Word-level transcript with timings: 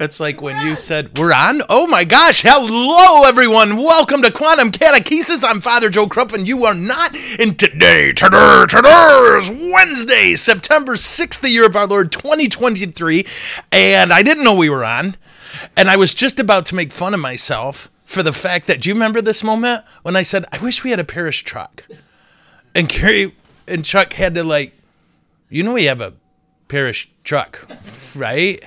It's 0.00 0.20
like 0.20 0.40
when 0.40 0.64
you 0.64 0.76
said 0.76 1.18
we're 1.18 1.32
on. 1.32 1.60
Oh 1.68 1.88
my 1.88 2.04
gosh! 2.04 2.42
Hello, 2.42 3.24
everyone. 3.28 3.78
Welcome 3.78 4.22
to 4.22 4.30
Quantum 4.30 4.70
Catechesis. 4.70 5.42
I'm 5.42 5.60
Father 5.60 5.88
Joe 5.88 6.06
Krupp, 6.06 6.32
and 6.32 6.46
you 6.46 6.64
are 6.66 6.74
not. 6.74 7.16
And 7.40 7.58
today, 7.58 8.12
today, 8.12 8.64
today 8.68 9.38
is 9.38 9.50
Wednesday, 9.50 10.36
September 10.36 10.94
sixth, 10.94 11.40
the 11.40 11.50
year 11.50 11.66
of 11.66 11.74
our 11.74 11.88
Lord 11.88 12.12
2023. 12.12 13.26
And 13.72 14.12
I 14.12 14.22
didn't 14.22 14.44
know 14.44 14.54
we 14.54 14.70
were 14.70 14.84
on, 14.84 15.16
and 15.76 15.90
I 15.90 15.96
was 15.96 16.14
just 16.14 16.38
about 16.38 16.64
to 16.66 16.76
make 16.76 16.92
fun 16.92 17.12
of 17.12 17.18
myself 17.18 17.90
for 18.04 18.22
the 18.22 18.32
fact 18.32 18.68
that. 18.68 18.80
Do 18.80 18.90
you 18.90 18.94
remember 18.94 19.20
this 19.20 19.42
moment 19.42 19.82
when 20.02 20.14
I 20.14 20.22
said, 20.22 20.44
"I 20.52 20.58
wish 20.58 20.84
we 20.84 20.90
had 20.90 21.00
a 21.00 21.04
parish 21.04 21.42
truck," 21.42 21.82
and 22.72 22.88
Carrie 22.88 23.34
and 23.66 23.84
Chuck 23.84 24.12
had 24.12 24.36
to 24.36 24.44
like, 24.44 24.78
you 25.50 25.64
know, 25.64 25.72
we 25.72 25.86
have 25.86 26.00
a 26.00 26.14
parish 26.68 27.10
truck, 27.24 27.66
right? 28.14 28.64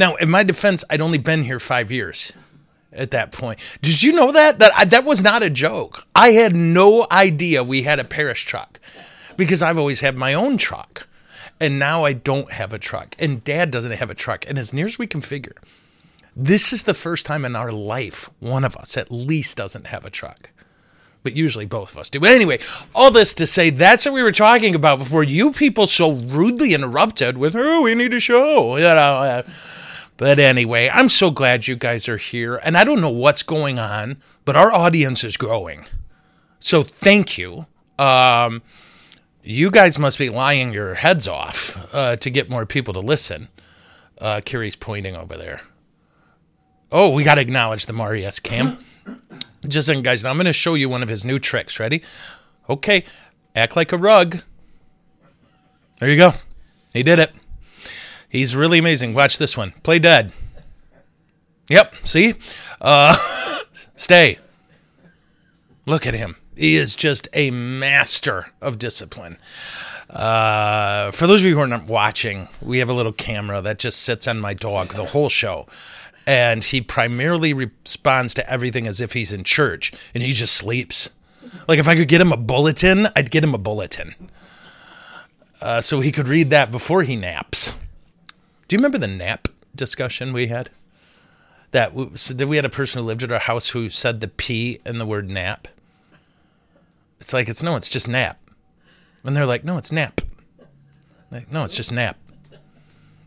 Now, 0.00 0.14
in 0.14 0.30
my 0.30 0.44
defense, 0.44 0.82
I'd 0.88 1.02
only 1.02 1.18
been 1.18 1.44
here 1.44 1.60
five 1.60 1.92
years 1.92 2.32
at 2.90 3.10
that 3.10 3.32
point. 3.32 3.60
Did 3.82 4.02
you 4.02 4.14
know 4.14 4.32
that? 4.32 4.58
That 4.58 4.72
I, 4.74 4.86
that 4.86 5.04
was 5.04 5.22
not 5.22 5.42
a 5.42 5.50
joke. 5.50 6.06
I 6.16 6.30
had 6.30 6.56
no 6.56 7.06
idea 7.10 7.62
we 7.62 7.82
had 7.82 8.00
a 8.00 8.04
parish 8.04 8.46
truck 8.46 8.80
because 9.36 9.60
I've 9.60 9.76
always 9.76 10.00
had 10.00 10.16
my 10.16 10.32
own 10.32 10.56
truck, 10.56 11.06
and 11.60 11.78
now 11.78 12.04
I 12.06 12.14
don't 12.14 12.50
have 12.50 12.72
a 12.72 12.78
truck, 12.78 13.14
and 13.18 13.44
Dad 13.44 13.70
doesn't 13.70 13.92
have 13.92 14.08
a 14.08 14.14
truck. 14.14 14.46
And 14.48 14.56
as 14.56 14.72
near 14.72 14.86
as 14.86 14.98
we 14.98 15.06
can 15.06 15.20
figure, 15.20 15.56
this 16.34 16.72
is 16.72 16.84
the 16.84 16.94
first 16.94 17.26
time 17.26 17.44
in 17.44 17.54
our 17.54 17.70
life 17.70 18.30
one 18.40 18.64
of 18.64 18.78
us 18.78 18.96
at 18.96 19.12
least 19.12 19.58
doesn't 19.58 19.88
have 19.88 20.06
a 20.06 20.10
truck 20.10 20.48
but 21.22 21.36
usually 21.36 21.66
both 21.66 21.90
of 21.90 21.98
us 21.98 22.08
do. 22.08 22.18
But 22.18 22.30
anyway, 22.30 22.60
all 22.94 23.10
this 23.10 23.34
to 23.34 23.46
say 23.46 23.68
that's 23.68 24.06
what 24.06 24.14
we 24.14 24.22
were 24.22 24.32
talking 24.32 24.74
about 24.74 24.98
before 24.98 25.22
you 25.22 25.52
people 25.52 25.86
so 25.86 26.12
rudely 26.12 26.72
interrupted 26.72 27.36
with, 27.36 27.54
oh, 27.54 27.82
we 27.82 27.94
need 27.94 28.14
a 28.14 28.20
show. 28.20 28.76
You 28.76 28.84
know. 28.84 28.88
uh, 28.94 29.42
But 30.20 30.38
anyway, 30.38 30.90
I'm 30.92 31.08
so 31.08 31.30
glad 31.30 31.66
you 31.66 31.76
guys 31.76 32.06
are 32.06 32.18
here. 32.18 32.56
And 32.56 32.76
I 32.76 32.84
don't 32.84 33.00
know 33.00 33.08
what's 33.08 33.42
going 33.42 33.78
on, 33.78 34.18
but 34.44 34.54
our 34.54 34.70
audience 34.70 35.24
is 35.24 35.38
growing. 35.38 35.86
So 36.58 36.82
thank 36.82 37.38
you. 37.38 37.64
Um, 37.98 38.60
you 39.42 39.70
guys 39.70 39.98
must 39.98 40.18
be 40.18 40.28
lying 40.28 40.74
your 40.74 40.92
heads 40.92 41.26
off 41.26 41.88
uh, 41.94 42.16
to 42.16 42.28
get 42.28 42.50
more 42.50 42.66
people 42.66 42.92
to 42.92 43.00
listen. 43.00 43.48
Uh, 44.18 44.42
Kiri's 44.44 44.76
pointing 44.76 45.16
over 45.16 45.38
there. 45.38 45.62
Oh, 46.92 47.08
we 47.08 47.24
got 47.24 47.36
to 47.36 47.40
acknowledge 47.40 47.86
the 47.86 47.94
Marius 47.94 48.40
cam. 48.40 48.76
Just 49.66 49.86
saying, 49.86 50.02
guys, 50.02 50.22
now 50.22 50.28
I'm 50.28 50.36
going 50.36 50.44
to 50.44 50.52
show 50.52 50.74
you 50.74 50.90
one 50.90 51.02
of 51.02 51.08
his 51.08 51.24
new 51.24 51.38
tricks. 51.38 51.80
Ready? 51.80 52.02
Okay. 52.68 53.06
Act 53.56 53.74
like 53.74 53.90
a 53.90 53.96
rug. 53.96 54.42
There 55.98 56.10
you 56.10 56.18
go. 56.18 56.34
He 56.92 57.02
did 57.02 57.18
it. 57.18 57.32
He's 58.30 58.54
really 58.54 58.78
amazing. 58.78 59.12
Watch 59.12 59.38
this 59.38 59.56
one. 59.56 59.72
Play 59.82 59.98
dead. 59.98 60.32
Yep. 61.68 61.94
See? 62.04 62.34
Uh, 62.80 63.16
stay. 63.96 64.38
Look 65.84 66.06
at 66.06 66.14
him. 66.14 66.36
He 66.56 66.76
is 66.76 66.94
just 66.94 67.26
a 67.32 67.50
master 67.50 68.52
of 68.62 68.78
discipline. 68.78 69.36
Uh, 70.08 71.10
for 71.10 71.26
those 71.26 71.40
of 71.40 71.46
you 71.46 71.54
who 71.54 71.60
are 71.60 71.66
not 71.66 71.86
watching, 71.86 72.48
we 72.62 72.78
have 72.78 72.88
a 72.88 72.92
little 72.92 73.12
camera 73.12 73.60
that 73.62 73.78
just 73.78 74.00
sits 74.00 74.28
on 74.28 74.38
my 74.38 74.54
dog 74.54 74.92
the 74.92 75.06
whole 75.06 75.28
show. 75.28 75.66
And 76.26 76.62
he 76.62 76.80
primarily 76.80 77.52
responds 77.52 78.32
to 78.34 78.48
everything 78.48 78.86
as 78.86 79.00
if 79.00 79.12
he's 79.12 79.32
in 79.32 79.42
church 79.42 79.92
and 80.14 80.22
he 80.22 80.32
just 80.32 80.54
sleeps. 80.54 81.10
Like 81.66 81.80
if 81.80 81.88
I 81.88 81.96
could 81.96 82.08
get 82.08 82.20
him 82.20 82.32
a 82.32 82.36
bulletin, 82.36 83.08
I'd 83.16 83.32
get 83.32 83.42
him 83.42 83.54
a 83.54 83.58
bulletin. 83.58 84.14
Uh, 85.60 85.80
so 85.80 85.98
he 85.98 86.12
could 86.12 86.28
read 86.28 86.50
that 86.50 86.70
before 86.70 87.02
he 87.02 87.16
naps. 87.16 87.72
Do 88.70 88.76
you 88.76 88.78
remember 88.78 88.98
the 88.98 89.08
nap 89.08 89.48
discussion 89.74 90.32
we 90.32 90.46
had? 90.46 90.70
That 91.72 91.92
we, 91.92 92.16
so 92.16 92.34
that 92.34 92.46
we 92.46 92.54
had 92.54 92.64
a 92.64 92.70
person 92.70 93.00
who 93.00 93.06
lived 93.08 93.24
at 93.24 93.32
our 93.32 93.40
house 93.40 93.70
who 93.70 93.90
said 93.90 94.20
the 94.20 94.28
P 94.28 94.78
in 94.86 94.98
the 94.98 95.06
word 95.06 95.28
nap. 95.28 95.66
It's 97.18 97.32
like 97.32 97.48
it's 97.48 97.64
no, 97.64 97.74
it's 97.74 97.88
just 97.88 98.06
nap. 98.06 98.38
And 99.24 99.36
they're 99.36 99.44
like, 99.44 99.64
no, 99.64 99.76
it's 99.76 99.90
nap. 99.90 100.20
Like, 101.32 101.50
no, 101.50 101.64
it's 101.64 101.74
just 101.74 101.90
nap. 101.90 102.16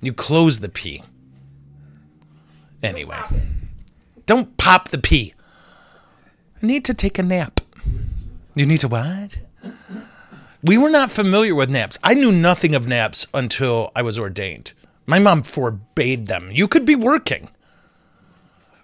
You 0.02 0.14
close 0.14 0.62
the 0.62 0.70
P. 0.70 1.04
Anyway, 2.82 3.20
don't 4.26 4.56
pop 4.56 4.90
the 4.90 4.98
P. 4.98 5.34
I 6.62 6.66
need 6.66 6.86
to 6.86 6.94
take 6.94 7.20
a 7.20 7.24
nap. 7.24 7.60
You 8.56 8.66
need 8.66 8.80
to 8.80 8.88
what? 8.88 9.40
We 10.64 10.78
were 10.78 10.90
not 10.90 11.12
familiar 11.12 11.54
with 11.54 11.70
naps. 11.70 12.00
I 12.02 12.14
knew 12.14 12.32
nothing 12.32 12.74
of 12.74 12.88
naps 12.88 13.28
until 13.34 13.92
I 13.94 14.04
was 14.04 14.18
ordained. 14.18 14.72
My 15.06 15.20
mom 15.20 15.44
forbade 15.44 16.28
them. 16.28 16.50
You 16.52 16.68
could 16.68 16.86
be 16.86 16.96
working. 16.96 17.50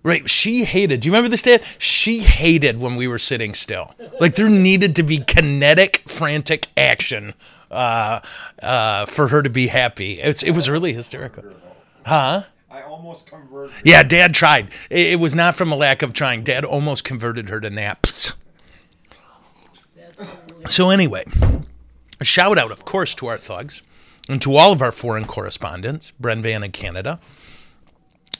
Right? 0.01 0.29
She 0.29 0.63
hated. 0.63 1.01
Do 1.01 1.07
you 1.07 1.11
remember 1.11 1.29
this, 1.29 1.41
Dad? 1.41 1.63
She 1.77 2.19
hated 2.19 2.79
when 2.79 2.95
we 2.95 3.07
were 3.07 3.17
sitting 3.17 3.53
still. 3.53 3.93
Like 4.19 4.35
there 4.35 4.49
needed 4.49 4.95
to 4.95 5.03
be 5.03 5.19
kinetic, 5.19 6.03
frantic 6.07 6.67
action 6.77 7.33
uh, 7.69 8.21
uh, 8.61 9.05
for 9.05 9.27
her 9.27 9.43
to 9.43 9.49
be 9.49 9.67
happy. 9.67 10.21
It's, 10.21 10.41
it 10.41 10.51
was 10.51 10.69
really 10.69 10.93
hysterical. 10.93 11.43
Huh? 12.05 12.43
I 12.71 12.81
almost 12.83 13.27
converted. 13.27 13.75
Yeah, 13.83 14.03
Dad 14.03 14.33
tried. 14.33 14.69
It, 14.89 15.07
it 15.07 15.19
was 15.19 15.35
not 15.35 15.55
from 15.55 15.71
a 15.71 15.75
lack 15.75 16.01
of 16.01 16.13
trying. 16.13 16.43
Dad 16.43 16.63
almost 16.63 17.03
converted 17.03 17.49
her 17.49 17.59
to 17.59 17.69
naps. 17.69 18.33
So 20.67 20.89
anyway, 20.89 21.23
a 22.19 22.25
shout 22.25 22.57
out, 22.57 22.71
of 22.71 22.83
course, 22.85 23.15
to 23.15 23.27
our 23.27 23.37
thugs 23.37 23.81
and 24.29 24.41
to 24.43 24.55
all 24.55 24.71
of 24.71 24.81
our 24.81 24.91
foreign 24.91 25.25
correspondents, 25.25 26.13
Bren 26.21 26.41
Van 26.41 26.63
in 26.63 26.71
Canada, 26.71 27.19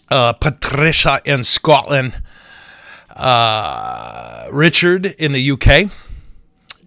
uh, 0.10 0.34
Patricia 0.34 1.20
in 1.26 1.44
Scotland, 1.44 2.22
uh, 3.16 4.48
Richard 4.52 5.08
in 5.18 5.32
the 5.32 5.52
UK, 5.52 5.92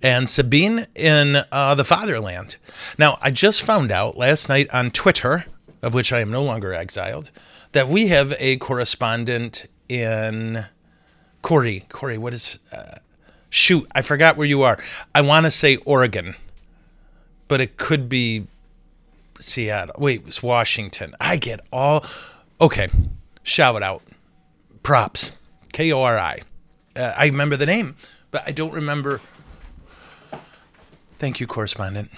and 0.03 0.29
Sabine 0.29 0.87
in 0.95 1.39
uh, 1.51 1.75
the 1.75 1.85
fatherland. 1.85 2.57
Now, 2.97 3.19
I 3.21 3.33
just 3.33 3.63
found 3.63 3.91
out 3.91 4.17
last 4.17 4.49
night 4.49 4.73
on 4.73 4.93
Twitter, 4.93 5.47
of 5.83 5.95
which 5.95 6.13
I 6.13 6.21
am 6.21 6.31
no 6.31 6.45
longer 6.45 6.73
exiled, 6.73 7.33
that 7.73 7.89
we 7.89 8.07
have 8.07 8.35
a 8.39 8.57
correspondent 8.59 9.67
in 9.89 10.67
Kori. 11.43 11.87
Kori, 11.89 12.19
what 12.19 12.35
is? 12.35 12.61
Uh, 12.73 12.99
shoot, 13.51 13.87
I 13.95 14.03
forgot 14.03 14.37
where 14.37 14.47
you 14.47 14.63
are. 14.63 14.79
I 15.13 15.23
want 15.23 15.47
to 15.47 15.51
say 15.51 15.77
Oregon, 15.79 16.37
but 17.49 17.61
it 17.61 17.77
could 17.77 18.09
be 18.09 18.47
Seattle. 19.43 19.95
Wait, 19.99 20.23
it's 20.27 20.43
Washington. 20.43 21.15
I 21.21 21.37
get 21.37 21.61
all. 21.73 22.05
Okay, 22.61 22.89
shout 23.43 23.77
it 23.77 23.83
out. 23.83 24.03
Props. 24.83 25.37
K 25.73 25.93
O 25.93 26.03
R 26.03 26.19
I. 26.19 26.41
Uh, 26.95 27.13
I 27.17 27.27
remember 27.27 27.57
the 27.57 27.67
name, 27.67 27.97
but 28.31 28.43
I 28.47 28.53
don't 28.53 28.73
remember. 28.73 29.21
Thank 31.19 31.41
you, 31.41 31.47
correspondent. 31.47 32.11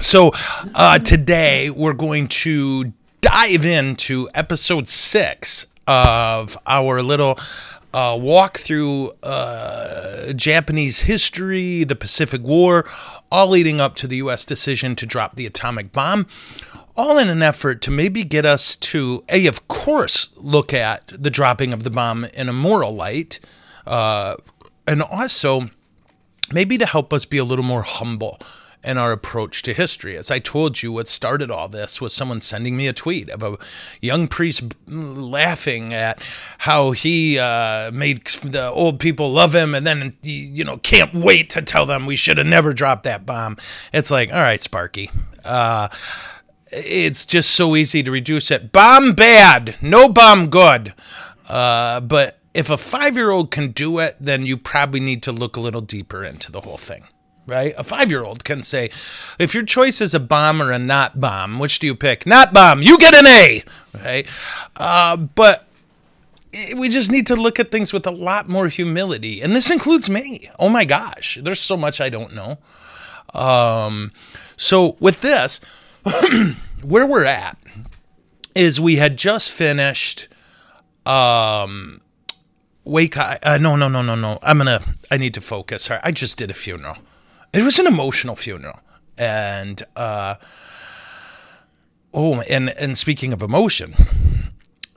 So 0.00 0.30
uh, 0.74 0.98
today 1.00 1.70
we're 1.70 1.94
going 1.94 2.28
to 2.28 2.92
dive 3.20 3.64
into 3.64 4.28
episode 4.34 4.88
six 4.88 5.66
of 5.88 6.56
our 6.66 7.02
little 7.02 7.38
uh, 7.94 8.18
walk 8.20 8.58
through 8.58 9.12
uh, 9.22 10.32
Japanese 10.34 11.00
history, 11.00 11.84
the 11.84 11.96
Pacific 11.96 12.42
War, 12.42 12.86
all 13.30 13.48
leading 13.48 13.80
up 13.80 13.94
to 13.96 14.06
the 14.06 14.16
U.S. 14.16 14.44
decision 14.44 14.94
to 14.96 15.06
drop 15.06 15.36
the 15.36 15.46
atomic 15.46 15.92
bomb. 15.92 16.26
All 16.96 17.16
in 17.16 17.28
an 17.28 17.42
effort 17.42 17.80
to 17.82 17.90
maybe 17.90 18.24
get 18.24 18.44
us 18.44 18.76
to, 18.76 19.24
A, 19.28 19.46
of 19.46 19.68
course, 19.68 20.30
look 20.34 20.74
at 20.74 21.06
the 21.08 21.30
dropping 21.30 21.72
of 21.72 21.84
the 21.84 21.90
bomb 21.90 22.24
in 22.24 22.48
a 22.48 22.52
moral 22.52 22.94
light, 22.94 23.38
uh, 23.86 24.36
and 24.86 25.02
also 25.02 25.70
maybe 26.52 26.76
to 26.76 26.86
help 26.86 27.12
us 27.12 27.24
be 27.24 27.38
a 27.38 27.44
little 27.44 27.64
more 27.64 27.82
humble 27.82 28.38
in 28.88 28.96
our 28.96 29.12
approach 29.12 29.60
to 29.62 29.74
history. 29.74 30.16
As 30.16 30.30
I 30.30 30.38
told 30.38 30.82
you, 30.82 30.90
what 30.90 31.08
started 31.08 31.50
all 31.50 31.68
this 31.68 32.00
was 32.00 32.14
someone 32.14 32.40
sending 32.40 32.74
me 32.74 32.88
a 32.88 32.94
tweet 32.94 33.28
of 33.28 33.42
a 33.42 33.58
young 34.00 34.28
priest 34.28 34.74
laughing 34.86 35.92
at 35.92 36.22
how 36.58 36.92
he 36.92 37.38
uh, 37.38 37.90
made 37.92 38.24
the 38.26 38.70
old 38.70 38.98
people 38.98 39.30
love 39.30 39.54
him 39.54 39.74
and 39.74 39.86
then, 39.86 40.16
you 40.22 40.64
know, 40.64 40.78
can't 40.78 41.12
wait 41.12 41.50
to 41.50 41.60
tell 41.60 41.84
them 41.84 42.06
we 42.06 42.16
should 42.16 42.38
have 42.38 42.46
never 42.46 42.72
dropped 42.72 43.02
that 43.02 43.26
bomb. 43.26 43.58
It's 43.92 44.10
like, 44.10 44.32
all 44.32 44.40
right, 44.40 44.62
Sparky. 44.62 45.10
Uh, 45.44 45.88
it's 46.72 47.26
just 47.26 47.50
so 47.50 47.76
easy 47.76 48.02
to 48.02 48.10
reduce 48.10 48.50
it. 48.50 48.72
Bomb 48.72 49.12
bad, 49.12 49.76
no 49.82 50.08
bomb 50.08 50.48
good. 50.48 50.94
Uh, 51.46 52.00
but 52.00 52.38
if 52.54 52.70
a 52.70 52.78
five 52.78 53.16
year 53.16 53.30
old 53.30 53.50
can 53.50 53.72
do 53.72 53.98
it, 53.98 54.16
then 54.18 54.46
you 54.46 54.56
probably 54.56 55.00
need 55.00 55.22
to 55.24 55.32
look 55.32 55.56
a 55.56 55.60
little 55.60 55.82
deeper 55.82 56.24
into 56.24 56.50
the 56.50 56.62
whole 56.62 56.78
thing, 56.78 57.06
right? 57.48 57.74
A 57.76 57.82
five 57.82 58.10
year 58.10 58.22
old 58.22 58.44
can 58.44 58.62
say, 58.62 58.90
if 59.38 59.54
your 59.54 59.64
choice 59.64 60.00
is 60.00 60.14
a 60.14 60.20
bomb 60.20 60.62
or 60.62 60.70
a 60.70 60.78
not 60.78 61.20
bomb, 61.20 61.58
which 61.58 61.78
do 61.78 61.86
you 61.86 61.96
pick? 61.96 62.26
Not 62.26 62.52
bomb, 62.52 62.82
you 62.82 62.98
get 62.98 63.14
an 63.14 63.26
A, 63.26 63.64
right? 64.04 64.26
Uh, 64.76 65.16
but 65.16 65.66
we 66.76 66.88
just 66.88 67.10
need 67.10 67.26
to 67.26 67.36
look 67.36 67.58
at 67.58 67.70
things 67.70 67.92
with 67.92 68.06
a 68.06 68.10
lot 68.10 68.48
more 68.48 68.68
humility. 68.68 69.40
And 69.40 69.54
this 69.54 69.70
includes 69.70 70.08
me. 70.08 70.50
Oh 70.58 70.68
my 70.68 70.84
gosh, 70.84 71.38
there's 71.42 71.60
so 71.60 71.76
much 71.76 72.00
I 72.00 72.08
don't 72.08 72.34
know. 72.34 72.58
Um, 73.34 74.12
so 74.56 74.96
with 75.00 75.20
this, 75.20 75.60
where 76.84 77.06
we're 77.06 77.24
at 77.24 77.58
is 78.54 78.80
we 78.80 78.96
had 78.96 79.16
just 79.16 79.50
finished 79.50 80.28
um 81.06 82.00
wake 82.84 83.16
uh, 83.16 83.58
no 83.60 83.76
no 83.76 83.88
no 83.88 84.02
no 84.02 84.14
no 84.14 84.38
i'm 84.42 84.58
gonna 84.58 84.82
i 85.10 85.16
need 85.16 85.32
to 85.32 85.40
focus 85.40 85.84
Sorry, 85.84 86.00
i 86.02 86.10
just 86.10 86.36
did 86.36 86.50
a 86.50 86.54
funeral 86.54 86.96
it 87.52 87.62
was 87.62 87.78
an 87.78 87.86
emotional 87.86 88.36
funeral 88.36 88.80
and 89.16 89.82
uh 89.96 90.34
oh 92.14 92.40
and 92.42 92.70
and 92.70 92.96
speaking 92.96 93.32
of 93.32 93.42
emotion 93.42 93.94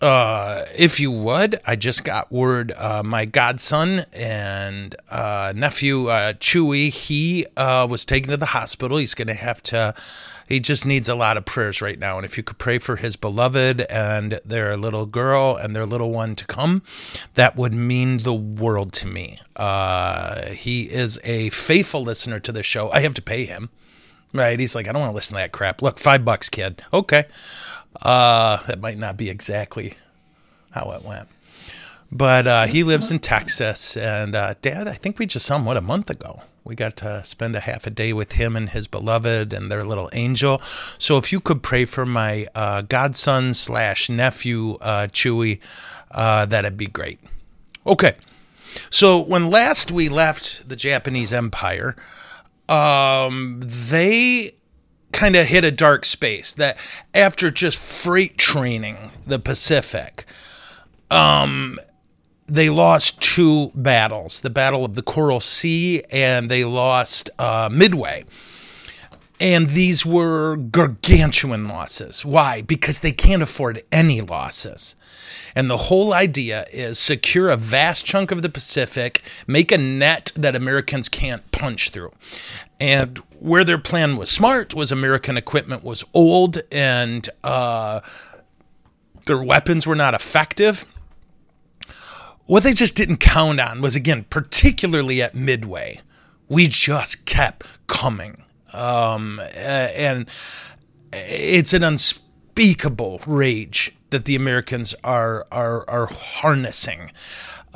uh, 0.02 0.66
if 0.76 1.00
you 1.00 1.12
would, 1.12 1.60
I 1.66 1.76
just 1.76 2.04
got 2.04 2.32
word 2.32 2.72
uh, 2.76 3.04
my 3.04 3.26
godson 3.26 4.02
and 4.12 4.96
uh, 5.12 5.54
nephew 5.56 6.08
uh, 6.08 6.34
Chewy, 6.34 6.90
he 6.90 7.46
uh, 7.56 7.86
was 7.88 8.04
taken 8.04 8.32
to 8.32 8.38
the 8.38 8.48
hospital. 8.48 8.98
He's 8.98 9.14
going 9.14 9.28
to 9.28 9.36
have 9.36 9.62
to, 9.64 9.94
he 10.52 10.60
just 10.60 10.86
needs 10.86 11.08
a 11.08 11.16
lot 11.16 11.38
of 11.38 11.46
prayers 11.46 11.82
right 11.82 11.98
now. 11.98 12.18
And 12.18 12.26
if 12.26 12.36
you 12.36 12.44
could 12.44 12.58
pray 12.58 12.78
for 12.78 12.98
his 12.98 13.16
beloved 13.16 13.82
and 13.90 14.40
their 14.44 14.76
little 14.76 15.06
girl 15.06 15.56
and 15.56 15.74
their 15.74 15.86
little 15.86 16.12
one 16.12 16.36
to 16.36 16.46
come, 16.46 16.84
that 17.36 17.56
would 17.56 17.74
mean 17.74 18.18
the 18.18 18.34
world 18.34 18.92
to 18.94 19.08
me. 19.08 19.40
Uh, 19.56 20.48
he 20.48 20.84
is 20.84 21.20
a 21.24 21.50
faithful 21.52 22.04
listener 22.04 22.40
to 22.42 22.52
the 22.52 22.64
show. 22.64 22.92
I 22.92 23.00
have 23.00 23.14
to 23.14 23.22
pay 23.22 23.46
him. 23.46 23.70
Right. 24.34 24.60
He's 24.60 24.76
like, 24.76 24.90
I 24.90 24.92
don't 24.92 25.02
want 25.02 25.12
to 25.12 25.16
listen 25.16 25.36
to 25.36 25.42
that 25.42 25.54
crap. 25.54 25.82
Look, 25.82 26.00
five 26.00 26.26
bucks, 26.26 26.50
kid. 26.50 26.82
Okay. 26.94 27.26
Uh, 28.02 28.62
that 28.68 28.82
might 28.82 28.98
not 28.98 29.16
be 29.16 29.30
exactly 29.30 29.96
how 30.72 30.92
it 30.92 31.04
went. 31.04 31.30
But 32.12 32.46
uh, 32.46 32.66
he 32.66 32.84
lives 32.84 33.10
in 33.10 33.20
Texas. 33.20 33.96
And 33.96 34.36
uh, 34.36 34.56
Dad, 34.62 34.88
I 34.90 34.94
think 34.94 35.18
we 35.18 35.26
just 35.26 35.46
saw 35.46 35.56
him, 35.56 35.66
what, 35.66 35.78
a 35.78 35.82
month 35.82 36.10
ago? 36.10 36.42
We 36.64 36.76
got 36.76 36.96
to 36.98 37.26
spend 37.26 37.56
a 37.56 37.60
half 37.60 37.88
a 37.88 37.90
day 37.90 38.14
with 38.14 38.34
him 38.34 38.56
and 38.56 38.70
his 38.70 38.88
beloved 38.88 39.52
and 39.52 39.72
their 39.72 39.84
little 39.84 40.10
angel. 40.14 40.62
So 40.98 41.18
if 41.18 41.32
you 41.32 41.40
could 41.40 41.64
pray 41.64 41.86
for 41.86 42.06
my 42.06 42.48
uh, 42.54 42.84
godson 42.84 43.56
slash 43.56 44.10
nephew, 44.10 44.78
uh, 44.82 45.08
Chewy, 45.08 45.60
uh, 46.12 46.46
that'd 46.46 46.78
be 46.78 46.86
great. 46.86 47.20
Okay. 47.86 48.14
So 48.90 49.20
when 49.20 49.50
last 49.50 49.92
we 49.92 50.08
left 50.08 50.70
the 50.70 50.76
Japanese 50.76 51.34
Empire, 51.34 51.96
um, 52.70 53.62
they 53.64 54.52
kind 55.12 55.36
of 55.36 55.48
hit 55.48 55.66
a 55.66 55.72
dark 55.72 56.06
space 56.06 56.54
that 56.54 56.78
after 57.14 57.52
just 57.52 57.78
freight 57.78 58.38
training 58.38 59.12
the 59.26 59.40
Pacific, 59.40 60.26
um, 61.10 61.80
they 62.52 62.70
lost 62.70 63.20
two 63.22 63.72
battles 63.74 64.42
the 64.42 64.50
Battle 64.50 64.84
of 64.84 64.96
the 64.96 65.02
Coral 65.02 65.40
Sea 65.40 66.04
and 66.12 66.52
they 66.52 66.66
lost 66.66 67.30
uh, 67.40 67.70
Midway. 67.72 68.26
And 69.40 69.70
these 69.70 70.06
were 70.06 70.56
gargantuan 70.56 71.68
losses. 71.68 72.24
Why? 72.24 72.62
Because 72.62 73.00
they 73.00 73.12
can't 73.12 73.42
afford 73.42 73.84
any 73.92 74.22
losses. 74.22 74.96
And 75.56 75.68
the 75.68 75.78
whole 75.78 76.14
idea 76.14 76.68
is 76.72 77.00
secure 77.00 77.50
a 77.50 77.58
vast 77.58 78.06
chunk 78.06 78.30
of 78.30 78.44
the 78.44 78.50
Pacific, 78.50 79.24
make 79.48 79.72
a 79.72 79.80
net 79.80 80.32
that 80.36 80.56
Americans 80.56 81.10
can't 81.10 81.50
punch 81.52 81.90
through. 81.90 82.12
And 82.80 83.18
where 83.40 83.64
their 83.64 83.80
plan 83.80 84.16
was 84.16 84.30
smart 84.30 84.76
was 84.76 84.92
American 84.92 85.38
equipment 85.38 85.84
was 85.84 86.06
old 86.14 86.62
and 86.72 87.28
uh, 87.44 88.02
their 89.26 89.42
weapons 89.42 89.88
were 89.88 89.96
not 89.96 90.14
effective. 90.14 90.86
What 92.46 92.64
they 92.64 92.74
just 92.74 92.96
didn't 92.96 93.18
count 93.18 93.60
on 93.60 93.82
was, 93.82 93.96
again, 93.96 94.26
particularly 94.30 95.22
at 95.22 95.36
Midway, 95.36 96.02
we 96.50 96.68
just 96.68 97.26
kept 97.26 97.66
coming. 97.88 98.44
Um, 98.74 99.40
and 99.56 100.28
it's 101.14 101.74
an 101.74 101.84
unspeakable 101.84 103.22
rage 103.26 103.96
that 104.10 104.26
the 104.26 104.36
Americans 104.36 104.94
are, 105.04 105.48
are, 105.52 105.90
are 105.90 106.08
harnessing. 106.08 107.12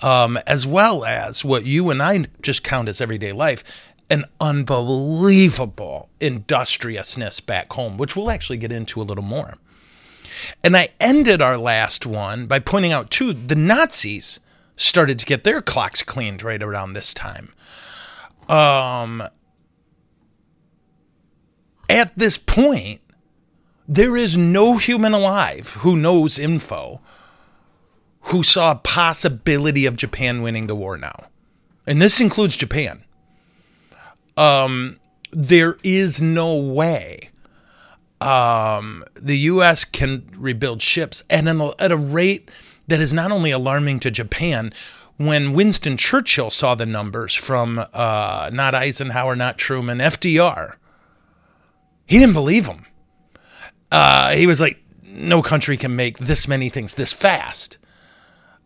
Um, 0.04 0.38
as 0.46 0.68
well 0.68 1.06
as 1.06 1.46
what 1.46 1.64
you 1.64 1.90
and 1.90 2.04
I 2.04 2.26
just 2.42 2.64
count 2.64 2.90
as 2.90 3.00
everyday 3.00 3.32
life, 3.32 3.64
an 4.10 4.26
unbelievable 4.42 6.10
industriousness 6.20 7.40
back 7.40 7.72
home, 7.72 7.98
which 7.98 8.16
we'll 8.16 8.30
actually 8.30 8.58
get 8.58 8.74
into 8.74 9.02
a 9.02 9.04
little 9.04 9.24
more. 9.24 9.56
And 10.64 10.76
I 10.76 10.90
ended 11.00 11.42
our 11.42 11.58
last 11.58 12.06
one 12.06 12.46
by 12.46 12.60
pointing 12.60 12.92
out, 12.92 13.10
too, 13.10 13.32
the 13.32 13.56
Nazis 13.56 14.42
started 14.75 15.19
to 15.19 15.25
get 15.25 15.44
their 15.44 15.62
clocks 15.62 16.04
cleaned 16.04 16.44
right 16.44 16.62
around 16.62 16.94
this 16.94 17.13
time. 17.13 17.51
Um, 18.50 19.24
at 21.89 22.18
this 22.18 22.38
point, 22.38 23.01
there 23.88 24.18
is 24.18 24.38
no 24.38 24.77
human 24.77 25.13
alive 25.13 25.74
who 25.80 25.95
knows 25.95 26.39
info 26.39 27.01
who 28.22 28.42
saw 28.42 28.72
a 28.72 28.75
possibility 28.75 29.86
of 29.86 29.95
Japan 29.95 30.42
winning 30.42 30.68
the 30.68 30.75
war 30.75 30.98
now. 30.98 31.25
And 31.86 32.01
this 32.01 32.19
includes 32.19 32.57
Japan 32.57 33.04
um, 34.38 35.00
there 35.31 35.78
is 35.83 36.21
no 36.21 36.56
way 36.56 37.30
um, 38.21 39.04
the 39.13 39.38
U.S. 39.38 39.86
can 39.86 40.28
rebuild 40.36 40.81
ships 40.81 41.24
at, 41.30 41.48
an, 41.48 41.62
at 41.80 41.92
a 41.92 41.98
rate 41.98 42.50
that 42.88 43.00
is 43.00 43.14
not 43.14 43.32
only 43.32 43.52
alarming 43.52 44.00
to 44.02 44.12
Japan. 44.12 44.74
When 45.18 45.54
Winston 45.54 45.96
Churchill 45.96 46.50
saw 46.50 46.76
the 46.76 46.86
numbers 46.86 47.34
from 47.34 47.86
uh, 47.94 48.50
not 48.52 48.76
Eisenhower, 48.76 49.36
not 49.36 49.58
Truman, 49.58 50.00
FDR, 50.00 50.74
he 52.06 52.20
didn't 52.20 52.34
believe 52.34 52.66
them. 52.66 52.86
Uh, 53.92 54.32
he 54.32 54.46
was 54.46 54.60
like, 54.60 54.84
no 55.04 55.42
country 55.42 55.78
can 55.78 55.96
make 55.96 56.18
this 56.18 56.50
many 56.50 56.68
things 56.68 56.96
this 56.96 57.14
fast. 57.14 57.78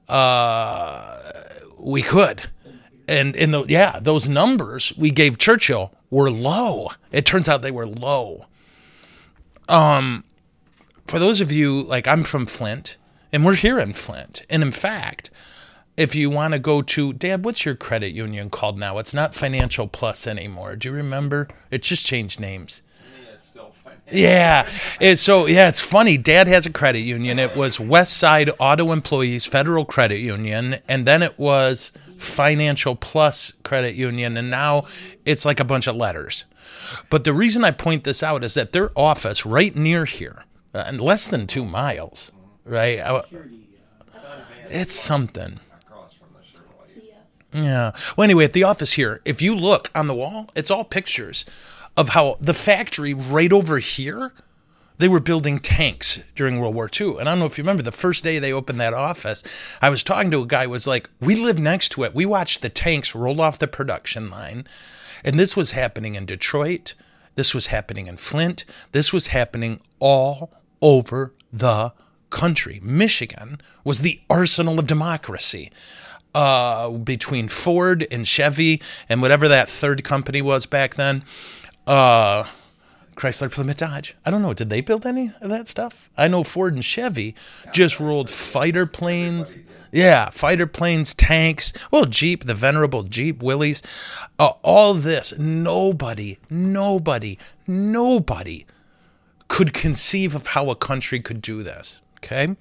Uh, 0.08 1.32
we 1.78 2.02
could 2.02 2.50
and 3.10 3.54
the 3.54 3.66
yeah 3.68 4.00
those 4.00 4.30
numbers 4.30 4.94
we 4.98 5.10
gave 5.10 5.38
churchill 5.38 5.94
were 6.10 6.30
low 6.30 6.90
it 7.12 7.26
turns 7.26 7.50
out 7.50 7.62
they 7.62 7.72
were 7.72 7.88
low 7.88 8.46
um 9.68 10.24
for 11.06 11.20
those 11.20 11.42
of 11.42 11.52
you 11.52 11.82
like 11.84 12.08
i'm 12.08 12.24
from 12.24 12.46
flint 12.46 12.98
and 13.32 13.46
we're 13.46 13.56
here 13.56 13.80
in 13.80 13.94
flint 13.94 14.46
and 14.50 14.64
in 14.64 14.72
fact 14.72 15.30
if 15.98 16.16
you 16.16 16.30
want 16.30 16.54
to 16.54 16.60
go 16.60 16.82
to 16.82 17.14
dad 17.14 17.44
what's 17.44 17.66
your 17.66 17.76
credit 17.76 18.12
union 18.14 18.50
called 18.50 18.78
now 18.78 18.98
it's 18.98 19.14
not 19.14 19.36
financial 19.36 19.88
plus 19.88 20.26
anymore 20.28 20.76
do 20.76 20.90
you 20.90 20.94
remember 20.94 21.48
it 21.72 21.82
just 21.82 22.06
changed 22.06 22.40
names 22.40 22.82
yeah. 24.12 24.68
It's 25.00 25.22
so 25.22 25.46
yeah, 25.46 25.70
it's 25.70 25.80
funny. 25.80 26.18
Dad 26.18 26.48
has 26.48 26.66
a 26.66 26.72
credit 26.72 27.00
union. 27.00 27.40
It 27.40 27.56
was 27.56 27.80
West 27.80 28.18
Side 28.18 28.50
Auto 28.60 28.92
Employees 28.92 29.46
Federal 29.46 29.86
Credit 29.86 30.20
Union, 30.20 30.78
and 30.88 31.06
then 31.06 31.22
it 31.22 31.38
was 31.38 31.92
Financial 32.18 32.96
Plus 32.96 33.54
Credit 33.64 33.96
Union, 33.96 34.38
and 34.38 34.50
now 34.50 34.86
it's 35.26 35.46
like 35.46 35.60
a 35.60 35.66
bunch 35.66 35.88
of 35.88 35.96
letters. 35.96 36.46
But 37.10 37.24
the 37.24 37.34
reason 37.34 37.64
I 37.64 37.72
point 37.72 38.04
this 38.04 38.24
out 38.24 38.44
is 38.44 38.56
that 38.56 38.72
their 38.72 38.92
office 38.96 39.46
right 39.46 39.76
near 39.76 40.06
here, 40.06 40.46
uh, 40.74 40.84
and 40.88 41.00
less 41.00 41.28
than 41.28 41.46
two 41.46 41.66
miles, 41.66 42.32
right? 42.70 43.00
Uh, 43.00 43.24
it's 44.70 44.94
something. 44.94 45.60
Yeah. 47.52 47.92
Well, 48.16 48.26
anyway, 48.26 48.46
at 48.46 48.54
the 48.54 48.64
office 48.64 48.94
here, 48.94 49.22
if 49.26 49.42
you 49.42 49.56
look 49.56 49.90
on 49.96 50.08
the 50.08 50.14
wall, 50.14 50.50
it's 50.56 50.70
all 50.70 50.84
pictures 50.84 51.46
of 51.98 52.10
how 52.10 52.38
the 52.40 52.54
factory 52.54 53.14
right 53.14 53.52
over 53.52 53.80
here 53.80 54.34
they 55.00 55.08
were 55.08 55.22
building 55.22 55.60
tanks 55.60 56.22
during 56.36 56.60
World 56.60 56.76
War 56.76 56.90
II. 57.00 57.20
And 57.20 57.22
I 57.22 57.32
don't 57.32 57.40
know 57.40 57.46
if 57.46 57.58
you 57.58 57.64
remember 57.64 57.84
the 57.84 57.92
first 57.92 58.22
day 58.22 58.38
they 58.38 58.52
opened 58.52 58.82
that 58.82 58.94
office, 58.94 59.46
I 59.82 59.90
was 59.90 60.04
talking 60.04 60.30
to 60.32 60.42
a 60.42 60.46
guy 60.46 60.68
was 60.68 60.88
like, 60.88 61.10
"We 61.22 61.36
live 61.36 61.58
next 61.58 61.90
to 61.94 62.04
it. 62.04 62.14
We 62.14 62.26
watched 62.26 62.62
the 62.62 62.70
tanks 62.70 63.16
roll 63.16 63.40
off 63.42 63.60
the 63.60 63.68
production 63.68 64.30
line." 64.30 64.68
And 65.24 65.40
this 65.40 65.56
was 65.56 65.72
happening 65.72 66.16
in 66.16 66.26
Detroit. 66.26 66.96
This 67.36 67.56
was 67.56 67.68
happening 67.68 68.08
in 68.08 68.18
Flint. 68.18 68.66
This 68.92 69.14
was 69.14 69.28
happening 69.28 69.80
all 70.00 70.52
over 70.82 71.34
the 71.52 71.94
country. 72.30 72.80
Michigan 72.84 73.62
was 73.84 74.02
the 74.02 74.22
arsenal 74.30 74.80
of 74.80 74.88
democracy. 74.88 75.72
Uh, 76.36 76.92
between 76.92 77.48
Ford 77.48 78.06
and 78.12 78.28
Chevy 78.28 78.80
and 79.10 79.20
whatever 79.20 79.48
that 79.48 79.68
third 79.68 80.04
company 80.04 80.44
was 80.44 80.68
back 80.68 80.94
then, 80.94 81.24
uh, 81.88 82.44
Chrysler, 83.20 83.52
Plymouth, 83.52 83.78
Dodge. 83.78 84.16
I 84.26 84.32
don't 84.32 84.42
know. 84.42 84.54
Did 84.54 84.70
they 84.70 84.80
build 84.82 85.06
any 85.06 85.34
of 85.42 85.50
that 85.50 85.68
stuff? 85.68 86.10
I 86.18 86.28
know 86.28 86.44
Ford 86.44 86.74
and 86.74 86.86
Chevy 86.86 87.36
just 87.74 88.00
rolled 88.00 88.30
fighter 88.30 88.86
planes. 88.86 89.58
Yeah, 89.92 90.30
fighter 90.30 90.68
planes, 90.68 91.14
tanks. 91.14 91.74
Well, 91.92 92.06
Jeep, 92.06 92.46
the 92.46 92.54
venerable 92.54 93.04
Jeep, 93.04 93.44
Willys. 93.44 93.82
Uh, 94.38 94.54
all 94.62 94.94
this. 94.94 95.38
Nobody, 95.38 96.38
nobody, 96.50 97.38
nobody 97.68 98.66
could 99.50 99.74
conceive 99.74 100.36
of 100.36 100.48
how 100.48 100.70
a 100.70 100.76
country 100.76 101.20
could 101.20 101.42
do 101.42 101.62
this. 101.64 102.02
Okay. 102.24 102.56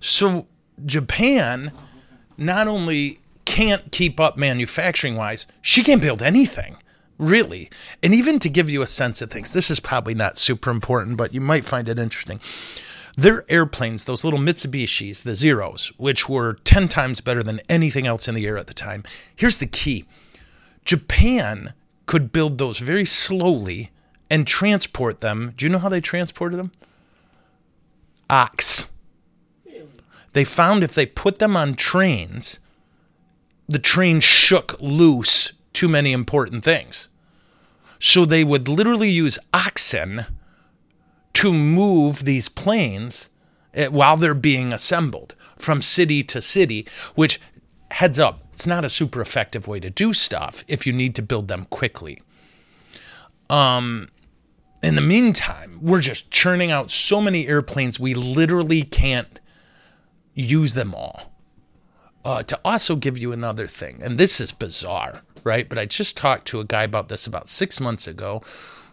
So 0.00 0.46
Japan 0.84 1.72
not 2.36 2.68
only 2.68 3.18
can't 3.44 3.92
keep 3.92 4.18
up 4.18 4.36
manufacturing 4.36 5.16
wise, 5.16 5.46
she 5.62 5.82
can't 5.82 6.02
build 6.02 6.22
anything 6.22 6.76
really. 7.18 7.70
And 8.02 8.14
even 8.14 8.38
to 8.40 8.48
give 8.48 8.70
you 8.70 8.82
a 8.82 8.86
sense 8.86 9.22
of 9.22 9.30
things, 9.30 9.52
this 9.52 9.70
is 9.70 9.80
probably 9.80 10.14
not 10.14 10.38
super 10.38 10.70
important, 10.70 11.16
but 11.16 11.34
you 11.34 11.40
might 11.40 11.64
find 11.64 11.88
it 11.88 11.98
interesting. 11.98 12.40
Their 13.16 13.50
airplanes, 13.50 14.04
those 14.04 14.24
little 14.24 14.38
Mitsubishis, 14.38 15.22
the 15.22 15.34
Zeros, 15.34 15.90
which 15.96 16.28
were 16.28 16.54
10 16.64 16.88
times 16.88 17.22
better 17.22 17.42
than 17.42 17.60
anything 17.68 18.06
else 18.06 18.28
in 18.28 18.34
the 18.34 18.46
air 18.46 18.58
at 18.58 18.66
the 18.66 18.74
time. 18.74 19.04
Here's 19.34 19.56
the 19.56 19.66
key 19.66 20.04
Japan 20.84 21.72
could 22.04 22.30
build 22.30 22.58
those 22.58 22.78
very 22.78 23.04
slowly 23.04 23.90
and 24.30 24.46
transport 24.46 25.20
them. 25.20 25.54
Do 25.56 25.64
you 25.64 25.72
know 25.72 25.78
how 25.78 25.88
they 25.88 26.00
transported 26.00 26.58
them? 26.58 26.72
Ox. 28.28 28.86
They 30.32 30.44
found 30.44 30.84
if 30.84 30.94
they 30.94 31.06
put 31.06 31.38
them 31.38 31.56
on 31.56 31.74
trains, 31.74 32.60
the 33.68 33.78
train 33.78 34.20
shook 34.20 34.76
loose 34.80 35.52
too 35.72 35.88
many 35.88 36.12
important 36.12 36.62
things. 36.62 37.08
So 37.98 38.24
they 38.24 38.44
would 38.44 38.68
literally 38.68 39.10
use 39.10 39.38
oxen 39.54 40.26
to 41.34 41.52
move 41.52 42.24
these 42.24 42.48
planes 42.48 43.30
eh, 43.74 43.88
while 43.88 44.16
they're 44.16 44.34
being 44.34 44.72
assembled 44.72 45.34
from 45.56 45.82
city 45.82 46.22
to 46.24 46.40
city, 46.40 46.86
which 47.14 47.40
heads 47.90 48.18
up, 48.18 48.44
it's 48.52 48.66
not 48.66 48.84
a 48.84 48.88
super 48.88 49.20
effective 49.20 49.66
way 49.66 49.80
to 49.80 49.90
do 49.90 50.12
stuff 50.12 50.64
if 50.68 50.86
you 50.86 50.92
need 50.92 51.14
to 51.14 51.22
build 51.22 51.48
them 51.48 51.64
quickly. 51.66 52.22
Um, 53.48 54.08
in 54.82 54.94
the 54.94 55.00
meantime, 55.00 55.78
we're 55.80 56.00
just 56.00 56.30
churning 56.30 56.70
out 56.70 56.90
so 56.90 57.20
many 57.20 57.48
airplanes, 57.48 57.98
we 57.98 58.14
literally 58.14 58.82
can't 58.82 59.40
use 60.34 60.74
them 60.74 60.94
all. 60.94 61.32
Uh, 62.24 62.42
to 62.42 62.58
also 62.64 62.96
give 62.96 63.16
you 63.16 63.30
another 63.30 63.68
thing, 63.68 64.00
and 64.02 64.18
this 64.18 64.40
is 64.40 64.50
bizarre, 64.50 65.22
right? 65.44 65.68
But 65.68 65.78
I 65.78 65.86
just 65.86 66.16
talked 66.16 66.48
to 66.48 66.58
a 66.58 66.64
guy 66.64 66.82
about 66.82 67.08
this 67.08 67.24
about 67.26 67.46
six 67.46 67.80
months 67.80 68.08
ago 68.08 68.42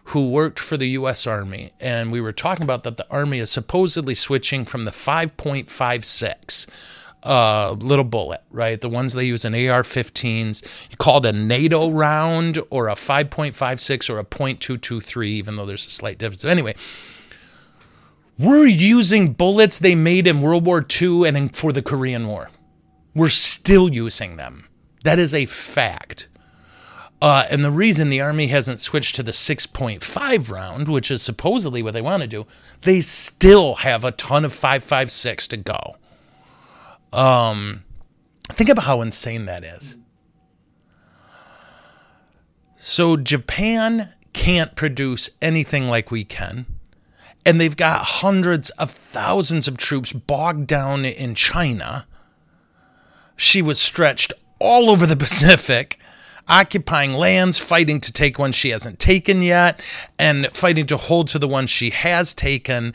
who 0.08 0.30
worked 0.30 0.60
for 0.60 0.76
the 0.76 0.90
US 0.90 1.26
Army, 1.26 1.72
and 1.80 2.12
we 2.12 2.20
were 2.20 2.32
talking 2.32 2.62
about 2.62 2.84
that 2.84 2.96
the 2.96 3.10
Army 3.10 3.40
is 3.40 3.50
supposedly 3.50 4.14
switching 4.14 4.64
from 4.64 4.84
the 4.84 4.92
5.56 4.92 6.66
uh, 7.24 7.74
little 7.78 8.04
bullet, 8.04 8.42
right? 8.50 8.80
The 8.80 8.88
ones 8.88 9.14
they 9.14 9.24
use 9.24 9.44
in 9.44 9.54
AR 9.54 9.82
15s. 9.82 10.62
called 10.98 11.26
a 11.26 11.32
NATO 11.32 11.90
round 11.90 12.58
or 12.70 12.88
a 12.88 12.94
5.56 12.94 14.10
or 14.10 14.18
a 14.18 14.24
.223, 14.24 15.26
even 15.26 15.56
though 15.56 15.66
there's 15.66 15.86
a 15.86 15.90
slight 15.90 16.18
difference. 16.18 16.44
Anyway, 16.44 16.74
we're 18.38 18.66
using 18.66 19.32
bullets 19.32 19.78
they 19.78 19.94
made 19.94 20.26
in 20.26 20.40
World 20.40 20.66
War 20.66 20.84
II 21.00 21.26
and 21.26 21.36
in, 21.36 21.48
for 21.48 21.72
the 21.72 21.82
Korean 21.82 22.26
War. 22.26 22.50
We're 23.14 23.28
still 23.28 23.92
using 23.92 24.36
them. 24.36 24.66
That 25.04 25.18
is 25.18 25.34
a 25.34 25.46
fact. 25.46 26.28
Uh, 27.22 27.46
and 27.48 27.64
the 27.64 27.70
reason 27.70 28.10
the 28.10 28.20
Army 28.20 28.48
hasn't 28.48 28.80
switched 28.80 29.14
to 29.16 29.22
the 29.22 29.32
6.5 29.32 30.50
round, 30.50 30.88
which 30.88 31.10
is 31.10 31.22
supposedly 31.22 31.82
what 31.82 31.94
they 31.94 32.02
want 32.02 32.22
to 32.22 32.28
do, 32.28 32.46
they 32.82 33.00
still 33.00 33.76
have 33.76 34.04
a 34.04 34.10
ton 34.12 34.44
of 34.44 34.52
5.56 34.52 35.48
to 35.48 35.56
go. 35.56 35.96
Um, 37.14 37.84
think 38.50 38.68
about 38.68 38.84
how 38.84 39.00
insane 39.00 39.46
that 39.46 39.64
is. 39.64 39.96
So 42.76 43.16
Japan 43.16 44.12
can't 44.32 44.74
produce 44.74 45.30
anything 45.40 45.88
like 45.88 46.10
we 46.10 46.24
can. 46.24 46.66
And 47.46 47.60
they've 47.60 47.76
got 47.76 48.04
hundreds 48.04 48.70
of 48.70 48.90
thousands 48.90 49.68
of 49.68 49.78
troops 49.78 50.12
bogged 50.12 50.66
down 50.66 51.04
in 51.04 51.34
China. 51.34 52.06
She 53.36 53.62
was 53.62 53.80
stretched 53.80 54.32
all 54.58 54.90
over 54.90 55.06
the 55.06 55.16
Pacific, 55.24 55.98
occupying 56.48 57.14
lands, 57.14 57.58
fighting 57.58 58.00
to 58.00 58.12
take 58.12 58.38
one 58.38 58.52
she 58.52 58.70
hasn't 58.70 58.98
taken 58.98 59.42
yet, 59.42 59.80
and 60.18 60.48
fighting 60.54 60.86
to 60.86 60.96
hold 60.96 61.28
to 61.28 61.38
the 61.38 61.48
one 61.48 61.66
she 61.66 61.90
has 61.90 62.34
taken. 62.34 62.94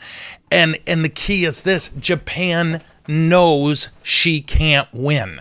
And 0.50 0.78
and 0.86 1.04
the 1.04 1.08
key 1.08 1.44
is 1.44 1.62
this 1.62 1.88
Japan 1.98 2.82
knows 3.06 3.88
she 4.02 4.40
can't 4.40 4.88
win. 4.92 5.40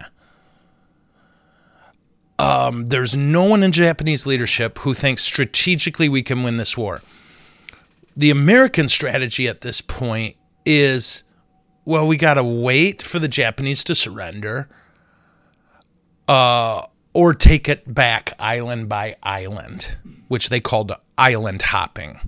Um, 2.37 2.85
there's 2.85 3.17
no 3.17 3.43
one 3.43 3.63
in 3.63 3.71
Japanese 3.71 4.25
leadership 4.25 4.79
who 4.79 4.93
thinks 4.93 5.23
strategically 5.23 6.07
we 6.07 6.23
can 6.23 6.41
win 6.41 6.55
this 6.57 6.77
war. 6.77 7.01
The 8.15 8.29
American 8.29 8.87
strategy 8.87 9.47
at 9.47 9.61
this 9.61 9.81
point 9.81 10.35
is 10.65 11.23
well, 11.85 12.05
we 12.05 12.17
got 12.17 12.35
to 12.35 12.43
wait 12.43 13.01
for 13.01 13.17
the 13.17 13.27
Japanese 13.27 13.83
to 13.85 13.95
surrender 13.95 14.69
uh, 16.29 16.85
or 17.13 17.33
take 17.33 17.67
it 17.67 17.91
back 17.91 18.33
island 18.39 18.89
by 18.89 19.15
island, 19.23 19.97
which 20.27 20.49
they 20.49 20.59
called 20.59 20.91
island 21.17 21.61
hopping. 21.61 22.19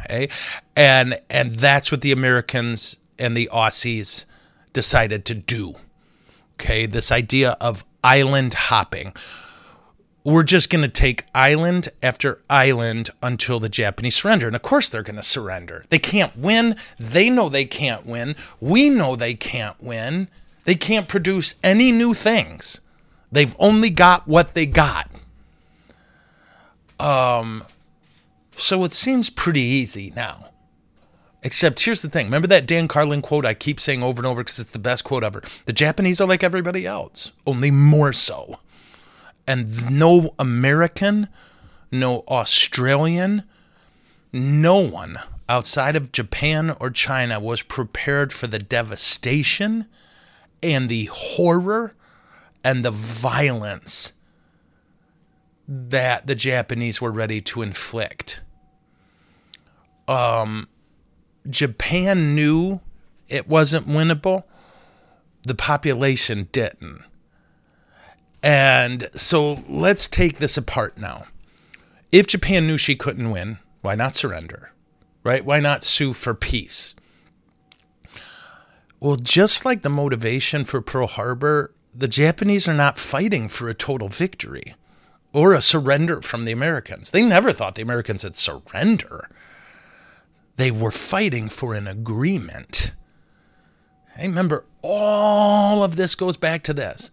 Okay? 0.00 0.28
And, 0.76 1.20
and 1.30 1.52
that's 1.52 1.90
what 1.92 2.00
the 2.00 2.12
Americans 2.12 2.96
and 3.18 3.36
the 3.36 3.48
Aussies 3.52 4.26
decided 4.72 5.24
to 5.26 5.34
do. 5.34 5.74
Okay, 6.54 6.86
this 6.86 7.10
idea 7.10 7.56
of 7.60 7.84
island 8.02 8.54
hopping. 8.54 9.12
We're 10.24 10.42
just 10.42 10.70
going 10.70 10.82
to 10.82 10.88
take 10.88 11.24
island 11.34 11.88
after 12.02 12.40
island 12.48 13.10
until 13.22 13.60
the 13.60 13.68
Japanese 13.68 14.16
surrender. 14.16 14.46
And 14.46 14.56
of 14.56 14.62
course, 14.62 14.88
they're 14.88 15.02
going 15.02 15.16
to 15.16 15.22
surrender. 15.22 15.84
They 15.90 15.98
can't 15.98 16.36
win. 16.36 16.76
They 16.98 17.28
know 17.28 17.48
they 17.48 17.66
can't 17.66 18.06
win. 18.06 18.34
We 18.60 18.88
know 18.88 19.16
they 19.16 19.34
can't 19.34 19.78
win. 19.82 20.28
They 20.64 20.76
can't 20.76 21.08
produce 21.08 21.54
any 21.62 21.92
new 21.92 22.14
things. 22.14 22.80
They've 23.34 23.56
only 23.58 23.90
got 23.90 24.28
what 24.28 24.54
they 24.54 24.64
got. 24.64 25.10
Um, 27.00 27.64
so 28.54 28.84
it 28.84 28.92
seems 28.92 29.28
pretty 29.28 29.60
easy 29.60 30.12
now. 30.14 30.50
Except 31.42 31.82
here's 31.82 32.00
the 32.00 32.08
thing. 32.08 32.26
Remember 32.26 32.46
that 32.46 32.64
Dan 32.64 32.86
Carlin 32.86 33.22
quote 33.22 33.44
I 33.44 33.54
keep 33.54 33.80
saying 33.80 34.04
over 34.04 34.20
and 34.20 34.26
over 34.28 34.44
because 34.44 34.60
it's 34.60 34.70
the 34.70 34.78
best 34.78 35.02
quote 35.02 35.24
ever. 35.24 35.42
The 35.64 35.72
Japanese 35.72 36.20
are 36.20 36.28
like 36.28 36.44
everybody 36.44 36.86
else, 36.86 37.32
only 37.44 37.72
more 37.72 38.12
so. 38.12 38.60
And 39.48 39.90
no 39.90 40.32
American, 40.38 41.26
no 41.90 42.20
Australian, 42.28 43.42
no 44.32 44.78
one 44.78 45.18
outside 45.48 45.96
of 45.96 46.12
Japan 46.12 46.70
or 46.78 46.88
China 46.88 47.40
was 47.40 47.62
prepared 47.62 48.32
for 48.32 48.46
the 48.46 48.60
devastation 48.60 49.86
and 50.62 50.88
the 50.88 51.06
horror 51.06 51.94
and 52.64 52.84
the 52.84 52.90
violence 52.90 54.14
that 55.68 56.26
the 56.26 56.34
Japanese 56.34 57.00
were 57.00 57.12
ready 57.12 57.40
to 57.42 57.62
inflict. 57.62 58.40
Um, 60.08 60.68
Japan 61.48 62.34
knew 62.34 62.80
it 63.28 63.48
wasn't 63.48 63.86
winnable, 63.86 64.44
the 65.42 65.54
population 65.54 66.48
didn't. 66.52 67.02
And 68.42 69.08
so 69.14 69.64
let's 69.68 70.06
take 70.06 70.38
this 70.38 70.56
apart 70.56 70.98
now. 70.98 71.26
If 72.12 72.26
Japan 72.26 72.66
knew 72.66 72.76
she 72.78 72.94
couldn't 72.94 73.30
win, 73.30 73.58
why 73.80 73.94
not 73.94 74.14
surrender? 74.14 74.72
Right? 75.22 75.44
Why 75.44 75.60
not 75.60 75.82
sue 75.82 76.12
for 76.12 76.34
peace? 76.34 76.94
Well, 79.00 79.16
just 79.16 79.64
like 79.64 79.82
the 79.82 79.90
motivation 79.90 80.64
for 80.64 80.80
Pearl 80.80 81.06
Harbor, 81.06 81.73
the 81.94 82.08
Japanese 82.08 82.66
are 82.66 82.74
not 82.74 82.98
fighting 82.98 83.48
for 83.48 83.68
a 83.68 83.74
total 83.74 84.08
victory 84.08 84.74
or 85.32 85.52
a 85.52 85.62
surrender 85.62 86.20
from 86.22 86.44
the 86.44 86.52
Americans. 86.52 87.10
They 87.10 87.22
never 87.22 87.52
thought 87.52 87.74
the 87.74 87.82
Americans 87.82 88.24
would 88.24 88.36
surrender. 88.36 89.28
They 90.56 90.70
were 90.70 90.90
fighting 90.90 91.48
for 91.48 91.74
an 91.74 91.86
agreement. 91.86 92.92
Hey, 94.16 94.28
remember, 94.28 94.64
all 94.82 95.82
of 95.82 95.96
this 95.96 96.14
goes 96.14 96.36
back 96.36 96.62
to 96.64 96.74
this. 96.74 97.10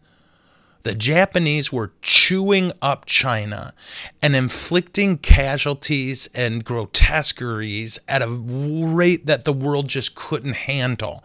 The 0.83 0.93
Japanese 0.95 1.71
were 1.71 1.93
chewing 2.01 2.71
up 2.81 3.05
China 3.05 3.73
and 4.21 4.35
inflicting 4.35 5.17
casualties 5.17 6.27
and 6.33 6.65
grotesqueries 6.65 7.99
at 8.07 8.23
a 8.23 8.27
rate 8.27 9.27
that 9.27 9.45
the 9.45 9.53
world 9.53 9.87
just 9.87 10.15
couldn't 10.15 10.53
handle. 10.53 11.23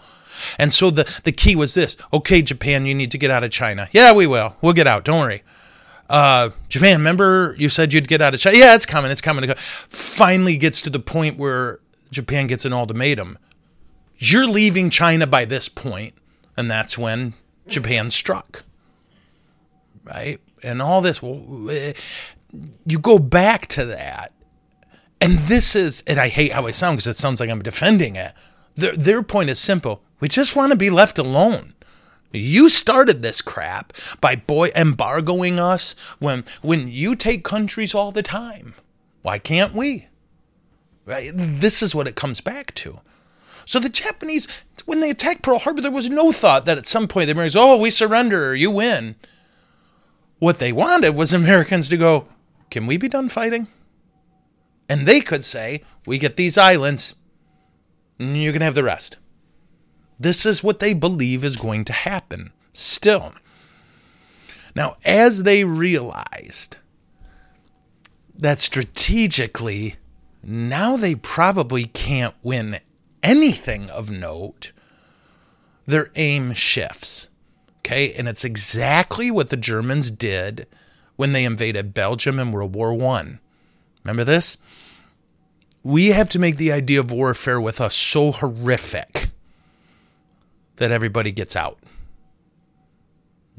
And 0.58 0.72
so 0.72 0.90
the, 0.90 1.20
the 1.24 1.32
key 1.32 1.56
was 1.56 1.74
this 1.74 1.96
okay, 2.12 2.42
Japan, 2.42 2.86
you 2.86 2.94
need 2.94 3.10
to 3.10 3.18
get 3.18 3.30
out 3.30 3.44
of 3.44 3.50
China. 3.50 3.88
Yeah, 3.92 4.12
we 4.12 4.26
will. 4.26 4.56
We'll 4.60 4.72
get 4.72 4.86
out. 4.86 5.04
Don't 5.04 5.20
worry. 5.20 5.42
Uh, 6.08 6.50
Japan, 6.68 6.98
remember 6.98 7.56
you 7.58 7.68
said 7.68 7.92
you'd 7.92 8.08
get 8.08 8.22
out 8.22 8.34
of 8.34 8.40
China? 8.40 8.56
Yeah, 8.56 8.74
it's 8.74 8.86
coming. 8.86 9.10
It's 9.10 9.20
coming. 9.20 9.52
Finally 9.88 10.56
gets 10.56 10.80
to 10.82 10.90
the 10.90 11.00
point 11.00 11.36
where 11.36 11.80
Japan 12.10 12.46
gets 12.46 12.64
an 12.64 12.72
ultimatum. 12.72 13.38
You're 14.18 14.46
leaving 14.46 14.88
China 14.88 15.26
by 15.26 15.44
this 15.44 15.68
point, 15.68 16.14
and 16.56 16.70
that's 16.70 16.96
when 16.96 17.34
Japan 17.66 18.10
struck. 18.10 18.64
Right? 20.04 20.40
And 20.62 20.80
all 20.80 21.00
this, 21.00 21.22
eh, 21.22 21.92
you 22.86 22.98
go 22.98 23.18
back 23.18 23.66
to 23.68 23.84
that. 23.86 24.32
And 25.20 25.38
this 25.40 25.74
is, 25.74 26.02
and 26.06 26.20
I 26.20 26.28
hate 26.28 26.52
how 26.52 26.66
I 26.66 26.70
sound 26.70 26.96
because 26.96 27.06
it 27.08 27.16
sounds 27.16 27.40
like 27.40 27.50
I'm 27.50 27.62
defending 27.62 28.16
it. 28.16 28.32
Their, 28.76 28.96
their 28.96 29.22
point 29.22 29.50
is 29.50 29.58
simple 29.58 30.02
we 30.20 30.28
just 30.28 30.56
want 30.56 30.72
to 30.72 30.76
be 30.76 30.90
left 30.90 31.18
alone. 31.18 31.74
You 32.32 32.68
started 32.68 33.22
this 33.22 33.42
crap 33.42 33.92
by 34.20 34.36
boy 34.36 34.70
embargoing 34.74 35.58
us 35.58 35.94
when 36.18 36.44
when 36.62 36.88
you 36.88 37.14
take 37.14 37.44
countries 37.44 37.94
all 37.94 38.12
the 38.12 38.22
time. 38.22 38.74
Why 39.22 39.38
can't 39.38 39.74
we? 39.74 40.06
Right? 41.04 41.30
This 41.34 41.82
is 41.82 41.94
what 41.94 42.08
it 42.08 42.16
comes 42.16 42.40
back 42.40 42.74
to. 42.76 43.00
So 43.64 43.78
the 43.80 43.88
Japanese, 43.88 44.46
when 44.84 45.00
they 45.00 45.10
attacked 45.10 45.42
Pearl 45.42 45.58
Harbor, 45.58 45.80
there 45.80 45.90
was 45.90 46.08
no 46.08 46.30
thought 46.30 46.66
that 46.66 46.78
at 46.78 46.86
some 46.86 47.08
point 47.08 47.26
the 47.26 47.32
Americans, 47.32 47.56
oh, 47.56 47.76
we 47.76 47.90
surrender, 47.90 48.54
you 48.54 48.70
win. 48.70 49.16
What 50.38 50.58
they 50.58 50.72
wanted 50.72 51.16
was 51.16 51.32
Americans 51.32 51.88
to 51.88 51.96
go, 51.96 52.28
can 52.70 52.86
we 52.86 52.96
be 52.96 53.08
done 53.08 53.28
fighting? 53.28 53.66
And 54.88 55.06
they 55.06 55.20
could 55.20 55.42
say, 55.42 55.82
we 56.06 56.18
get 56.18 56.36
these 56.36 56.56
islands, 56.56 57.16
you 58.18 58.52
can 58.52 58.62
have 58.62 58.74
the 58.74 58.84
rest. 58.84 59.18
This 60.18 60.46
is 60.46 60.64
what 60.64 60.78
they 60.78 60.94
believe 60.94 61.44
is 61.44 61.56
going 61.56 61.84
to 61.84 61.92
happen 61.92 62.52
still. 62.72 63.34
Now, 64.74 64.96
as 65.04 65.42
they 65.42 65.64
realized 65.64 66.76
that 68.38 68.60
strategically, 68.60 69.96
now 70.42 70.96
they 70.96 71.14
probably 71.14 71.84
can't 71.84 72.34
win 72.42 72.80
anything 73.22 73.90
of 73.90 74.10
note, 74.10 74.72
their 75.86 76.10
aim 76.14 76.52
shifts. 76.54 77.28
Okay, 77.78 78.12
and 78.12 78.28
it's 78.28 78.44
exactly 78.44 79.30
what 79.30 79.50
the 79.50 79.56
Germans 79.56 80.10
did 80.10 80.66
when 81.16 81.32
they 81.32 81.44
invaded 81.44 81.94
Belgium 81.94 82.38
in 82.38 82.52
World 82.52 82.74
War 82.74 82.92
One. 82.92 83.40
Remember 84.04 84.24
this? 84.24 84.56
We 85.86 86.08
have 86.08 86.28
to 86.30 86.40
make 86.40 86.56
the 86.56 86.72
idea 86.72 86.98
of 86.98 87.12
warfare 87.12 87.60
with 87.60 87.80
us 87.80 87.94
so 87.94 88.32
horrific 88.32 89.28
that 90.78 90.90
everybody 90.90 91.30
gets 91.30 91.54
out. 91.54 91.78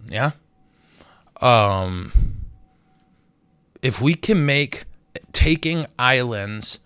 Yeah? 0.09 0.31
Um 1.39 2.11
if 3.81 4.01
we 4.01 4.13
can 4.13 4.45
make 4.45 4.83
taking 5.31 5.85
islands 5.97 6.81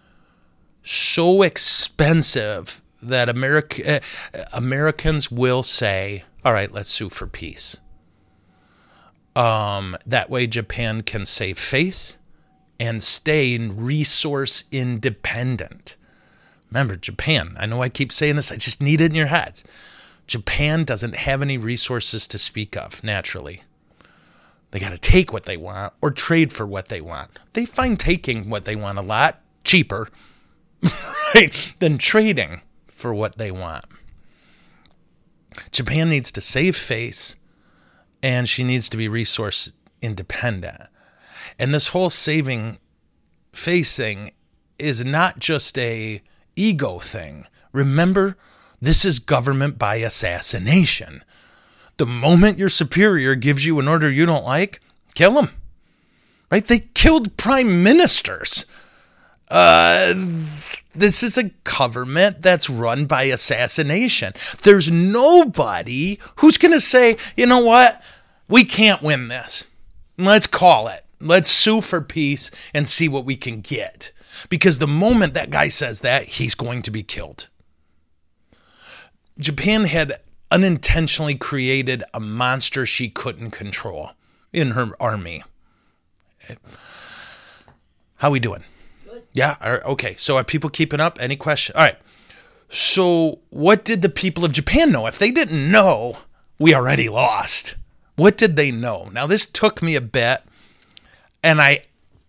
so 0.84 1.42
expensive 1.42 2.84
that 3.02 3.28
America, 3.28 3.96
uh, 3.96 4.44
Americans 4.54 5.32
will 5.32 5.64
say, 5.64 6.24
all 6.46 6.54
right, 6.54 6.72
let's 6.72 6.90
sue 6.90 7.10
for 7.10 7.26
peace. 7.26 7.80
Um, 9.36 9.98
that 10.06 10.30
way, 10.30 10.46
Japan 10.46 11.02
can 11.02 11.26
save 11.26 11.58
face 11.58 12.20
and 12.82 13.04
stay 13.04 13.56
resource 13.60 14.64
independent. 14.72 15.96
Remember, 16.72 16.96
Japan, 16.96 17.56
I 17.60 17.68
know 17.68 17.84
I 17.84 17.90
keep 17.90 18.12
saying 18.12 18.38
this, 18.38 18.52
I 18.52 18.56
just 18.56 18.82
need 18.82 19.02
it 19.02 19.12
in 19.12 19.16
your 19.16 19.28
heads. 19.28 19.64
Japan 20.26 20.84
doesn't 20.84 21.16
have 21.16 21.44
any 21.44 21.60
resources 21.60 22.28
to 22.30 22.40
speak 22.40 22.76
of 22.76 23.04
naturally. 23.04 23.62
They 24.72 24.80
got 24.80 24.90
to 24.90 24.98
take 24.98 25.32
what 25.32 25.44
they 25.44 25.58
want 25.58 25.94
or 26.02 26.10
trade 26.10 26.52
for 26.52 26.66
what 26.66 26.90
they 26.90 27.02
want. 27.02 27.30
They 27.54 27.66
find 27.66 28.00
taking 28.00 28.50
what 28.50 28.66
they 28.66 28.76
want 28.76 28.98
a 28.98 29.04
lot 29.04 29.42
cheaper 29.64 30.10
right, 31.36 31.74
than 31.78 32.00
trading 32.00 32.62
for 32.88 33.14
what 33.14 33.38
they 33.38 33.52
want. 33.52 33.86
Japan 35.72 36.10
needs 36.10 36.32
to 36.32 36.42
save 36.42 36.76
face 36.76 37.36
and 38.24 38.50
she 38.50 38.64
needs 38.64 38.90
to 38.90 38.98
be 38.98 39.08
resource 39.08 39.72
independent. 40.02 40.82
And 41.62 41.76
this 41.76 41.90
whole 41.90 42.10
saving 42.10 42.80
face 43.54 43.96
thing 43.96 44.32
is 44.80 45.06
not 45.06 45.38
just 45.38 45.78
a 45.78 46.24
ego 46.56 46.98
thing. 46.98 47.46
Remember, 47.72 48.36
this 48.82 49.06
is 49.06 49.20
government 49.20 49.78
by 49.78 49.98
assassination. 49.98 51.24
The 51.98 52.08
moment 52.08 52.58
your 52.58 52.68
superior 52.68 53.36
gives 53.36 53.64
you 53.64 53.78
an 53.78 53.88
order 53.88 54.10
you 54.10 54.26
don't 54.26 54.44
like, 54.44 54.82
kill 55.14 55.40
him. 55.40 55.52
Right? 56.50 56.66
They 56.66 56.80
killed 56.80 57.38
prime 57.38 57.84
ministers. 57.84 58.66
Uh, 59.48 60.16
this 60.96 61.22
is 61.22 61.38
a 61.38 61.52
government 61.64 62.42
that's 62.42 62.72
run 62.72 63.06
by 63.06 63.26
assassination. 63.26 64.34
There's 64.64 64.90
nobody 64.90 66.18
who's 66.38 66.58
going 66.58 66.74
to 66.74 66.82
say, 66.82 67.18
you 67.38 67.46
know 67.46 67.60
what? 67.60 68.02
We 68.48 68.64
can't 68.64 69.04
win 69.04 69.28
this. 69.28 69.68
Let's 70.18 70.48
call 70.48 70.88
it. 70.88 71.06
Let's 71.22 71.50
sue 71.50 71.82
for 71.82 72.02
peace 72.02 72.52
and 72.74 72.90
see 72.90 73.08
what 73.08 73.26
we 73.26 73.36
can 73.36 73.62
get. 73.62 74.12
Because 74.50 74.80
the 74.80 74.88
moment 74.88 75.34
that 75.34 75.50
guy 75.50 75.68
says 75.68 76.00
that, 76.02 76.24
he's 76.24 76.56
going 76.56 76.82
to 76.84 76.92
be 76.92 77.04
killed. 77.04 77.48
Japan 79.40 79.86
had 79.86 80.20
unintentionally 80.50 81.36
created 81.36 82.04
a 82.14 82.20
monster 82.20 82.86
she 82.86 83.10
couldn't 83.10 83.52
control 83.52 84.12
in 84.52 84.72
her 84.72 84.92
army. 85.00 85.44
How 88.16 88.28
are 88.28 88.32
we 88.32 88.40
doing? 88.40 88.64
Yeah. 89.34 89.56
Okay. 89.86 90.16
So 90.18 90.38
are 90.38 90.44
people 90.44 90.70
keeping 90.70 91.00
up? 91.00 91.18
Any 91.22 91.36
question? 91.36 91.76
All 91.76 91.84
right. 91.84 91.98
So 92.70 93.40
what 93.50 93.84
did 93.86 94.02
the 94.02 94.10
people 94.10 94.46
of 94.46 94.52
Japan 94.52 94.92
know? 94.92 95.08
If 95.08 95.20
they 95.20 95.32
didn't 95.32 95.72
know, 95.72 96.18
we 96.60 96.74
already 96.74 97.10
lost. 97.10 97.76
What 98.16 98.38
did 98.38 98.56
they 98.56 98.72
know? 98.72 99.10
Now 99.12 99.28
this 99.28 99.46
took 99.46 99.82
me 99.82 99.96
a 99.96 100.02
bit, 100.02 100.42
and 101.44 101.62
I, 101.62 101.84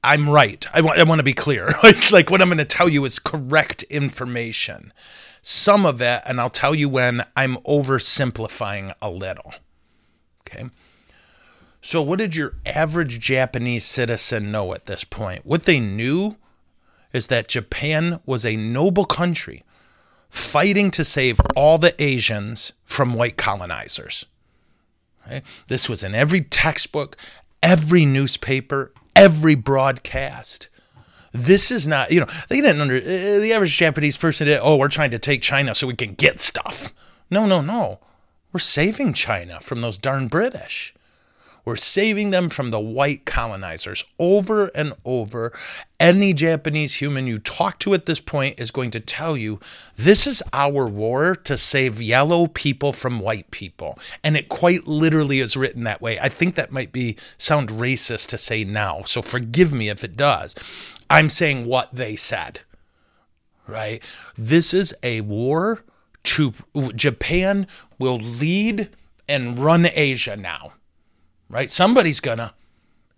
I'm 0.04 0.28
right. 0.28 0.64
I 0.74 0.80
want, 0.80 0.98
I 0.98 1.04
want 1.04 1.18
to 1.20 1.24
be 1.24 1.32
clear. 1.32 1.68
it's 1.84 2.10
like 2.10 2.30
what 2.30 2.42
I'm 2.42 2.48
going 2.48 2.58
to 2.58 2.64
tell 2.64 2.88
you 2.88 3.04
is 3.04 3.18
correct 3.18 3.82
information. 3.84 4.92
Some 5.42 5.84
of 5.84 6.00
it, 6.00 6.22
and 6.26 6.40
I'll 6.40 6.50
tell 6.50 6.74
you 6.74 6.88
when 6.88 7.24
I'm 7.36 7.56
oversimplifying 7.58 8.94
a 9.02 9.10
little. 9.10 9.54
Okay. 10.46 10.68
So, 11.80 12.00
what 12.00 12.20
did 12.20 12.36
your 12.36 12.54
average 12.64 13.18
Japanese 13.18 13.84
citizen 13.84 14.52
know 14.52 14.72
at 14.72 14.86
this 14.86 15.02
point? 15.02 15.44
What 15.44 15.64
they 15.64 15.80
knew 15.80 16.36
is 17.12 17.26
that 17.26 17.48
Japan 17.48 18.20
was 18.24 18.46
a 18.46 18.56
noble 18.56 19.04
country 19.04 19.64
fighting 20.30 20.90
to 20.92 21.04
save 21.04 21.40
all 21.56 21.78
the 21.78 22.00
Asians 22.02 22.72
from 22.84 23.14
white 23.14 23.36
colonizers. 23.36 24.26
Okay? 25.26 25.42
This 25.66 25.88
was 25.88 26.02
in 26.02 26.14
every 26.14 26.40
textbook, 26.40 27.16
every 27.62 28.04
newspaper, 28.04 28.92
every 29.16 29.54
broadcast. 29.54 30.68
This 31.32 31.70
is 31.70 31.86
not, 31.88 32.12
you 32.12 32.20
know, 32.20 32.26
they 32.48 32.60
didn't 32.60 32.80
under 32.80 32.96
uh, 32.96 33.40
the 33.40 33.52
average 33.54 33.76
Japanese 33.76 34.16
person 34.16 34.46
did, 34.46 34.60
oh, 34.62 34.76
we're 34.76 34.88
trying 34.88 35.10
to 35.12 35.18
take 35.18 35.40
China 35.40 35.74
so 35.74 35.86
we 35.86 35.96
can 35.96 36.14
get 36.14 36.40
stuff. 36.40 36.92
No, 37.30 37.46
no, 37.46 37.62
no. 37.62 38.00
We're 38.52 38.60
saving 38.60 39.14
China 39.14 39.60
from 39.60 39.80
those 39.80 39.96
darn 39.96 40.28
British. 40.28 40.94
We're 41.64 41.76
saving 41.76 42.30
them 42.30 42.48
from 42.48 42.70
the 42.70 42.80
white 42.80 43.24
colonizers 43.24 44.04
over 44.18 44.66
and 44.74 44.94
over. 45.04 45.52
Any 46.00 46.32
Japanese 46.32 46.96
human 46.96 47.28
you 47.28 47.38
talk 47.38 47.78
to 47.80 47.94
at 47.94 48.06
this 48.06 48.20
point 48.20 48.58
is 48.58 48.72
going 48.72 48.90
to 48.90 49.00
tell 49.00 49.36
you 49.36 49.60
this 49.96 50.26
is 50.26 50.42
our 50.52 50.88
war 50.88 51.36
to 51.36 51.56
save 51.56 52.02
yellow 52.02 52.48
people 52.48 52.92
from 52.92 53.20
white 53.20 53.50
people. 53.52 53.96
And 54.24 54.36
it 54.36 54.48
quite 54.48 54.88
literally 54.88 55.38
is 55.38 55.56
written 55.56 55.84
that 55.84 56.02
way. 56.02 56.18
I 56.18 56.28
think 56.28 56.56
that 56.56 56.72
might 56.72 56.90
be 56.90 57.16
sound 57.38 57.68
racist 57.68 58.26
to 58.28 58.38
say 58.38 58.64
now. 58.64 59.02
So 59.02 59.22
forgive 59.22 59.72
me 59.72 59.88
if 59.88 60.02
it 60.02 60.16
does. 60.16 60.56
I'm 61.08 61.30
saying 61.30 61.66
what 61.66 61.94
they 61.94 62.16
said. 62.16 62.60
Right? 63.68 64.02
This 64.36 64.74
is 64.74 64.92
a 65.04 65.20
war 65.20 65.84
to 66.24 66.52
Japan 66.96 67.68
will 68.00 68.18
lead 68.18 68.88
and 69.28 69.58
run 69.60 69.86
Asia 69.94 70.36
now 70.36 70.72
right? 71.52 71.70
Somebody's 71.70 72.18
gonna. 72.18 72.54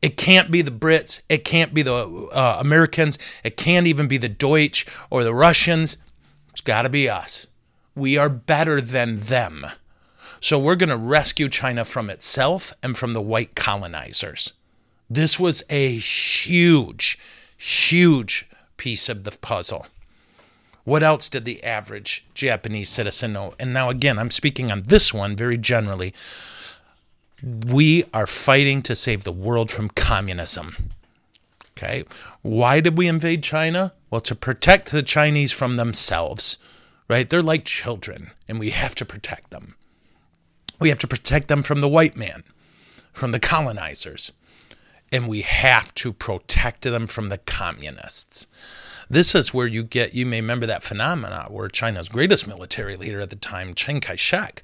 It 0.03 0.18
can't 0.18 0.51
be 0.51 0.61
the 0.61 0.70
Brits. 0.70 1.23
It 1.31 1.47
can't 1.47 1.73
be 1.73 1.81
the 1.81 1.94
uh, 1.94 2.59
Americans. 2.61 3.18
It 3.42 3.57
can't 3.57 3.87
even 3.87 4.07
be 4.07 4.18
the 4.18 4.29
Deutsch 4.29 4.85
or 5.09 5.25
the 5.25 5.33
Russians. 5.33 5.97
It's 6.51 6.61
got 6.61 6.83
to 6.83 6.90
be 6.90 7.09
us. 7.09 7.47
We 7.94 8.18
are 8.18 8.29
better 8.29 8.83
than 8.83 9.16
them. 9.16 9.66
So 10.40 10.59
we're 10.59 10.77
going 10.77 10.90
to 10.90 10.99
rescue 10.99 11.49
China 11.49 11.87
from 11.87 12.11
itself 12.11 12.75
and 12.83 12.94
from 12.94 13.14
the 13.14 13.23
white 13.23 13.55
colonizers. 13.55 14.53
This 15.09 15.40
was 15.40 15.62
a 15.70 15.97
huge, 15.97 17.18
huge 17.57 18.47
piece 18.77 19.09
of 19.09 19.25
the 19.25 19.31
puzzle. 19.31 19.87
What 20.85 21.03
else 21.03 21.31
did 21.31 21.47
the 21.47 21.64
average 21.64 22.27
Japanese 22.35 22.90
citizen 22.90 23.33
know? 23.33 23.55
And 23.59 23.73
now, 23.73 23.88
again, 23.88 24.18
I'm 24.18 24.31
speaking 24.31 24.70
on 24.70 24.83
this 24.83 25.14
one 25.14 25.35
very 25.35 25.57
generally. 25.57 26.12
We 27.44 28.04
are 28.14 28.26
fighting 28.26 28.80
to 28.83 28.96
save 28.96 29.24
the 29.24 29.33
world 29.33 29.70
from 29.70 29.90
communism. 29.90 30.90
Okay. 31.76 32.04
Why 32.42 32.80
did 32.80 32.96
we 32.96 33.09
invade 33.09 33.42
China? 33.42 33.92
Well, 34.11 34.20
to 34.22 34.35
protect 34.35 34.92
the 34.92 35.02
Chinese 35.02 35.52
from 35.52 35.76
themselves, 35.76 36.57
right? 37.09 37.28
They're 37.28 37.42
like 37.42 37.64
children, 37.64 38.30
and 38.48 38.59
we 38.59 38.70
have 38.70 38.94
to 38.94 39.04
protect 39.04 39.50
them. 39.50 39.74
We 40.78 40.88
have 40.88 41.00
to 41.00 41.09
protect 41.09 41.48
them 41.48 41.62
from 41.62 41.80
the 41.80 41.88
white 41.88 42.16
man, 42.16 42.44
from 43.12 43.33
the 43.33 43.40
colonizers, 43.40 44.33
and 45.12 45.28
we 45.28 45.42
have 45.42 45.94
to 45.96 46.12
protect 46.12 46.83
them 46.83 47.07
from 47.07 47.28
the 47.28 47.38
communists. 47.38 48.46
This 49.11 49.35
is 49.35 49.52
where 49.52 49.66
you 49.66 49.83
get, 49.83 50.14
you 50.14 50.26
may 50.26 50.40
remember 50.40 50.66
that 50.66 50.83
phenomena 50.83 51.46
where 51.50 51.68
China's 51.68 52.09
greatest 52.09 52.46
military 52.46 52.96
leader 52.96 53.20
at 53.20 53.30
the 53.30 53.37
time, 53.37 53.74
Chiang 53.74 54.00
Kai 54.00 54.16
shek, 54.16 54.62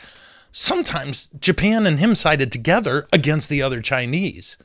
sometimes 0.53 1.29
Japan 1.41 1.87
and 1.87 1.99
him 1.99 2.15
sided 2.15 2.51
together 2.51 3.07
against 3.13 3.49
the 3.49 3.63
other 3.63 3.81
Chinese. 3.81 4.59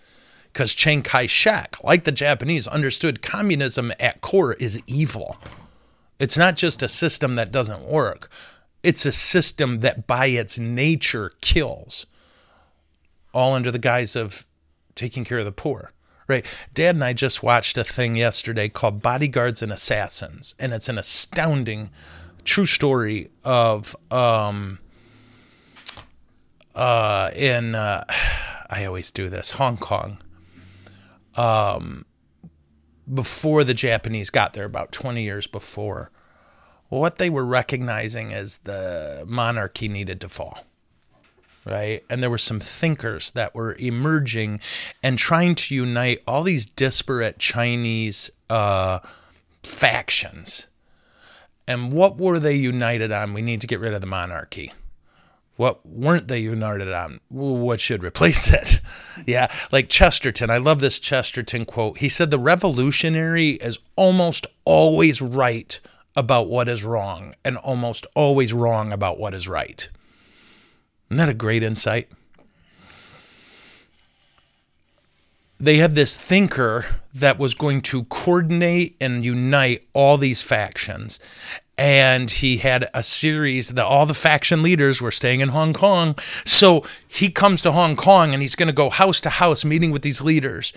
Because 0.51 0.73
Chiang 0.73 1.01
Kai 1.01 1.25
shek, 1.25 1.75
like 1.83 2.05
the 2.05 2.13
Japanese, 2.13 2.67
understood 2.67 3.21
communism 3.21 3.91
at 3.99 4.21
core 4.21 4.53
is 4.53 4.79
evil. 4.87 5.37
It's 6.17 6.37
not 6.37 6.55
just 6.55 6.81
a 6.81 6.87
system 6.87 7.35
that 7.35 7.51
doesn't 7.51 7.83
work, 7.83 8.29
it's 8.81 9.05
a 9.05 9.11
system 9.11 9.79
that 9.79 10.07
by 10.07 10.27
its 10.27 10.57
nature 10.57 11.33
kills, 11.41 12.05
all 13.33 13.53
under 13.53 13.71
the 13.71 13.79
guise 13.79 14.15
of 14.15 14.45
taking 14.93 15.25
care 15.25 15.39
of 15.39 15.45
the 15.45 15.51
poor. 15.51 15.91
Right. 16.27 16.45
Dad 16.73 16.95
and 16.95 17.03
I 17.03 17.13
just 17.13 17.43
watched 17.43 17.77
a 17.77 17.83
thing 17.83 18.15
yesterday 18.15 18.69
called 18.69 19.01
Bodyguards 19.01 19.61
and 19.61 19.71
Assassins, 19.71 20.55
and 20.57 20.73
it's 20.73 20.89
an 20.89 20.97
astounding 20.97 21.91
true 22.45 22.65
story 22.65 23.29
of 23.43 23.95
um 24.09 24.79
uh 26.75 27.31
in 27.35 27.75
uh 27.75 28.05
I 28.69 28.85
always 28.85 29.11
do 29.11 29.29
this, 29.29 29.51
Hong 29.51 29.77
Kong. 29.77 30.17
Um 31.35 32.05
before 33.13 33.63
the 33.63 33.75
Japanese 33.75 34.31
got 34.31 34.53
there 34.53 34.65
about 34.65 34.91
20 34.91 35.21
years 35.21 35.45
before. 35.45 36.09
What 36.89 37.19
they 37.19 37.29
were 37.29 37.45
recognizing 37.45 38.31
is 38.31 38.57
the 38.59 39.23
monarchy 39.27 39.87
needed 39.87 40.19
to 40.21 40.29
fall 40.29 40.65
right? 41.65 42.03
And 42.09 42.21
there 42.21 42.29
were 42.29 42.37
some 42.37 42.59
thinkers 42.59 43.31
that 43.31 43.55
were 43.55 43.75
emerging 43.79 44.61
and 45.03 45.17
trying 45.17 45.55
to 45.55 45.75
unite 45.75 46.21
all 46.27 46.43
these 46.43 46.65
disparate 46.65 47.39
Chinese 47.39 48.29
uh, 48.49 48.99
factions. 49.63 50.67
And 51.67 51.91
what 51.91 52.17
were 52.17 52.37
they 52.37 52.55
united 52.55 53.11
on? 53.11 53.33
We 53.33 53.41
need 53.41 53.61
to 53.61 53.67
get 53.67 53.79
rid 53.79 53.93
of 53.93 54.01
the 54.01 54.07
monarchy. 54.07 54.71
What 55.55 55.85
weren't 55.85 56.27
they 56.27 56.39
united 56.39 56.91
on? 56.91 57.21
What 57.29 57.79
should 57.79 58.03
replace 58.03 58.49
it? 58.53 58.81
yeah, 59.25 59.51
like 59.71 59.89
Chesterton. 59.89 60.49
I 60.49 60.57
love 60.57 60.79
this 60.79 60.99
Chesterton 60.99 61.65
quote. 61.65 61.99
He 61.99 62.09
said, 62.09 62.29
The 62.29 62.39
revolutionary 62.39 63.51
is 63.51 63.79
almost 63.95 64.47
always 64.65 65.21
right 65.21 65.79
about 66.15 66.47
what 66.47 66.69
is 66.69 66.83
wrong 66.83 67.35
and 67.43 67.57
almost 67.57 68.05
always 68.15 68.53
wrong 68.53 68.91
about 68.91 69.19
what 69.19 69.33
is 69.33 69.47
right. 69.47 69.87
Isn't 71.09 71.17
that 71.17 71.29
a 71.29 71.33
great 71.33 71.63
insight? 71.63 72.09
They 75.59 75.77
had 75.77 75.95
this 75.95 76.17
thinker 76.17 76.85
that 77.13 77.39
was 77.39 77.53
going 77.53 77.81
to 77.83 78.03
coordinate 78.05 78.97
and 78.99 79.23
unite 79.23 79.87
all 79.93 80.17
these 80.17 80.41
factions. 80.41 81.19
And 81.77 82.31
he 82.31 82.57
had 82.57 82.89
a 82.93 83.03
series 83.03 83.69
that 83.69 83.85
all 83.85 84.05
the 84.05 84.13
faction 84.13 84.63
leaders 84.63 85.01
were 85.01 85.11
staying 85.11 85.41
in 85.41 85.49
Hong 85.49 85.73
Kong. 85.73 86.17
So 86.45 86.85
he 87.07 87.29
comes 87.29 87.61
to 87.63 87.73
Hong 87.73 87.95
Kong 87.95 88.33
and 88.33 88.41
he's 88.41 88.55
going 88.55 88.67
to 88.67 88.73
go 88.73 88.89
house 88.89 89.19
to 89.21 89.29
house 89.29 89.65
meeting 89.65 89.91
with 89.91 90.01
these 90.01 90.21
leaders. 90.21 90.71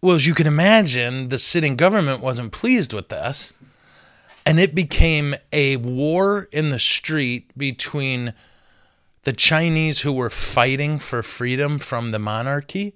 Well, 0.00 0.16
as 0.16 0.26
you 0.26 0.34
can 0.34 0.46
imagine, 0.46 1.28
the 1.28 1.38
sitting 1.38 1.76
government 1.76 2.20
wasn't 2.20 2.52
pleased 2.52 2.92
with 2.92 3.10
this. 3.10 3.52
And 4.46 4.60
it 4.60 4.74
became 4.74 5.34
a 5.52 5.76
war 5.76 6.48
in 6.52 6.70
the 6.70 6.78
street 6.78 7.56
between 7.56 8.34
the 9.22 9.32
Chinese 9.32 10.00
who 10.00 10.12
were 10.12 10.30
fighting 10.30 10.98
for 10.98 11.22
freedom 11.22 11.78
from 11.78 12.10
the 12.10 12.18
monarchy 12.18 12.94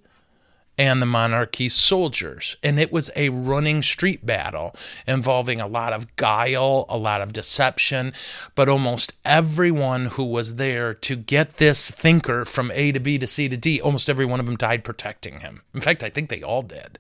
and 0.79 1.03
the 1.03 1.07
monarchy's 1.07 1.75
soldiers. 1.75 2.57
And 2.63 2.79
it 2.79 2.93
was 2.93 3.11
a 3.17 3.29
running 3.29 3.83
street 3.83 4.25
battle 4.25 4.75
involving 5.07 5.61
a 5.61 5.67
lot 5.67 5.93
of 5.93 6.15
guile, 6.17 6.87
a 6.89 6.97
lot 6.97 7.21
of 7.21 7.33
deception, 7.33 8.13
but 8.55 8.69
almost 8.69 9.13
everyone 9.25 10.07
who 10.07 10.25
was 10.25 10.55
there 10.55 10.95
to 10.95 11.17
get 11.17 11.55
this 11.55 11.91
thinker 11.91 12.45
from 12.45 12.71
A 12.73 12.93
to 12.93 13.01
B 13.01 13.19
to 13.19 13.27
C 13.27 13.49
to 13.49 13.57
D, 13.57 13.81
almost 13.81 14.09
every 14.09 14.25
one 14.25 14.41
of 14.41 14.47
them 14.47 14.57
died 14.57 14.85
protecting 14.85 15.41
him. 15.41 15.63
In 15.75 15.81
fact, 15.81 16.03
I 16.03 16.11
think 16.11 16.31
they 16.31 16.43
all 16.43 16.63
did. 16.63 16.99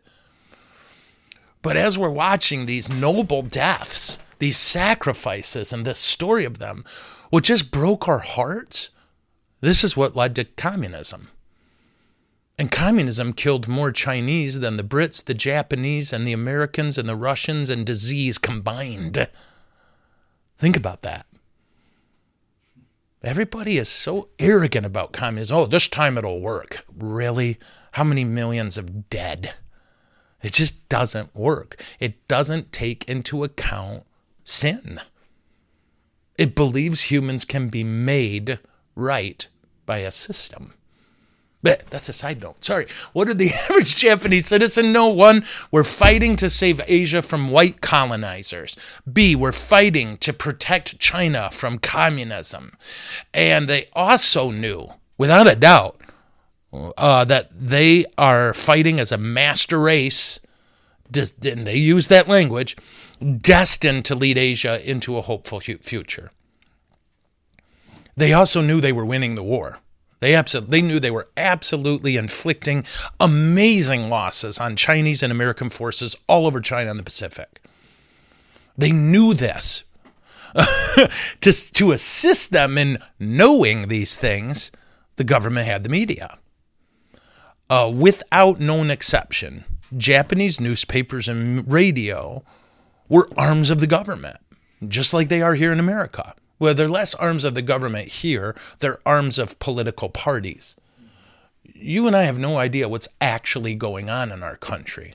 But 1.62 1.77
as 1.77 1.97
we're 1.97 2.11
watching 2.11 2.67
these 2.67 2.91
noble 2.91 3.43
deaths, 3.43 4.19
these 4.38 4.57
sacrifices, 4.57 5.73
and 5.73 5.85
this 5.85 5.99
story 5.99 6.45
of 6.45 6.59
them, 6.59 6.85
what 7.31 7.45
just 7.45 7.71
broke 7.71 8.09
our 8.09 8.21
hearts 8.21 8.91
this 9.61 9.83
is 9.83 9.97
what 9.97 10.14
led 10.14 10.37
to 10.37 10.45
communism. 10.45 11.29
And 12.59 12.73
communism 12.73 13.33
killed 13.33 13.68
more 13.68 13.92
Chinese 13.92 14.59
than 14.59 14.75
the 14.75 14.83
Brits, 14.83 15.25
the 15.25 15.33
Japanese, 15.33 16.12
and 16.12 16.27
the 16.27 16.33
Americans, 16.33 16.99
and 16.99 17.09
the 17.09 17.14
Russians, 17.14 17.71
and 17.71 17.87
disease 17.87 18.37
combined. 18.37 19.29
Think 20.59 20.77
about 20.77 21.03
that. 21.03 21.27
Everybody 23.23 23.79
is 23.79 23.88
so 23.88 24.29
arrogant 24.40 24.87
about 24.87 25.12
communism. 25.12 25.57
Oh, 25.57 25.66
this 25.66 25.87
time 25.87 26.18
it'll 26.18 26.40
work. 26.40 26.85
Really? 26.97 27.59
How 27.92 28.05
many 28.05 28.25
millions 28.25 28.77
of 28.77 29.09
dead? 29.09 29.55
It 30.42 30.53
just 30.53 30.88
doesn't 30.88 31.35
work. 31.35 31.81
It 31.99 32.27
doesn't 32.29 32.73
take 32.73 33.09
into 33.09 33.44
account 33.44 34.05
sin. 34.44 35.01
It 36.37 36.55
believes 36.55 37.11
humans 37.11 37.44
can 37.44 37.68
be 37.68 37.83
made 37.83 38.61
right 38.94 39.47
by 39.85 39.99
a 39.99 40.12
system. 40.12 40.75
But 41.62 41.87
that's 41.90 42.09
a 42.09 42.12
side 42.12 42.40
note. 42.40 42.62
Sorry. 42.62 42.87
What 43.12 43.27
did 43.27 43.38
the 43.38 43.53
average 43.71 43.97
Japanese 43.97 44.47
citizen 44.47 44.92
know? 44.92 45.09
One, 45.09 45.44
we're 45.71 45.85
fighting 45.85 46.37
to 46.37 46.49
save 46.49 46.81
Asia 46.87 47.21
from 47.21 47.51
white 47.51 47.81
colonizers. 47.81 48.77
B, 49.11 49.35
we're 49.35 49.53
fighting 49.53 50.18
to 50.18 50.33
protect 50.33 50.99
China 50.99 51.51
from 51.51 51.79
communism. 51.79 52.77
And 53.35 53.68
they 53.68 53.88
also 53.92 54.51
knew, 54.51 54.88
without 55.16 55.49
a 55.49 55.57
doubt, 55.57 56.01
uh, 56.73 57.25
that 57.25 57.49
they 57.53 58.05
are 58.16 58.55
fighting 58.55 59.01
as 59.01 59.11
a 59.11 59.18
master 59.18 59.81
race, 59.81 60.38
and 61.12 61.66
they 61.66 61.77
use 61.77 62.09
that 62.09 62.29
language, 62.29 62.77
destined 63.38 64.05
to 64.05 64.14
lead 64.14 64.38
Asia 64.38 64.88
into 64.88 65.16
a 65.16 65.23
hopeful 65.23 65.61
future. 65.61 66.31
They 68.16 68.33
also 68.33 68.61
knew 68.61 68.81
they 68.81 68.92
were 68.92 69.07
winning 69.07 69.35
the 69.35 69.42
war. 69.42 69.79
They 70.20 70.35
absolutely 70.35 70.81
they 70.81 70.87
knew 70.87 70.98
they 70.98 71.11
were 71.11 71.28
absolutely 71.37 72.16
inflicting 72.16 72.85
amazing 73.20 74.09
losses 74.09 74.59
on 74.59 74.76
Chinese 74.76 75.22
and 75.22 75.31
American 75.31 75.70
forces 75.70 76.16
all 76.26 76.46
over 76.46 76.61
China 76.61 76.90
and 76.90 76.98
the 76.98 77.04
Pacific. 77.04 77.61
They 78.76 78.92
knew 78.92 79.35
this. 79.35 79.85
to, 81.40 81.52
to 81.52 81.92
assist 81.92 82.52
them 82.52 82.78
in 82.78 82.98
knowing 83.18 83.88
these 83.88 84.16
things, 84.16 84.72
the 85.16 85.24
government 85.24 85.66
had 85.66 85.85
the 85.85 85.90
media. 85.90 86.38
Uh, 87.68 87.92
without 87.94 88.59
known 88.59 88.90
exception, 88.90 89.64
Japanese 89.96 90.61
newspapers 90.61 91.28
and 91.28 91.70
radio 91.70 92.42
were 93.09 93.28
arms 93.37 93.68
of 93.70 93.78
the 93.78 93.87
government, 93.87 94.38
just 94.87 95.12
like 95.12 95.28
they 95.28 95.42
are 95.42 95.54
here 95.54 95.72
in 95.72 95.81
America. 95.81 96.35
Well, 96.59 96.75
they're 96.75 96.88
less 96.88 97.14
arms 97.14 97.44
of 97.44 97.55
the 97.55 97.62
government 97.62 98.09
here, 98.09 98.55
they're 98.81 99.01
arms 99.07 99.38
of 99.38 99.59
political 99.59 100.09
parties. 100.09 100.77
You 101.62 102.07
and 102.07 102.16
I 102.16 102.25
have 102.25 102.38
no 102.38 102.57
idea 102.57 102.88
what's 102.88 103.09
actually 103.21 103.75
going 103.75 104.11
on 104.11 104.33
in 104.33 104.42
our 104.42 104.57
country. 104.57 105.14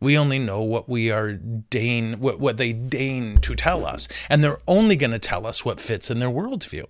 We 0.00 0.18
only 0.18 0.38
know 0.38 0.60
what 0.60 0.88
we 0.88 1.10
are 1.10 1.32
deign 1.32 2.20
what, 2.20 2.38
what 2.38 2.56
they 2.56 2.72
deign 2.72 3.38
to 3.42 3.54
tell 3.54 3.86
us. 3.86 4.08
And 4.28 4.42
they're 4.42 4.58
only 4.66 4.96
going 4.96 5.12
to 5.12 5.18
tell 5.18 5.46
us 5.46 5.64
what 5.64 5.80
fits 5.80 6.10
in 6.10 6.18
their 6.18 6.28
worldview 6.28 6.86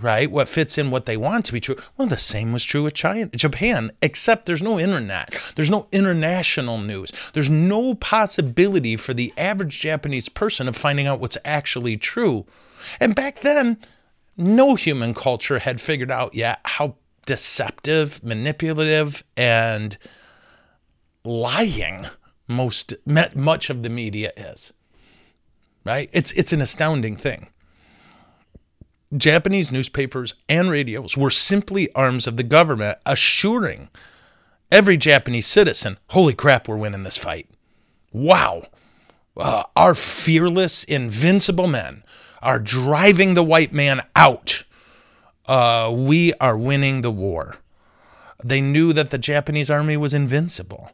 right? 0.00 0.30
What 0.30 0.48
fits 0.48 0.78
in 0.78 0.90
what 0.90 1.06
they 1.06 1.16
want 1.16 1.44
to 1.46 1.52
be 1.52 1.60
true. 1.60 1.76
Well, 1.96 2.08
the 2.08 2.18
same 2.18 2.52
was 2.52 2.64
true 2.64 2.84
with 2.84 2.94
China, 2.94 3.26
Japan, 3.26 3.92
except 4.02 4.46
there's 4.46 4.62
no 4.62 4.78
internet. 4.78 5.34
There's 5.56 5.70
no 5.70 5.88
international 5.92 6.78
news. 6.78 7.12
There's 7.32 7.50
no 7.50 7.94
possibility 7.94 8.96
for 8.96 9.14
the 9.14 9.32
average 9.36 9.80
Japanese 9.80 10.28
person 10.28 10.68
of 10.68 10.76
finding 10.76 11.06
out 11.06 11.20
what's 11.20 11.38
actually 11.44 11.96
true. 11.96 12.46
And 13.00 13.14
back 13.14 13.40
then, 13.40 13.78
no 14.36 14.74
human 14.76 15.14
culture 15.14 15.58
had 15.58 15.80
figured 15.80 16.10
out 16.10 16.34
yet 16.34 16.60
how 16.64 16.96
deceptive, 17.26 18.22
manipulative, 18.24 19.24
and 19.36 19.98
lying 21.24 22.06
most 22.46 22.94
much 23.04 23.68
of 23.68 23.82
the 23.82 23.90
media 23.90 24.32
is. 24.36 24.72
Right? 25.84 26.08
It's 26.12 26.32
it's 26.32 26.52
an 26.52 26.60
astounding 26.60 27.16
thing. 27.16 27.48
Japanese 29.16 29.72
newspapers 29.72 30.34
and 30.48 30.70
radios 30.70 31.16
were 31.16 31.30
simply 31.30 31.92
arms 31.94 32.26
of 32.26 32.36
the 32.36 32.42
government, 32.42 32.98
assuring 33.06 33.88
every 34.70 34.96
Japanese 34.96 35.46
citizen, 35.46 35.98
holy 36.08 36.34
crap, 36.34 36.68
we're 36.68 36.76
winning 36.76 37.04
this 37.04 37.16
fight. 37.16 37.48
Wow. 38.12 38.64
Uh, 39.36 39.64
our 39.76 39.94
fearless, 39.94 40.84
invincible 40.84 41.68
men 41.68 42.02
are 42.42 42.58
driving 42.58 43.34
the 43.34 43.42
white 43.42 43.72
man 43.72 44.02
out. 44.14 44.64
Uh, 45.46 45.92
we 45.96 46.34
are 46.34 46.58
winning 46.58 47.02
the 47.02 47.10
war. 47.10 47.56
They 48.44 48.60
knew 48.60 48.92
that 48.92 49.10
the 49.10 49.18
Japanese 49.18 49.70
army 49.70 49.96
was 49.96 50.12
invincible. 50.12 50.92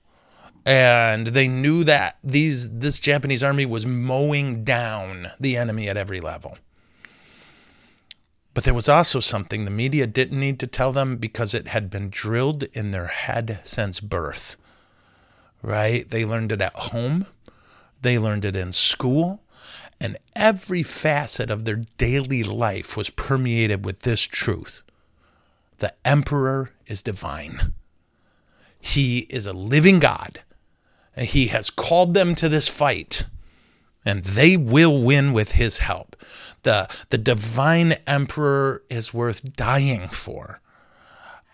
And 0.67 1.29
they 1.29 1.47
knew 1.47 1.85
that 1.85 2.17
these 2.25 2.71
this 2.79 2.99
Japanese 2.99 3.43
army 3.43 3.67
was 3.67 3.85
mowing 3.85 4.65
down 4.65 5.29
the 5.39 5.59
enemy 5.59 5.91
at 5.91 5.99
every 5.99 6.21
level. 6.21 6.57
But 8.55 8.63
there 8.63 8.75
was 8.75 8.89
also 8.89 9.19
something 9.19 9.65
the 9.65 9.71
media 9.71 10.07
didn't 10.07 10.39
need 10.39 10.61
to 10.61 10.69
tell 10.69 10.93
them 10.93 11.17
because 11.17 11.55
it 11.55 11.69
had 11.69 11.91
been 11.91 12.09
drilled 12.09 12.63
in 12.73 12.93
their 12.93 13.09
head 13.09 13.61
since 13.65 14.01
birth. 14.01 14.57
Right? 15.61 16.09
They 16.09 16.25
learned 16.25 16.53
it 16.53 16.61
at 16.61 16.75
home, 16.75 17.27
they 18.01 18.19
learned 18.19 18.45
it 18.45 18.55
in 18.55 18.71
school, 18.73 19.41
And 20.01 20.19
every 20.37 20.83
facet 20.83 21.51
of 21.51 21.65
their 21.65 21.83
daily 21.99 22.43
life 22.43 22.97
was 22.97 23.11
permeated 23.11 23.85
with 23.85 24.01
this 24.03 24.23
truth 24.23 24.83
the 25.79 25.93
emperor 26.05 26.71
is 26.87 27.03
divine. 27.03 27.73
He 28.81 29.21
is 29.31 29.47
a 29.47 29.53
living 29.53 29.99
God. 29.99 30.43
He 31.17 31.49
has 31.49 31.71
called 31.71 32.15
them 32.15 32.35
to 32.37 32.49
this 32.49 32.69
fight, 32.69 33.27
and 34.05 34.25
they 34.25 34.57
will 34.57 35.03
win 35.03 35.33
with 35.33 35.53
his 35.53 35.79
help. 35.79 36.17
The, 36.65 36.89
the 37.11 37.19
divine 37.19 37.93
emperor 38.07 38.83
is 38.91 39.15
worth 39.15 39.55
dying 39.55 40.09
for. 40.09 40.61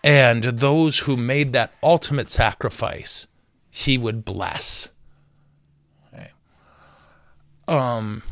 And 0.03 0.43
those 0.43 0.99
who 0.99 1.15
made 1.15 1.53
that 1.53 1.73
ultimate 1.83 2.31
sacrifice, 2.31 3.27
he 3.69 3.97
would 3.97 4.25
bless. 4.25 4.89
Okay. 6.13 6.31
Um, 7.67 8.23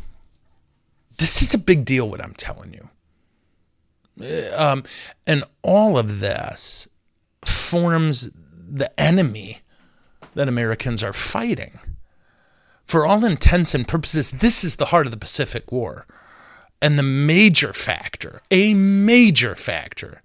this 1.18 1.42
is 1.42 1.54
a 1.54 1.60
big 1.60 1.86
deal, 1.86 2.10
what 2.10 2.22
I'm 2.22 2.34
telling 2.34 2.74
you. 2.74 2.90
Um, 4.54 4.84
and 5.28 5.44
all 5.62 5.98
of 5.98 6.20
this 6.20 6.88
forms 7.46 8.30
the 8.72 9.00
enemy 9.00 9.62
that 10.34 10.48
Americans 10.48 11.04
are 11.04 11.14
fighting. 11.14 11.80
For 12.86 13.06
all 13.06 13.24
intents 13.24 13.76
and 13.76 13.88
purposes, 13.88 14.32
this 14.32 14.64
is 14.64 14.78
the 14.78 14.88
heart 14.88 15.06
of 15.06 15.12
the 15.12 15.18
Pacific 15.18 15.72
War. 15.72 16.08
And 16.82 16.98
the 16.98 17.04
major 17.04 17.74
factor, 17.74 18.42
a 18.50 18.74
major 18.74 19.56
factor, 19.56 20.22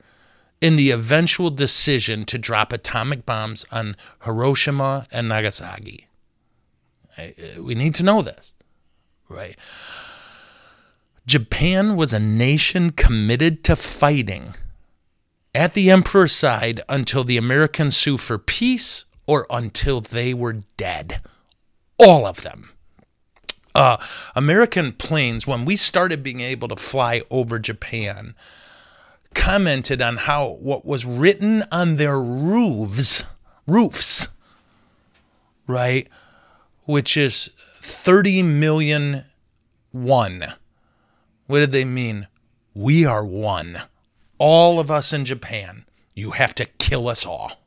in 0.61 0.77
the 0.77 0.91
eventual 0.91 1.51
decision 1.51 2.25
to 2.25 2.39
drop 2.39 2.73
atomic 2.73 3.27
bombs 3.27 3.67
on 3.71 3.97
Hiroshima 4.25 5.07
and 5.13 5.29
Nagasaki. 5.29 6.09
Uh, 7.19 7.29
we 7.61 7.75
need 7.75 7.95
to 7.97 8.03
know 8.03 8.23
this, 8.23 8.55
right? 9.29 9.57
Japan 11.27 11.97
was 11.97 12.13
a 12.13 12.21
nation 12.21 12.91
committed 12.91 13.65
to 13.65 13.77
fighting 13.77 14.55
at 15.55 15.75
the 15.75 15.91
emperor's 15.91 16.33
side 16.33 16.81
until 16.89 17.25
the 17.25 17.37
Americans 17.37 17.97
sue 17.97 18.17
for 18.17 18.39
peace 18.39 19.05
or 19.27 19.47
until 19.51 20.01
they 20.01 20.35
were 20.35 20.57
dead. 20.77 21.21
All 21.99 22.27
of 22.27 22.43
them. 22.43 22.74
Uh, 23.75 23.97
American 24.35 24.93
planes, 24.93 25.47
when 25.47 25.65
we 25.65 25.77
started 25.77 26.23
being 26.23 26.41
able 26.41 26.69
to 26.69 26.77
fly 26.77 27.23
over 27.31 27.59
Japan, 27.59 28.35
commented 29.35 30.01
on 30.01 30.17
how 30.17 30.51
what 30.61 30.85
was 30.85 31.05
written 31.05 31.65
on 31.73 31.97
their 31.97 32.21
roofs, 32.21 33.25
roofs, 33.67 34.29
right, 35.67 36.09
which 36.85 37.17
is 37.17 37.51
30 37.83 38.43
million 38.43 39.25
one 39.91 40.45
what 41.47 41.61
did 41.61 41.73
they 41.73 41.85
mean? 41.85 42.29
We 42.75 43.05
are 43.05 43.25
one. 43.25 43.83
All 44.39 44.81
of 44.81 44.91
us 44.91 45.13
in 45.13 45.25
Japan. 45.25 45.85
You 46.15 46.33
have 46.33 46.55
to 46.57 46.65
kill 46.65 47.09
us 47.09 47.27
all. 47.27 47.64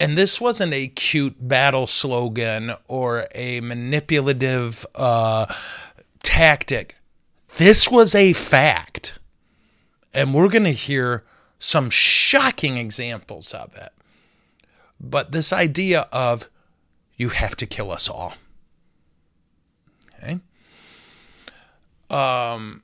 And 0.00 0.18
this 0.18 0.40
wasn't 0.40 0.72
a 0.72 0.88
cute 0.88 1.48
battle 1.48 1.86
slogan 1.86 2.72
or 2.88 3.26
a 3.34 3.60
manipulative 3.60 4.84
uh, 4.94 5.46
tactic. 6.22 6.96
This 7.56 7.90
was 7.90 8.14
a 8.14 8.32
fact. 8.32 9.18
And 10.12 10.34
we're 10.34 10.48
going 10.48 10.64
to 10.64 10.72
hear 10.72 11.24
some 11.58 11.90
shocking 11.90 12.76
examples 12.76 13.54
of 13.54 13.74
it. 13.76 13.92
But 15.00 15.32
this 15.32 15.52
idea 15.52 16.08
of 16.12 16.48
you 17.16 17.28
have 17.30 17.56
to 17.56 17.66
kill 17.66 17.90
us 17.90 18.08
all. 18.08 18.34
Okay. 20.18 20.40
Um, 22.10 22.82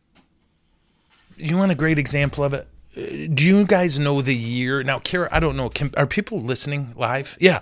you 1.37 1.57
want 1.57 1.73
a 1.73 1.75
great 1.75 1.99
example 1.99 2.45
of 2.45 2.55
it? 2.55 2.69
Do 2.95 3.45
you 3.45 3.65
guys 3.65 3.99
know 3.99 4.21
the 4.21 4.35
year? 4.35 4.83
Now, 4.83 4.99
Kara, 4.99 5.29
I 5.31 5.39
don't 5.39 5.57
know. 5.57 5.69
Can, 5.69 5.93
are 5.97 6.07
people 6.07 6.41
listening 6.41 6.93
live? 6.97 7.37
Yeah. 7.41 7.61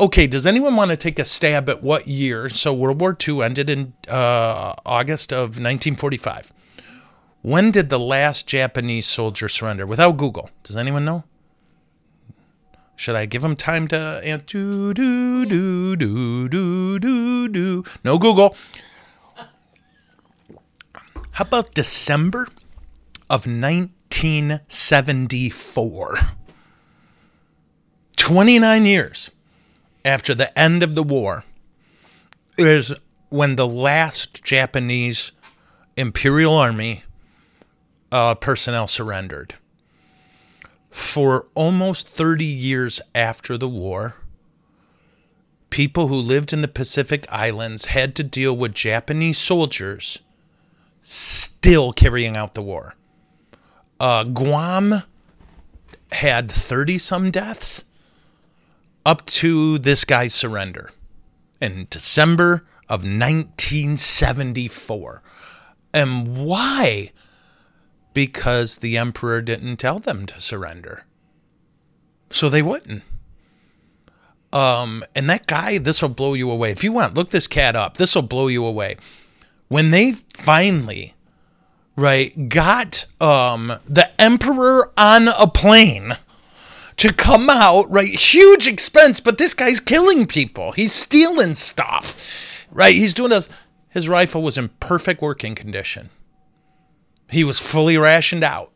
Okay. 0.00 0.26
Does 0.26 0.46
anyone 0.46 0.74
want 0.74 0.90
to 0.90 0.96
take 0.96 1.18
a 1.18 1.24
stab 1.24 1.68
at 1.68 1.82
what 1.82 2.08
year? 2.08 2.48
So 2.48 2.74
World 2.74 3.00
War 3.00 3.16
II 3.26 3.42
ended 3.42 3.70
in 3.70 3.94
uh, 4.08 4.74
August 4.84 5.32
of 5.32 5.58
1945. 5.60 6.52
When 7.42 7.70
did 7.70 7.90
the 7.90 7.98
last 8.00 8.48
Japanese 8.48 9.06
soldier 9.06 9.48
surrender? 9.48 9.86
Without 9.86 10.16
Google, 10.16 10.50
does 10.64 10.76
anyone 10.76 11.04
know? 11.04 11.22
Should 12.96 13.14
I 13.14 13.26
give 13.26 13.42
them 13.42 13.54
time 13.54 13.86
to? 13.88 14.40
Do 14.46 14.92
do 14.92 15.44
do 15.44 15.94
do 15.96 16.48
do 16.48 16.98
do 16.98 17.48
do. 17.48 17.84
No 18.02 18.18
Google. 18.18 18.56
How 21.32 21.44
about 21.44 21.74
December 21.74 22.48
of 23.28 23.46
1974? 24.10 26.18
29 28.16 28.84
years 28.84 29.30
after 30.04 30.34
the 30.34 30.58
end 30.58 30.82
of 30.82 30.94
the 30.94 31.02
war 31.02 31.44
is 32.58 32.92
when 33.28 33.56
the 33.56 33.66
last 33.66 34.42
Japanese 34.42 35.32
Imperial 35.96 36.54
Army 36.54 37.04
uh, 38.10 38.34
personnel 38.34 38.86
surrendered. 38.86 39.54
For 40.90 41.48
almost 41.54 42.08
30 42.08 42.44
years 42.44 43.00
after 43.14 43.58
the 43.58 43.68
war, 43.68 44.16
people 45.70 46.08
who 46.08 46.14
lived 46.14 46.52
in 46.52 46.62
the 46.62 46.68
Pacific 46.68 47.26
Islands 47.28 47.86
had 47.86 48.14
to 48.16 48.24
deal 48.24 48.56
with 48.56 48.74
Japanese 48.74 49.38
soldiers 49.38 50.20
still 51.02 51.92
carrying 51.92 52.36
out 52.36 52.54
the 52.54 52.62
war. 52.62 52.94
Uh, 53.98 54.24
Guam 54.24 55.02
had 56.12 56.50
30 56.50 56.98
some 56.98 57.30
deaths 57.30 57.84
up 59.04 59.24
to 59.26 59.78
this 59.78 60.04
guy's 60.04 60.34
surrender 60.34 60.90
in 61.60 61.86
December 61.90 62.64
of 62.88 63.02
1974. 63.02 65.22
And 65.94 66.36
why? 66.36 67.12
Because 68.12 68.78
the 68.78 68.96
emperor 68.96 69.40
didn't 69.40 69.76
tell 69.76 69.98
them 69.98 70.26
to 70.26 70.40
surrender. 70.40 71.04
So 72.30 72.48
they 72.48 72.62
wouldn't. 72.62 73.02
Um, 74.52 75.04
and 75.14 75.28
that 75.28 75.46
guy, 75.46 75.78
this 75.78 76.02
will 76.02 76.08
blow 76.08 76.34
you 76.34 76.50
away. 76.50 76.70
If 76.70 76.84
you 76.84 76.92
want, 76.92 77.14
look 77.14 77.30
this 77.30 77.46
cat 77.46 77.76
up. 77.76 77.96
This 77.96 78.14
will 78.14 78.22
blow 78.22 78.48
you 78.48 78.64
away 78.64 78.96
when 79.68 79.90
they 79.90 80.12
finally 80.12 81.14
right 81.96 82.48
got 82.50 83.06
um 83.20 83.72
the 83.86 84.08
emperor 84.20 84.92
on 84.98 85.28
a 85.28 85.46
plane 85.46 86.16
to 86.96 87.12
come 87.12 87.48
out 87.50 87.90
right 87.90 88.08
huge 88.08 88.68
expense 88.68 89.18
but 89.20 89.38
this 89.38 89.54
guy's 89.54 89.80
killing 89.80 90.26
people. 90.26 90.72
He's 90.72 90.92
stealing 90.92 91.54
stuff. 91.54 92.14
Right 92.70 92.94
he's 92.94 93.14
doing 93.14 93.30
this 93.30 93.48
his 93.88 94.08
rifle 94.08 94.42
was 94.42 94.58
in 94.58 94.68
perfect 94.80 95.22
working 95.22 95.54
condition. 95.54 96.10
He 97.30 97.44
was 97.44 97.58
fully 97.58 97.96
rationed 97.96 98.44
out. 98.44 98.72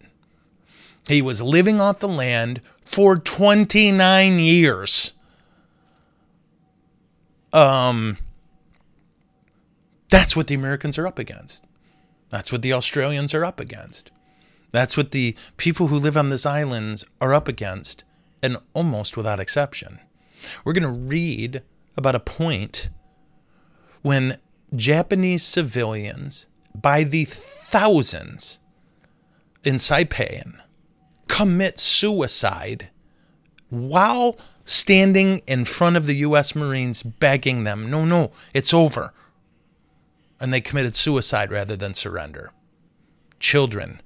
He 1.06 1.20
was 1.20 1.42
living 1.42 1.80
off 1.80 1.98
the 1.98 2.09
land 2.09 2.62
for 2.85 3.16
29 3.16 4.38
years. 4.38 5.12
Um 7.52 8.16
that's 10.09 10.35
what 10.35 10.46
the 10.48 10.54
Americans 10.54 10.98
are 10.98 11.06
up 11.06 11.18
against. 11.18 11.64
That's 12.30 12.52
what 12.52 12.62
the 12.62 12.72
Australians 12.72 13.34
are 13.34 13.44
up 13.44 13.60
against. 13.60 14.10
That's 14.70 14.96
what 14.96 15.10
the 15.10 15.36
people 15.56 15.88
who 15.88 15.98
live 15.98 16.16
on 16.16 16.30
these 16.30 16.46
islands 16.46 17.04
are 17.20 17.34
up 17.34 17.48
against, 17.48 18.04
and 18.42 18.56
almost 18.72 19.16
without 19.16 19.40
exception. 19.40 19.98
We're 20.64 20.72
going 20.72 20.84
to 20.84 21.08
read 21.08 21.62
about 21.96 22.14
a 22.14 22.20
point 22.20 22.88
when 24.02 24.38
Japanese 24.74 25.42
civilians, 25.42 26.46
by 26.74 27.02
the 27.02 27.24
thousands 27.24 28.60
in 29.64 29.74
Saipan, 29.74 30.60
commit 31.26 31.78
suicide 31.78 32.90
while 33.68 34.38
standing 34.64 35.42
in 35.46 35.64
front 35.64 35.96
of 35.96 36.06
the 36.06 36.16
U.S. 36.16 36.54
Marines 36.54 37.02
begging 37.02 37.64
them, 37.64 37.90
no, 37.90 38.04
no, 38.04 38.30
it's 38.54 38.72
over 38.72 39.12
and 40.40 40.53
they 40.53 40.61
committed 40.61 40.96
suicide 40.96 41.53
rather 41.53 41.76
than 41.76 41.94
surrender. 41.94 42.53
Children, 43.38 44.00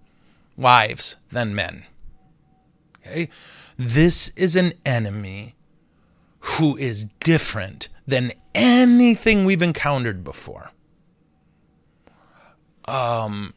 wives, 0.56 1.16
then 1.30 1.54
men. 1.54 1.84
Okay? 3.00 3.28
This 3.78 4.30
is 4.36 4.56
an 4.56 4.72
enemy 4.84 5.54
who 6.40 6.76
is 6.76 7.06
different 7.20 7.88
than 8.06 8.32
anything 8.54 9.44
we've 9.44 9.62
encountered 9.62 10.22
before. 10.24 10.70
Um, 12.86 13.54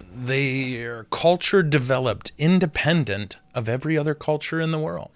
their 0.00 1.04
culture 1.04 1.62
developed 1.62 2.32
independent 2.38 3.38
of 3.54 3.68
every 3.68 3.96
other 3.96 4.14
culture 4.14 4.60
in 4.60 4.72
the 4.72 4.78
world. 4.78 5.10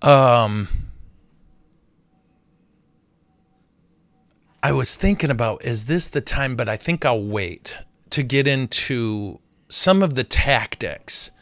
Um, 0.00 0.68
I 4.62 4.72
was 4.72 4.94
thinking 4.94 5.30
about 5.30 5.64
is 5.64 5.84
this 5.84 6.08
the 6.08 6.20
time, 6.20 6.54
but 6.54 6.68
I 6.68 6.76
think 6.76 7.04
I'll 7.04 7.22
wait 7.22 7.76
to 8.10 8.22
get 8.22 8.46
into 8.46 9.40
some 9.68 10.02
of 10.02 10.14
the 10.14 10.22
tactics 10.22 11.32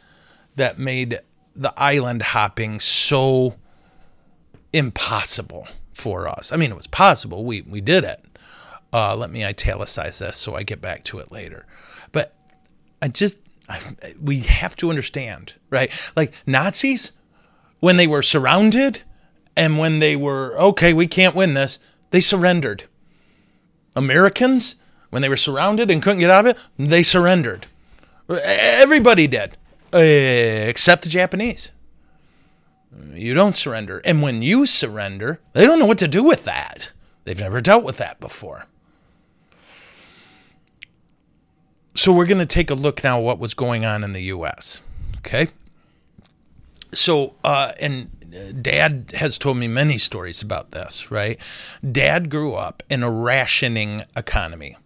that 0.56 0.78
made 0.78 1.18
the 1.54 1.74
island 1.76 2.22
hopping 2.22 2.80
so 2.80 3.56
impossible 4.72 5.68
for 5.92 6.28
us. 6.28 6.52
I 6.52 6.56
mean, 6.56 6.70
it 6.70 6.76
was 6.76 6.86
possible. 6.86 7.44
We 7.44 7.60
we 7.62 7.80
did 7.80 8.04
it. 8.04 8.24
Uh, 8.92 9.14
let 9.14 9.30
me 9.30 9.44
italicize 9.44 10.18
this 10.18 10.36
so 10.36 10.54
I 10.54 10.62
get 10.62 10.80
back 10.80 11.04
to 11.04 11.18
it 11.18 11.30
later. 11.30 11.66
But 12.12 12.34
I 13.02 13.08
just 13.08 13.38
I, 13.68 13.80
we 14.20 14.40
have 14.40 14.76
to 14.76 14.88
understand, 14.88 15.54
right? 15.68 15.90
Like 16.16 16.32
Nazis 16.46 17.12
when 17.80 17.96
they 17.96 18.06
were 18.06 18.22
surrounded 18.22 19.02
and 19.56 19.78
when 19.78 19.98
they 19.98 20.16
were 20.16 20.54
okay, 20.58 20.92
we 20.92 21.06
can't 21.06 21.34
win 21.34 21.54
this, 21.54 21.78
they 22.10 22.20
surrendered. 22.20 22.84
Americans 23.94 24.76
when 25.10 25.22
they 25.22 25.28
were 25.28 25.36
surrounded 25.36 25.90
and 25.90 26.02
couldn't 26.02 26.20
get 26.20 26.30
out 26.30 26.46
of 26.46 26.56
it, 26.56 26.58
they 26.78 27.02
surrendered. 27.02 27.66
Everybody 28.28 29.26
did, 29.26 29.56
uh, 29.92 29.98
except 29.98 31.02
the 31.02 31.08
Japanese. 31.08 31.72
You 33.12 33.34
don't 33.34 33.54
surrender. 33.54 34.00
And 34.04 34.22
when 34.22 34.42
you 34.42 34.66
surrender, 34.66 35.40
they 35.52 35.66
don't 35.66 35.78
know 35.78 35.86
what 35.86 35.98
to 35.98 36.08
do 36.08 36.22
with 36.22 36.44
that. 36.44 36.90
They've 37.24 37.38
never 37.38 37.60
dealt 37.60 37.84
with 37.84 37.98
that 37.98 38.20
before. 38.20 38.66
So 41.94 42.12
we're 42.12 42.26
going 42.26 42.38
to 42.38 42.46
take 42.46 42.70
a 42.70 42.74
look 42.74 43.04
now 43.04 43.20
what 43.20 43.38
was 43.38 43.54
going 43.54 43.84
on 43.84 44.04
in 44.04 44.12
the 44.12 44.22
U.S. 44.22 44.80
Okay. 45.18 45.48
So, 46.92 47.34
uh, 47.44 47.72
and 47.80 48.10
dad 48.60 49.12
has 49.16 49.38
told 49.38 49.56
me 49.56 49.68
many 49.68 49.98
stories 49.98 50.42
about 50.42 50.72
this, 50.72 51.10
right? 51.10 51.38
Dad 51.90 52.30
grew 52.30 52.54
up 52.54 52.82
in 52.88 53.02
a 53.02 53.10
rationing 53.10 54.04
economy. 54.16 54.76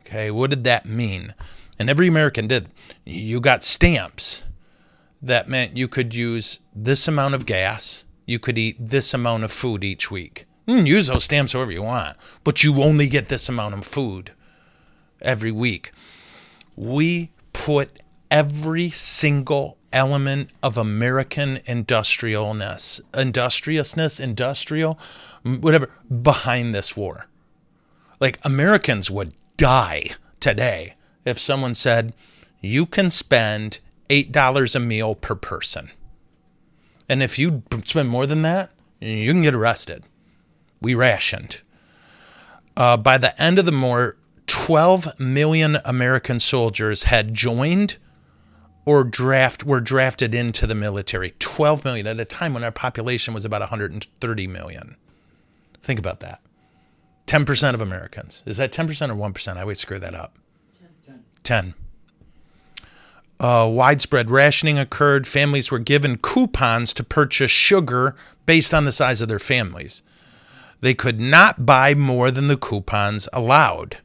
Okay. 0.00 0.30
What 0.30 0.50
did 0.50 0.64
that 0.64 0.86
mean? 0.86 1.34
And 1.78 1.88
every 1.88 2.08
American 2.08 2.46
did. 2.46 2.68
You 3.04 3.40
got 3.40 3.64
stamps 3.64 4.42
that 5.20 5.48
meant 5.48 5.76
you 5.76 5.88
could 5.88 6.14
use 6.14 6.60
this 6.74 7.06
amount 7.06 7.34
of 7.34 7.46
gas, 7.46 8.04
you 8.26 8.38
could 8.38 8.58
eat 8.58 8.76
this 8.78 9.14
amount 9.14 9.44
of 9.44 9.52
food 9.52 9.84
each 9.84 10.10
week. 10.10 10.46
Use 10.66 11.08
those 11.08 11.24
stamps 11.24 11.54
however 11.54 11.72
you 11.72 11.82
want, 11.82 12.16
but 12.44 12.62
you 12.62 12.82
only 12.82 13.08
get 13.08 13.28
this 13.28 13.48
amount 13.48 13.74
of 13.74 13.84
food 13.84 14.32
every 15.20 15.50
week. 15.50 15.92
We 16.76 17.30
put 17.52 18.00
every 18.30 18.90
single 18.90 19.76
element 19.92 20.50
of 20.62 20.78
American 20.78 21.58
industrialness, 21.66 23.00
industriousness, 23.14 24.20
industrial, 24.20 24.98
whatever, 25.42 25.90
behind 26.22 26.74
this 26.74 26.96
war. 26.96 27.26
Like 28.20 28.38
Americans 28.44 29.10
would 29.10 29.34
die 29.56 30.10
today 30.40 30.94
if 31.24 31.38
someone 31.38 31.74
said, 31.74 32.14
you 32.60 32.86
can 32.86 33.10
spend 33.10 33.80
$8 34.08 34.74
a 34.74 34.80
meal 34.80 35.14
per 35.14 35.34
person. 35.34 35.90
And 37.08 37.22
if 37.22 37.38
you 37.38 37.62
spend 37.84 38.08
more 38.08 38.26
than 38.26 38.42
that, 38.42 38.70
you 39.00 39.32
can 39.32 39.42
get 39.42 39.54
arrested. 39.54 40.04
We 40.80 40.94
rationed. 40.94 41.62
Uh, 42.76 42.96
by 42.96 43.18
the 43.18 43.40
end 43.42 43.58
of 43.58 43.66
the 43.66 43.78
war, 43.78 44.16
12 44.46 45.18
million 45.18 45.78
American 45.84 46.40
soldiers 46.40 47.04
had 47.04 47.34
joined 47.34 47.96
or 48.84 49.04
draft 49.04 49.64
were 49.64 49.80
drafted 49.80 50.34
into 50.34 50.66
the 50.66 50.74
military. 50.74 51.34
12 51.38 51.84
million 51.84 52.06
at 52.06 52.20
a 52.20 52.24
time 52.24 52.54
when 52.54 52.64
our 52.64 52.72
population 52.72 53.32
was 53.34 53.44
about 53.44 53.60
130 53.60 54.46
million. 54.46 54.96
Think 55.82 55.98
about 55.98 56.20
that. 56.20 56.40
10% 57.26 57.74
of 57.74 57.80
Americans. 57.80 58.42
Is 58.46 58.56
that 58.56 58.72
10% 58.72 58.88
or 59.08 59.14
1%? 59.14 59.56
I 59.56 59.60
always 59.62 59.80
screw 59.80 59.98
that 59.98 60.14
up. 60.14 60.38
10. 61.06 61.24
10 61.42 61.74
uh, 63.42 63.68
widespread 63.68 64.30
rationing 64.30 64.78
occurred. 64.78 65.26
Families 65.26 65.70
were 65.70 65.80
given 65.80 66.16
coupons 66.16 66.94
to 66.94 67.02
purchase 67.02 67.50
sugar 67.50 68.14
based 68.46 68.72
on 68.72 68.84
the 68.84 68.92
size 68.92 69.20
of 69.20 69.28
their 69.28 69.40
families. 69.40 70.02
They 70.80 70.94
could 70.94 71.20
not 71.20 71.66
buy 71.66 71.94
more 71.94 72.30
than 72.30 72.46
the 72.46 72.56
coupons 72.56 73.28
allowed. 73.32 73.98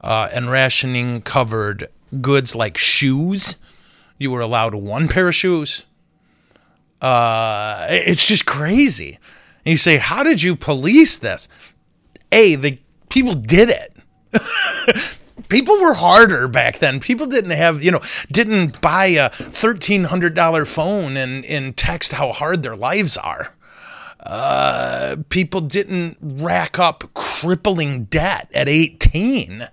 Uh, 0.00 0.28
and 0.32 0.50
rationing 0.50 1.20
covered 1.20 1.88
goods 2.22 2.54
like 2.54 2.78
shoes. 2.78 3.56
You 4.18 4.30
were 4.30 4.40
allowed 4.40 4.74
one 4.74 5.08
pair 5.08 5.28
of 5.28 5.34
shoes. 5.34 5.86
Uh, 7.00 7.86
it's 7.88 8.26
just 8.26 8.46
crazy. 8.46 9.18
And 9.64 9.70
you 9.70 9.76
say, 9.76 9.96
how 9.96 10.24
did 10.24 10.42
you 10.42 10.56
police 10.56 11.16
this? 11.16 11.48
A, 12.32 12.56
the 12.56 12.78
people 13.08 13.34
did 13.34 13.70
it. 13.70 13.96
people 15.48 15.80
were 15.80 15.94
harder 15.94 16.48
back 16.48 16.78
then. 16.78 17.00
People 17.00 17.26
didn't 17.26 17.52
have, 17.52 17.82
you 17.82 17.90
know, 17.90 18.00
didn't 18.30 18.80
buy 18.80 19.06
a 19.06 19.30
$1,300 19.30 20.66
phone 20.66 21.16
and, 21.16 21.44
and 21.46 21.76
text 21.76 22.12
how 22.12 22.32
hard 22.32 22.62
their 22.62 22.76
lives 22.76 23.16
are. 23.16 23.54
Uh, 24.20 25.16
people 25.28 25.60
didn't 25.60 26.18
rack 26.20 26.78
up 26.78 27.04
crippling 27.14 28.02
debt 28.04 28.50
at 28.52 28.68
18. 28.68 29.68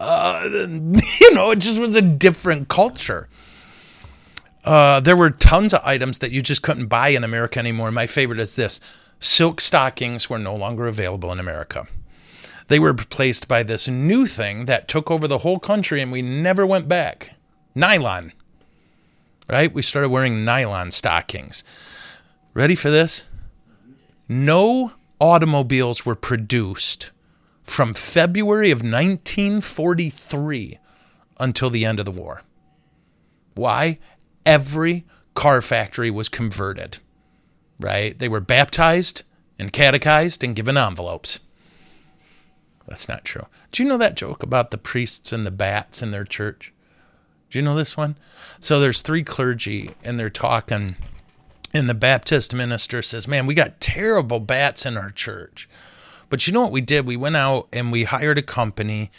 Uh, 0.00 0.48
you 1.20 1.34
know, 1.34 1.50
it 1.50 1.58
just 1.60 1.78
was 1.78 1.94
a 1.94 2.02
different 2.02 2.68
culture. 2.68 3.28
Uh, 4.64 5.00
there 5.00 5.16
were 5.16 5.30
tons 5.30 5.72
of 5.72 5.80
items 5.84 6.18
that 6.18 6.32
you 6.32 6.42
just 6.42 6.62
couldn't 6.62 6.86
buy 6.86 7.08
in 7.10 7.22
America 7.22 7.58
anymore. 7.58 7.92
My 7.92 8.06
favorite 8.06 8.40
is 8.40 8.54
this 8.54 8.80
silk 9.20 9.60
stockings 9.60 10.28
were 10.28 10.38
no 10.38 10.56
longer 10.56 10.86
available 10.86 11.30
in 11.30 11.38
America. 11.38 11.86
They 12.68 12.78
were 12.78 12.92
replaced 12.92 13.48
by 13.48 13.62
this 13.62 13.88
new 13.88 14.26
thing 14.26 14.66
that 14.66 14.88
took 14.88 15.10
over 15.10 15.28
the 15.28 15.38
whole 15.38 15.58
country 15.58 16.00
and 16.00 16.10
we 16.10 16.22
never 16.22 16.64
went 16.64 16.88
back 16.88 17.30
nylon. 17.74 18.32
Right? 19.48 19.72
We 19.72 19.82
started 19.82 20.10
wearing 20.10 20.44
nylon 20.44 20.92
stockings. 20.92 21.64
Ready 22.54 22.74
for 22.74 22.90
this? 22.90 23.28
No 24.28 24.92
automobiles 25.20 26.06
were 26.06 26.14
produced 26.14 27.10
from 27.70 27.94
February 27.94 28.72
of 28.72 28.78
1943 28.78 30.78
until 31.38 31.70
the 31.70 31.84
end 31.84 32.00
of 32.00 32.04
the 32.04 32.10
war. 32.10 32.42
Why? 33.54 33.98
Every 34.44 35.06
car 35.34 35.62
factory 35.62 36.10
was 36.10 36.28
converted, 36.28 36.98
right? 37.78 38.18
They 38.18 38.28
were 38.28 38.40
baptized 38.40 39.22
and 39.56 39.72
catechized 39.72 40.42
and 40.42 40.56
given 40.56 40.76
envelopes. 40.76 41.38
That's 42.88 43.08
not 43.08 43.24
true. 43.24 43.46
Do 43.70 43.84
you 43.84 43.88
know 43.88 43.98
that 43.98 44.16
joke 44.16 44.42
about 44.42 44.72
the 44.72 44.78
priests 44.78 45.32
and 45.32 45.46
the 45.46 45.52
bats 45.52 46.02
in 46.02 46.10
their 46.10 46.24
church? 46.24 46.72
Do 47.50 47.58
you 47.58 47.64
know 47.64 47.76
this 47.76 47.96
one? 47.96 48.18
So 48.58 48.80
there's 48.80 49.00
three 49.00 49.22
clergy 49.22 49.92
and 50.02 50.18
they're 50.18 50.28
talking 50.28 50.96
and 51.72 51.88
the 51.88 51.94
Baptist 51.94 52.52
minister 52.52 53.00
says, 53.00 53.28
"Man, 53.28 53.46
we 53.46 53.54
got 53.54 53.80
terrible 53.80 54.40
bats 54.40 54.84
in 54.84 54.96
our 54.96 55.10
church." 55.10 55.68
But 56.30 56.46
you 56.46 56.52
know 56.54 56.62
what 56.62 56.72
we 56.72 56.80
did? 56.80 57.06
We 57.06 57.16
went 57.16 57.36
out 57.36 57.68
and 57.72 57.92
we 57.92 58.04
hired 58.04 58.38
a 58.38 58.42
company 58.42 59.10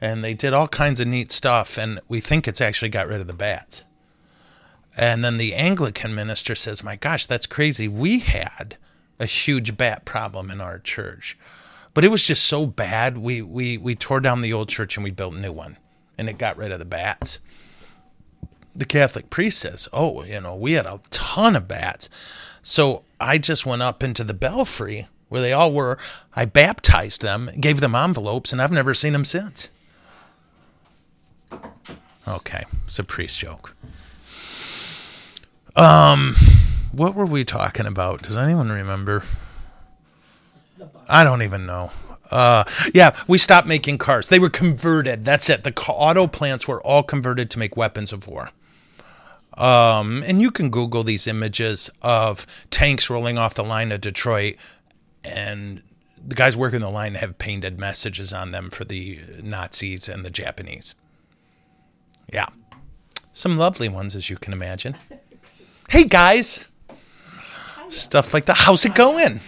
and 0.00 0.22
they 0.22 0.34
did 0.34 0.52
all 0.52 0.68
kinds 0.68 1.00
of 1.00 1.08
neat 1.08 1.32
stuff 1.32 1.76
and 1.76 1.98
we 2.08 2.20
think 2.20 2.46
it's 2.46 2.60
actually 2.60 2.90
got 2.90 3.08
rid 3.08 3.20
of 3.20 3.26
the 3.26 3.32
bats. 3.32 3.84
And 4.96 5.24
then 5.24 5.38
the 5.38 5.54
Anglican 5.54 6.14
minister 6.14 6.54
says, 6.54 6.84
"My 6.84 6.96
gosh, 6.96 7.26
that's 7.26 7.46
crazy. 7.46 7.88
We 7.88 8.18
had 8.18 8.76
a 9.18 9.26
huge 9.26 9.76
bat 9.76 10.04
problem 10.04 10.50
in 10.50 10.60
our 10.60 10.78
church." 10.78 11.38
But 11.94 12.04
it 12.04 12.10
was 12.10 12.24
just 12.24 12.44
so 12.44 12.66
bad. 12.66 13.16
We 13.16 13.40
we 13.40 13.78
we 13.78 13.94
tore 13.94 14.20
down 14.20 14.42
the 14.42 14.52
old 14.52 14.68
church 14.68 14.96
and 14.96 15.04
we 15.04 15.12
built 15.12 15.34
a 15.34 15.40
new 15.40 15.52
one, 15.52 15.78
and 16.18 16.28
it 16.28 16.36
got 16.36 16.56
rid 16.56 16.72
of 16.72 16.80
the 16.80 16.84
bats. 16.84 17.38
The 18.74 18.84
Catholic 18.84 19.30
priest 19.30 19.60
says, 19.60 19.88
"Oh, 19.92 20.24
you 20.24 20.40
know, 20.40 20.56
we 20.56 20.72
had 20.72 20.86
a 20.86 21.00
ton 21.10 21.54
of 21.56 21.68
bats." 21.68 22.10
So 22.60 23.04
I 23.20 23.38
just 23.38 23.64
went 23.64 23.82
up 23.82 24.02
into 24.02 24.24
the 24.24 24.34
belfry 24.34 25.06
where 25.28 25.40
they 25.40 25.52
all 25.52 25.72
were. 25.72 25.98
I 26.34 26.44
baptized 26.44 27.22
them, 27.22 27.50
gave 27.60 27.80
them 27.80 27.94
envelopes, 27.94 28.52
and 28.52 28.60
I've 28.60 28.72
never 28.72 28.94
seen 28.94 29.12
them 29.12 29.24
since. 29.24 29.70
Okay, 32.26 32.64
it's 32.86 32.98
a 32.98 33.04
priest 33.04 33.38
joke. 33.38 33.74
Um, 35.76 36.34
what 36.92 37.14
were 37.14 37.24
we 37.24 37.44
talking 37.44 37.86
about? 37.86 38.22
Does 38.22 38.36
anyone 38.36 38.70
remember? 38.70 39.22
I 41.08 41.24
don't 41.24 41.42
even 41.42 41.66
know. 41.66 41.90
Uh, 42.30 42.64
yeah, 42.92 43.16
we 43.26 43.38
stopped 43.38 43.66
making 43.66 43.98
cars. 43.98 44.28
They 44.28 44.38
were 44.38 44.50
converted. 44.50 45.24
That's 45.24 45.48
it. 45.48 45.64
The 45.64 45.72
auto 45.88 46.26
plants 46.26 46.68
were 46.68 46.82
all 46.82 47.02
converted 47.02 47.50
to 47.50 47.58
make 47.58 47.76
weapons 47.76 48.12
of 48.12 48.26
war. 48.26 48.50
Um, 49.54 50.22
and 50.26 50.40
you 50.40 50.50
can 50.50 50.70
Google 50.70 51.02
these 51.02 51.26
images 51.26 51.90
of 52.02 52.46
tanks 52.70 53.10
rolling 53.10 53.38
off 53.38 53.54
the 53.54 53.64
line 53.64 53.90
of 53.90 54.00
Detroit, 54.00 54.56
and 55.24 55.82
the 56.26 56.34
guys 56.34 56.56
working 56.56 56.80
the 56.80 56.90
line 56.90 57.14
have 57.14 57.38
painted 57.38 57.78
messages 57.78 58.32
on 58.32 58.50
them 58.50 58.70
for 58.70 58.84
the 58.84 59.20
Nazis 59.42 60.08
and 60.08 60.24
the 60.24 60.30
Japanese. 60.30 60.94
Yeah, 62.32 62.48
some 63.32 63.56
lovely 63.56 63.88
ones, 63.88 64.14
as 64.14 64.28
you 64.28 64.36
can 64.36 64.52
imagine. 64.52 64.96
Hey, 65.88 66.04
guys. 66.04 66.68
Stuff 67.88 68.34
like 68.34 68.44
that. 68.46 68.58
How's 68.58 68.84
it 68.84 68.94
going? 68.94 69.40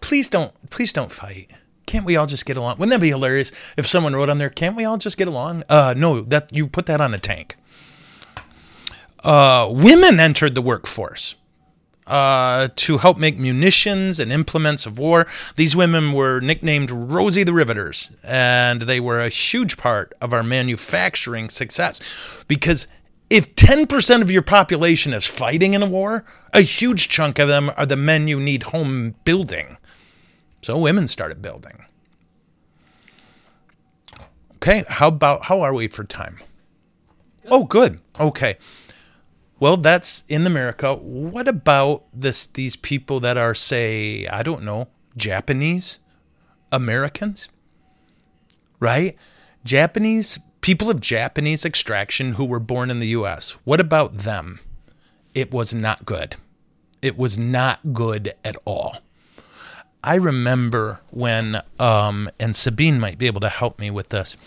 please 0.00 0.28
don't 0.28 0.52
please 0.70 0.92
don't 0.92 1.12
fight. 1.12 1.50
can't 1.86 2.04
we 2.04 2.16
all 2.16 2.26
just 2.26 2.46
get 2.46 2.56
along? 2.56 2.78
Wouldn't 2.78 2.90
that 2.90 3.00
be 3.00 3.10
hilarious 3.10 3.52
if 3.76 3.86
someone 3.86 4.14
wrote 4.14 4.28
on 4.28 4.38
there, 4.38 4.50
can't 4.50 4.76
we 4.76 4.84
all 4.84 4.96
just 4.96 5.16
get 5.16 5.28
along? 5.28 5.62
Uh, 5.68 5.94
no, 5.96 6.22
that 6.22 6.52
you 6.52 6.66
put 6.66 6.86
that 6.86 7.00
on 7.00 7.14
a 7.14 7.18
tank. 7.18 7.56
Uh, 9.22 9.68
women 9.70 10.18
entered 10.18 10.54
the 10.54 10.62
workforce 10.62 11.36
uh, 12.10 12.68
to 12.74 12.98
help 12.98 13.16
make 13.16 13.38
munitions 13.38 14.18
and 14.18 14.32
implements 14.32 14.84
of 14.84 14.98
war. 14.98 15.26
These 15.54 15.76
women 15.76 16.12
were 16.12 16.40
nicknamed 16.40 16.90
Rosie 16.90 17.44
the 17.44 17.52
Riveters, 17.52 18.10
and 18.24 18.82
they 18.82 18.98
were 18.98 19.20
a 19.20 19.28
huge 19.28 19.76
part 19.76 20.12
of 20.20 20.32
our 20.32 20.42
manufacturing 20.42 21.48
success 21.48 22.00
because 22.48 22.88
if 23.30 23.54
10% 23.54 24.22
of 24.22 24.30
your 24.30 24.42
population 24.42 25.12
is 25.12 25.24
fighting 25.24 25.74
in 25.74 25.82
a 25.82 25.88
war, 25.88 26.24
a 26.52 26.62
huge 26.62 27.08
chunk 27.08 27.38
of 27.38 27.46
them 27.46 27.70
are 27.76 27.86
the 27.86 27.96
men 27.96 28.26
you 28.26 28.40
need 28.40 28.64
home 28.64 29.14
building. 29.22 29.76
So 30.62 30.76
women 30.78 31.06
started 31.06 31.40
building. 31.40 31.84
Okay, 34.56 34.82
how 34.88 35.08
about 35.08 35.44
how 35.44 35.62
are 35.62 35.72
we 35.72 35.86
for 35.86 36.04
time? 36.04 36.40
Oh, 37.46 37.64
good. 37.64 38.00
Okay. 38.18 38.58
Well, 39.60 39.76
that's 39.76 40.24
in 40.26 40.46
America. 40.46 40.94
What 40.94 41.46
about 41.46 42.04
this 42.14 42.46
these 42.46 42.76
people 42.76 43.20
that 43.20 43.36
are 43.36 43.54
say, 43.54 44.26
I 44.26 44.42
don't 44.42 44.62
know, 44.62 44.88
Japanese 45.18 45.98
Americans? 46.72 47.50
Right? 48.80 49.16
Japanese 49.62 50.38
people 50.62 50.88
of 50.88 51.00
Japanese 51.00 51.66
extraction 51.66 52.32
who 52.32 52.46
were 52.46 52.58
born 52.58 52.90
in 52.90 53.00
the 53.00 53.08
US. 53.08 53.52
What 53.64 53.80
about 53.80 54.18
them? 54.18 54.60
It 55.34 55.52
was 55.52 55.74
not 55.74 56.06
good. 56.06 56.36
It 57.02 57.18
was 57.18 57.36
not 57.36 57.92
good 57.92 58.32
at 58.42 58.56
all. 58.64 58.96
I 60.02 60.14
remember 60.14 61.00
when, 61.10 61.60
um, 61.78 62.30
and 62.40 62.56
Sabine 62.56 62.98
might 62.98 63.18
be 63.18 63.26
able 63.26 63.42
to 63.42 63.50
help 63.50 63.78
me 63.78 63.90
with 63.90 64.08
this. 64.08 64.38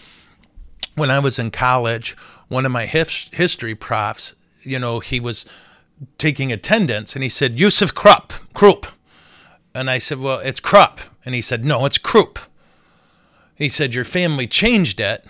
When 0.95 1.11
I 1.11 1.19
was 1.19 1.37
in 1.37 1.51
college, 1.51 2.17
one 2.47 2.65
of 2.65 2.71
my 2.71 2.87
his- 2.87 3.29
history 3.31 3.75
profs 3.75 4.33
you 4.63 4.79
know, 4.79 4.99
he 4.99 5.19
was 5.19 5.45
taking 6.17 6.51
attendance 6.51 7.15
and 7.15 7.23
he 7.23 7.29
said, 7.29 7.59
Yusuf 7.59 7.93
Krupp, 7.93 8.33
Krupp. 8.53 8.87
And 9.75 9.89
I 9.89 9.97
said, 9.97 10.19
well, 10.19 10.39
it's 10.39 10.59
Krupp. 10.59 10.99
And 11.25 11.33
he 11.33 11.41
said, 11.41 11.65
no, 11.65 11.85
it's 11.85 11.97
Krupp. 11.97 12.39
He 13.55 13.69
said, 13.69 13.95
your 13.95 14.05
family 14.05 14.47
changed 14.47 14.99
it. 14.99 15.25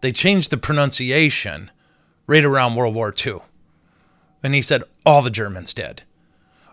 They 0.00 0.12
changed 0.12 0.50
the 0.50 0.56
pronunciation 0.56 1.70
right 2.26 2.44
around 2.44 2.74
World 2.74 2.94
War 2.94 3.14
II. 3.14 3.40
And 4.42 4.54
he 4.54 4.62
said, 4.62 4.82
all 5.04 5.22
the 5.22 5.30
Germans 5.30 5.74
did. 5.74 6.02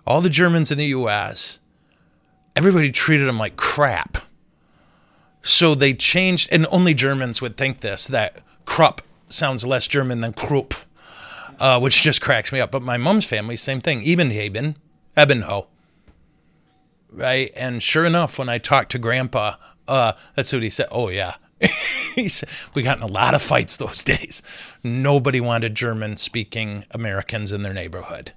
All 0.05 0.21
the 0.21 0.29
Germans 0.29 0.71
in 0.71 0.77
the 0.77 0.85
U.S., 0.85 1.59
everybody 2.55 2.91
treated 2.91 3.27
them 3.27 3.37
like 3.37 3.55
crap. 3.55 4.17
So 5.41 5.73
they 5.73 5.93
changed, 5.93 6.49
and 6.51 6.67
only 6.71 6.93
Germans 6.93 7.41
would 7.41 7.57
think 7.57 7.79
this 7.79 8.07
that 8.07 8.37
Krupp 8.65 9.01
sounds 9.29 9.65
less 9.65 9.87
German 9.87 10.21
than 10.21 10.33
Krupp 10.33 10.73
uh, 11.61 11.79
which 11.79 12.01
just 12.01 12.21
cracks 12.21 12.51
me 12.51 12.59
up. 12.59 12.71
But 12.71 12.81
my 12.81 12.97
mom's 12.97 13.25
family, 13.25 13.55
same 13.55 13.81
thing. 13.81 14.03
Ebenhaben, 14.03 14.75
Ebenho. 15.15 15.67
Right. 17.11 17.51
And 17.55 17.83
sure 17.83 18.03
enough, 18.03 18.39
when 18.39 18.49
I 18.49 18.57
talked 18.57 18.91
to 18.91 18.99
grandpa, 18.99 19.55
uh, 19.87 20.13
that's 20.35 20.51
what 20.51 20.63
he 20.63 20.71
said. 20.71 20.87
Oh, 20.91 21.09
yeah. 21.09 21.35
he 22.15 22.27
said, 22.27 22.49
we 22.73 22.81
got 22.81 22.97
in 22.97 23.03
a 23.03 23.07
lot 23.07 23.35
of 23.35 23.43
fights 23.43 23.77
those 23.77 24.03
days. 24.03 24.41
Nobody 24.83 25.39
wanted 25.39 25.75
German 25.75 26.17
speaking 26.17 26.83
Americans 26.91 27.51
in 27.51 27.61
their 27.61 27.73
neighborhood. 27.73 28.31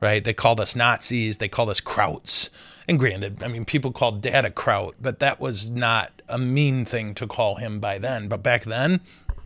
Right. 0.00 0.24
They 0.24 0.32
called 0.32 0.58
us 0.58 0.74
Nazis. 0.74 1.36
They 1.36 1.48
called 1.48 1.68
us 1.68 1.80
Krauts. 1.80 2.48
And 2.88 2.98
granted, 2.98 3.42
I 3.42 3.48
mean, 3.48 3.64
people 3.64 3.92
called 3.92 4.22
dad 4.22 4.44
a 4.44 4.50
Kraut, 4.50 4.96
but 5.00 5.20
that 5.20 5.38
was 5.38 5.68
not 5.68 6.22
a 6.28 6.38
mean 6.38 6.84
thing 6.84 7.14
to 7.14 7.26
call 7.26 7.56
him 7.56 7.78
by 7.78 7.98
then. 7.98 8.28
But 8.28 8.42
back 8.42 8.64
then, 8.64 9.00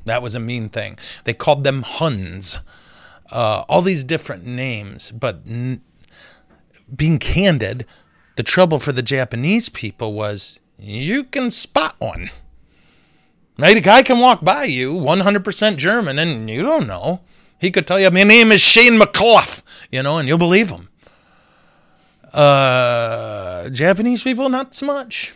that 0.06 0.22
was 0.22 0.34
a 0.34 0.40
mean 0.40 0.68
thing. 0.68 0.98
They 1.24 1.34
called 1.34 1.64
them 1.64 1.82
Huns. 1.82 2.60
Uh, 3.30 3.64
all 3.68 3.82
these 3.82 4.04
different 4.04 4.46
names, 4.46 5.10
but 5.10 5.40
n- 5.46 5.82
being 6.94 7.18
candid, 7.18 7.84
the 8.36 8.44
trouble 8.44 8.78
for 8.78 8.92
the 8.92 9.02
Japanese 9.02 9.68
people 9.68 10.12
was 10.12 10.60
you 10.78 11.24
can 11.24 11.50
spot 11.50 11.96
one. 11.98 12.30
Right? 13.58 13.76
A 13.76 13.80
guy 13.80 14.02
can 14.02 14.20
walk 14.20 14.44
by 14.44 14.64
you, 14.64 14.94
100% 14.94 15.76
German, 15.76 16.18
and 16.18 16.48
you 16.48 16.62
don't 16.62 16.86
know. 16.86 17.20
He 17.58 17.70
could 17.70 17.86
tell 17.86 17.98
you, 17.98 18.10
my 18.10 18.22
name 18.22 18.52
is 18.52 18.60
Shane 18.60 18.98
McClough, 18.98 19.62
you 19.90 20.02
know, 20.02 20.18
and 20.18 20.28
you'll 20.28 20.38
believe 20.38 20.70
him. 20.70 20.88
Uh, 22.32 23.70
Japanese 23.70 24.22
people, 24.22 24.48
not 24.50 24.74
so 24.74 24.86
much. 24.86 25.34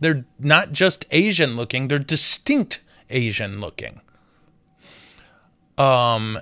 They're 0.00 0.26
not 0.38 0.72
just 0.72 1.06
Asian 1.10 1.56
looking, 1.56 1.88
they're 1.88 1.98
distinct 1.98 2.80
Asian 3.10 3.60
looking. 3.60 4.00
Um, 5.76 6.38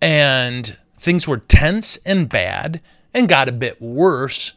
and 0.00 0.76
things 0.98 1.26
were 1.26 1.38
tense 1.38 1.96
and 2.04 2.28
bad 2.28 2.80
and 3.12 3.28
got 3.28 3.48
a 3.48 3.52
bit 3.52 3.80
worse 3.80 4.52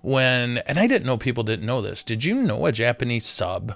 when, 0.00 0.58
and 0.58 0.78
I 0.78 0.86
didn't 0.86 1.06
know 1.06 1.16
people 1.16 1.42
didn't 1.42 1.66
know 1.66 1.80
this. 1.80 2.02
Did 2.02 2.24
you 2.24 2.36
know 2.42 2.66
a 2.66 2.72
Japanese 2.72 3.26
sub 3.26 3.74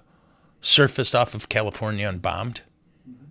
surfaced 0.60 1.14
off 1.14 1.34
of 1.34 1.48
California 1.48 2.08
and 2.08 2.22
bombed? 2.22 2.62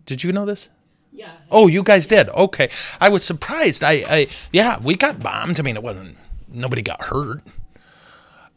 Did 0.06 0.24
you 0.24 0.34
know 0.34 0.46
this? 0.46 0.70
Yeah. 1.14 1.32
Oh, 1.50 1.68
you 1.68 1.84
guys 1.84 2.08
did. 2.08 2.30
Okay. 2.30 2.70
I 3.00 3.10
was 3.10 3.24
surprised. 3.24 3.84
I, 3.84 4.04
I, 4.10 4.28
yeah, 4.52 4.80
we 4.82 4.96
got 4.96 5.22
bombed. 5.22 5.60
I 5.60 5.64
mean, 5.64 5.76
it 5.76 5.84
wasn't, 5.84 6.18
nobody 6.50 6.82
got 6.82 7.02
hurt. 7.02 7.42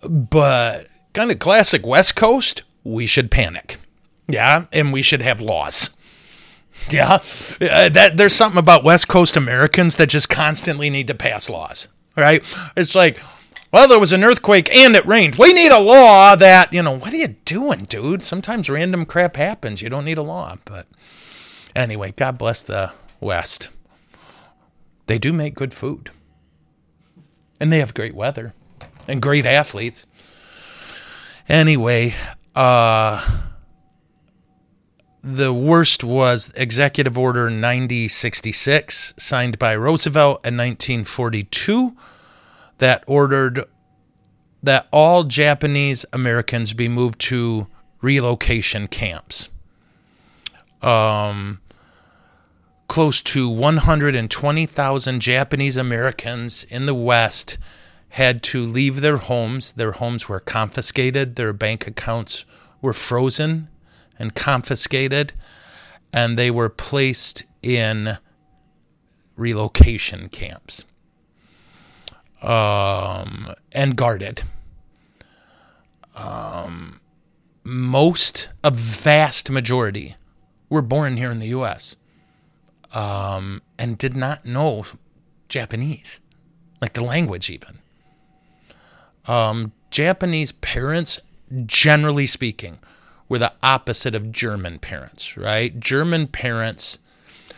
But 0.03 0.89
kind 1.12 1.31
of 1.31 1.39
classic 1.39 1.87
West 1.87 2.16
Coast, 2.16 2.62
we 2.83 3.07
should 3.07 3.31
panic. 3.31 3.79
Yeah, 4.27 4.66
and 4.72 4.93
we 4.93 5.03
should 5.03 5.22
have 5.22 5.41
laws. 5.41 5.91
Yeah, 6.91 7.14
uh, 7.14 7.89
that 7.89 8.12
there's 8.16 8.35
something 8.35 8.59
about 8.59 8.85
West 8.85 9.09
Coast 9.09 9.37
Americans 9.37 9.97
that 9.97 10.09
just 10.09 10.29
constantly 10.29 10.91
need 10.91 11.07
to 11.07 11.14
pass 11.14 11.49
laws, 11.49 11.89
right? 12.16 12.45
It's 12.77 12.95
like, 12.95 13.20
well, 13.72 13.89
there 13.89 13.99
was 13.99 14.12
an 14.12 14.22
earthquake 14.22 14.75
and 14.75 14.95
it 14.95 15.07
rained. 15.07 15.37
We 15.37 15.53
need 15.53 15.72
a 15.72 15.81
law 15.81 16.37
that, 16.37 16.72
you 16.72 16.83
know, 16.83 16.97
what 16.97 17.12
are 17.12 17.16
you 17.16 17.37
doing, 17.45 17.85
dude? 17.85 18.22
Sometimes 18.22 18.68
random 18.68 19.05
crap 19.05 19.37
happens. 19.37 19.83
You 19.83 19.89
don't 19.89 20.05
need 20.05 20.18
a 20.18 20.22
law, 20.22 20.57
but 20.64 20.87
anyway, 21.75 22.12
God 22.16 22.39
bless 22.39 22.62
the 22.62 22.93
West. 23.20 23.70
They 25.07 25.18
do 25.18 25.33
make 25.33 25.55
good 25.55 25.75
food. 25.75 26.11
And 27.59 27.72
they 27.72 27.79
have 27.79 27.95
great 27.95 28.14
weather 28.14 28.53
and 29.09 29.22
great 29.22 29.47
athletes. 29.47 30.07
Anyway, 31.49 32.14
uh 32.55 33.27
the 35.25 35.55
worst 35.55 36.05
was 36.05 36.53
Executive 36.55 37.16
Order 37.16 37.49
9066, 37.49 39.14
signed 39.16 39.59
by 39.59 39.75
Roosevelt 39.75 40.37
in 40.45 40.59
1942, 40.59 41.97
that 42.77 43.03
ordered 43.07 43.64
that 44.62 44.87
all 44.93 45.25
Japanese 45.25 46.05
Americans 46.12 46.75
be 46.75 46.89
moved 46.89 47.18
to 47.20 47.66
relocation 48.03 48.87
camps. 48.87 49.49
Um, 50.83 51.61
close 52.87 53.22
to 53.22 53.49
120,000 53.49 55.20
Japanese 55.20 55.77
Americans 55.79 56.64
in 56.64 56.85
the 56.85 56.95
West 56.95 57.57
had 58.11 58.43
to 58.43 58.66
leave 58.66 59.01
their 59.01 59.16
homes. 59.16 59.72
Their 59.72 59.93
homes 59.93 60.29
were 60.29 60.41
confiscated, 60.41 61.37
their 61.37 61.55
bank 61.55 61.87
accounts 61.87 62.45
were 62.83 62.93
frozen 62.93 63.68
and 64.19 64.35
confiscated, 64.35 65.33
and 66.12 66.39
they 66.39 66.51
were 66.51 66.69
placed 66.69 67.45
in 67.62 68.19
relocation 69.37 70.29
camps 70.29 70.85
um, 72.43 73.55
and 73.73 73.97
guarded. 73.97 74.43
Um, 76.15 77.01
most, 77.65 78.51
a 78.62 78.71
vast 78.71 79.51
majority, 79.51 80.17
were 80.69 80.83
born 80.83 81.17
here 81.17 81.31
in 81.31 81.41
the 81.41 81.49
U.S. 81.49 81.97
Um, 82.93 83.62
and 83.79 83.99
did 83.99 84.15
not 84.15 84.45
know 84.45 84.85
Japanese, 85.49 86.21
like 86.81 86.93
the 86.93 87.05
language, 87.05 87.51
even. 87.51 87.79
Um, 89.27 89.73
Japanese 89.91 90.53
parents, 90.53 91.19
generally 91.67 92.27
speaking, 92.27 92.79
were 93.29 93.39
the 93.39 93.53
opposite 93.62 94.14
of 94.14 94.33
German 94.33 94.79
parents, 94.79 95.37
right? 95.37 95.79
German 95.79 96.27
parents, 96.27 96.99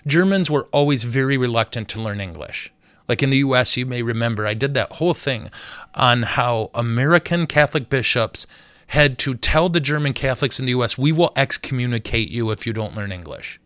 Germans 0.07 0.51
were 0.51 0.69
always 0.73 1.03
very 1.03 1.37
reluctant 1.37 1.89
to 1.91 2.01
learn 2.01 2.21
English. 2.21 2.73
Like 3.09 3.23
in 3.23 3.31
the 3.31 3.39
US, 3.39 3.77
you 3.77 3.87
may 3.87 4.03
remember, 4.03 4.47
I 4.47 4.55
did 4.55 4.75
that 4.75 4.93
whole 4.93 5.14
thing 5.14 5.51
on 5.95 6.23
how 6.23 6.71
American 6.75 7.47
Catholic 7.47 7.89
bishops 7.89 8.47
had 8.89 9.19
to 9.19 9.35
tell 9.35 9.69
the 9.69 9.81
German 9.81 10.12
Catholics 10.12 10.61
in 10.61 10.67
the 10.67 10.73
US, 10.73 10.97
we 10.97 11.12
will 11.12 11.33
excommunicate 11.37 12.29
you 12.29 12.51
if 12.51 12.67
you 12.67 12.73
don't 12.73 12.95
learn 12.95 13.12
English. 13.12 13.61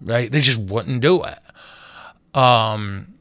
Right? 0.00 0.30
They 0.30 0.40
just 0.40 0.58
wouldn't 0.58 1.00
do 1.00 1.24
it. 1.24 1.38
Um, 2.36 3.14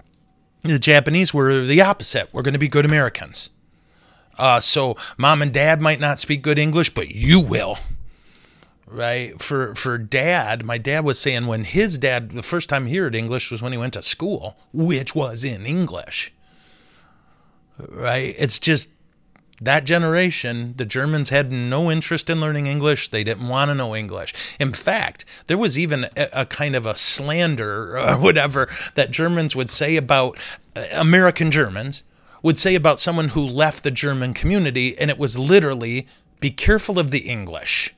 the 0.62 0.80
Japanese 0.80 1.34
were 1.34 1.62
the 1.62 1.82
opposite. 1.82 2.30
We're 2.32 2.44
going 2.44 2.54
to 2.54 2.60
be 2.60 2.68
good 2.68 2.86
Americans. 2.86 3.52
Uh, 4.38 4.60
so 4.60 4.96
mom 5.18 5.42
and 5.42 5.54
dad 5.54 5.82
might 5.82 6.00
not 6.00 6.20
speak 6.20 6.42
good 6.42 6.60
English, 6.60 6.92
but 6.92 7.12
you 7.12 7.40
will. 7.40 7.78
Right? 8.88 9.42
For 9.42 9.74
for 9.76 9.98
dad, 9.98 10.66
my 10.66 10.78
dad 10.78 11.06
was 11.06 11.20
saying 11.20 11.48
when 11.48 11.64
his 11.64 11.98
dad 11.98 12.32
the 12.32 12.44
first 12.44 12.68
time 12.68 12.88
he 12.88 12.98
heard 12.98 13.16
English 13.16 13.50
was 13.50 13.62
when 13.62 13.72
he 13.72 13.78
went 13.78 13.94
to 13.94 14.02
school, 14.02 14.58
which 14.74 15.16
was 15.16 15.44
in 15.44 15.66
English. 15.66 16.34
Right? 17.78 18.36
It's 18.38 18.60
just 18.60 18.90
that 19.62 19.84
generation, 19.84 20.74
the 20.76 20.86
Germans 20.86 21.30
had 21.30 21.52
no 21.52 21.92
interest 21.92 22.32
in 22.32 22.42
learning 22.42 22.66
English. 22.66 23.10
They 23.10 23.24
didn't 23.24 23.48
want 23.48 23.70
to 23.70 23.76
know 23.76 23.96
English. 23.96 24.34
In 24.60 24.74
fact, 24.74 25.24
there 25.46 25.58
was 25.58 25.78
even 25.78 26.06
a, 26.18 26.30
a 26.34 26.46
kind 26.48 26.76
of 26.76 26.88
a 26.88 26.96
slander 26.96 27.98
or 27.98 28.18
whatever 28.20 28.68
that 28.96 29.12
Germans 29.12 29.56
would 29.56 29.70
say 29.70 29.96
about 29.96 30.38
uh, 30.76 30.86
American 30.92 31.52
Germans 31.52 32.02
would 32.42 32.58
say 32.58 32.76
about 32.76 33.00
someone 33.00 33.30
who 33.30 33.46
left 33.46 33.84
the 33.84 33.92
German 33.92 34.34
community, 34.34 34.98
and 34.98 35.10
it 35.10 35.18
was 35.18 35.38
literally 35.38 36.08
be 36.40 36.50
careful 36.50 37.00
of 37.00 37.12
the 37.12 37.20
English. 37.20 37.94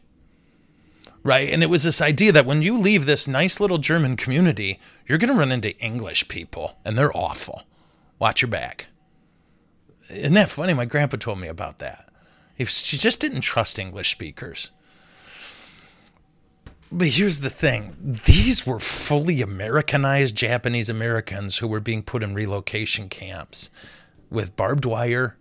Right? 1.24 1.50
And 1.50 1.64
it 1.64 1.70
was 1.70 1.84
this 1.84 2.02
idea 2.02 2.34
that 2.34 2.46
when 2.46 2.62
you 2.62 2.78
leave 2.78 3.06
this 3.06 3.28
nice 3.28 3.60
little 3.60 3.78
German 3.78 4.18
community, 4.18 4.80
you're 5.08 5.18
going 5.18 5.32
to 5.32 5.40
run 5.40 5.54
into 5.54 5.78
English 5.80 6.28
people, 6.28 6.78
and 6.84 6.98
they're 6.98 7.16
awful. 7.16 7.64
Watch 8.20 8.42
your 8.42 8.50
back. 8.50 8.88
Isn't 10.10 10.34
that 10.34 10.50
funny? 10.50 10.74
My 10.74 10.86
grandpa 10.86 11.18
told 11.18 11.40
me 11.40 11.48
about 11.48 11.80
that. 11.80 12.10
If 12.58 12.70
she 12.70 12.98
just 12.98 13.22
didn't 13.22 13.42
trust 13.42 13.80
English 13.80 14.12
speakers. 14.12 14.70
But 16.92 17.08
here's 17.08 17.40
the 17.40 17.50
thing 17.50 18.20
these 18.26 18.68
were 18.68 18.80
fully 18.80 19.42
Americanized 19.42 20.36
Japanese 20.36 20.90
Americans 20.90 21.58
who 21.58 21.68
were 21.68 21.80
being 21.80 22.04
put 22.04 22.22
in 22.22 22.36
relocation 22.36 23.10
camps 23.10 23.72
with 24.34 24.56
barbed 24.56 24.86
wire. 24.86 25.38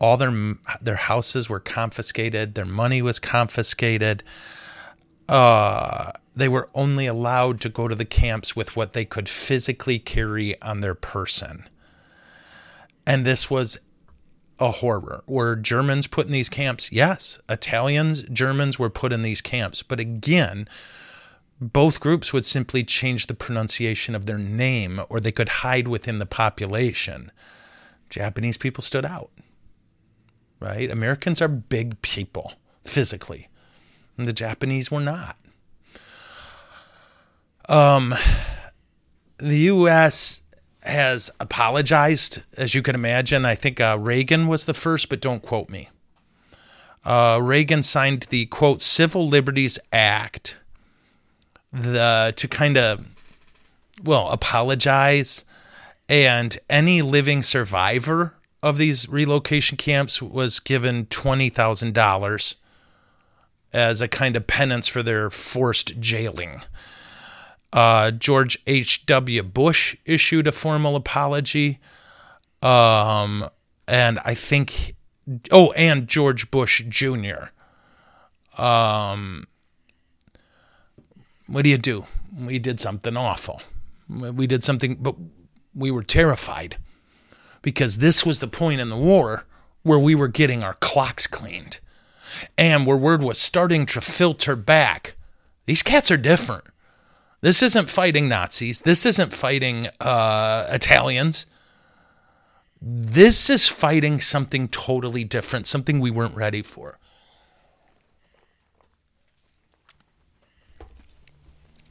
All 0.00 0.16
their 0.16 0.54
their 0.80 0.96
houses 0.96 1.48
were 1.48 1.60
confiscated, 1.60 2.54
their 2.54 2.64
money 2.64 3.00
was 3.02 3.18
confiscated. 3.18 4.24
Uh, 5.28 6.12
they 6.34 6.48
were 6.48 6.68
only 6.74 7.06
allowed 7.06 7.60
to 7.60 7.68
go 7.68 7.88
to 7.88 7.94
the 7.94 8.04
camps 8.04 8.56
with 8.56 8.74
what 8.74 8.92
they 8.92 9.04
could 9.04 9.28
physically 9.28 9.98
carry 9.98 10.60
on 10.60 10.80
their 10.80 10.94
person. 10.94 11.68
And 13.06 13.24
this 13.24 13.50
was 13.50 13.78
a 14.58 14.70
horror. 14.70 15.24
Were 15.26 15.56
Germans 15.56 16.06
put 16.06 16.26
in 16.26 16.32
these 16.32 16.48
camps? 16.48 16.92
Yes. 16.92 17.40
Italians, 17.48 18.22
Germans 18.22 18.78
were 18.78 18.90
put 18.90 19.12
in 19.12 19.22
these 19.22 19.40
camps. 19.40 19.82
But 19.82 20.00
again, 20.00 20.68
both 21.60 22.00
groups 22.00 22.32
would 22.32 22.46
simply 22.46 22.84
change 22.84 23.26
the 23.26 23.34
pronunciation 23.34 24.14
of 24.14 24.26
their 24.26 24.38
name 24.38 25.00
or 25.08 25.20
they 25.20 25.32
could 25.32 25.48
hide 25.48 25.88
within 25.88 26.18
the 26.18 26.26
population. 26.26 27.30
Japanese 28.12 28.56
people 28.56 28.82
stood 28.82 29.04
out, 29.04 29.30
right? 30.60 30.90
Americans 30.90 31.42
are 31.42 31.48
big 31.48 32.00
people 32.02 32.52
physically, 32.84 33.48
and 34.16 34.28
the 34.28 34.32
Japanese 34.32 34.90
were 34.90 35.00
not. 35.00 35.36
Um, 37.68 38.14
the 39.38 39.58
U.S 39.58 40.42
has 40.82 41.30
apologized, 41.38 42.44
as 42.56 42.74
you 42.74 42.82
can 42.82 42.94
imagine. 42.94 43.44
I 43.44 43.54
think 43.54 43.80
uh, 43.80 43.96
Reagan 44.00 44.48
was 44.48 44.64
the 44.64 44.74
first, 44.74 45.08
but 45.08 45.20
don't 45.20 45.42
quote 45.42 45.68
me. 45.68 45.88
Uh, 47.04 47.38
Reagan 47.42 47.82
signed 47.82 48.26
the 48.30 48.46
quote 48.46 48.80
Civil 48.80 49.28
Liberties 49.28 49.78
Act 49.92 50.58
the 51.72 52.34
to 52.36 52.48
kind 52.48 52.76
of 52.76 53.06
well 54.04 54.28
apologize, 54.28 55.44
and 56.12 56.58
any 56.68 57.00
living 57.00 57.42
survivor 57.42 58.34
of 58.62 58.76
these 58.76 59.08
relocation 59.08 59.78
camps 59.78 60.20
was 60.20 60.60
given 60.60 61.06
twenty 61.06 61.48
thousand 61.48 61.94
dollars 61.94 62.56
as 63.72 64.02
a 64.02 64.08
kind 64.08 64.36
of 64.36 64.46
penance 64.46 64.86
for 64.86 65.02
their 65.02 65.30
forced 65.30 65.98
jailing. 65.98 66.60
Uh, 67.72 68.10
George 68.10 68.58
H.W. 68.66 69.42
Bush 69.44 69.96
issued 70.04 70.46
a 70.46 70.52
formal 70.52 70.96
apology. 70.96 71.78
Um, 72.60 73.48
and 73.88 74.18
I 74.26 74.34
think, 74.34 74.94
oh, 75.50 75.72
and 75.72 76.06
George 76.06 76.50
Bush 76.50 76.84
Jr. 76.86 77.48
Um, 78.62 79.46
what 81.46 81.62
do 81.62 81.70
you 81.70 81.78
do? 81.78 82.04
We 82.38 82.58
did 82.58 82.78
something 82.78 83.16
awful. 83.16 83.62
We 84.10 84.46
did 84.46 84.62
something, 84.62 84.96
but 85.00 85.14
we 85.74 85.90
were 85.90 86.02
terrified 86.02 86.76
because 87.62 87.98
this 87.98 88.26
was 88.26 88.40
the 88.40 88.48
point 88.48 88.80
in 88.80 88.88
the 88.88 88.96
war 88.96 89.44
where 89.82 89.98
we 89.98 90.14
were 90.14 90.28
getting 90.28 90.62
our 90.62 90.74
clocks 90.74 91.26
cleaned 91.26 91.78
and 92.56 92.86
where 92.86 92.96
word 92.96 93.22
was 93.22 93.38
starting 93.38 93.86
to 93.86 94.00
filter 94.00 94.56
back. 94.56 95.14
These 95.66 95.82
cats 95.82 96.10
are 96.10 96.16
different. 96.16 96.64
This 97.40 97.62
isn't 97.62 97.90
fighting 97.90 98.28
Nazis. 98.28 98.82
This 98.82 99.04
isn't 99.04 99.32
fighting 99.32 99.88
uh, 100.00 100.68
Italians. 100.70 101.46
This 102.80 103.50
is 103.50 103.68
fighting 103.68 104.20
something 104.20 104.68
totally 104.68 105.24
different, 105.24 105.66
something 105.66 106.00
we 106.00 106.10
weren't 106.10 106.36
ready 106.36 106.62
for. 106.62 106.98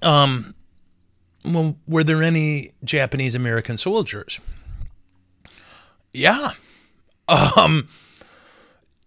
Um, 0.01 0.55
well, 1.43 1.77
were 1.87 2.03
there 2.03 2.23
any 2.23 2.71
Japanese 2.83 3.35
American 3.35 3.77
soldiers? 3.77 4.39
Yeah. 6.11 6.51
Um, 7.27 7.87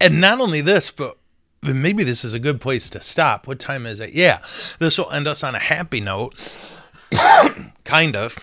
and 0.00 0.20
not 0.20 0.40
only 0.40 0.60
this, 0.60 0.90
but 0.90 1.16
maybe 1.62 2.04
this 2.04 2.24
is 2.24 2.34
a 2.34 2.38
good 2.38 2.60
place 2.60 2.90
to 2.90 3.00
stop. 3.00 3.46
What 3.46 3.58
time 3.58 3.86
is 3.86 4.00
it? 4.00 4.12
Yeah, 4.12 4.40
this 4.78 4.98
will 4.98 5.10
end 5.10 5.26
us 5.26 5.44
on 5.44 5.54
a 5.54 5.58
happy 5.58 6.00
note, 6.00 6.34
kind 7.84 8.16
of. 8.16 8.36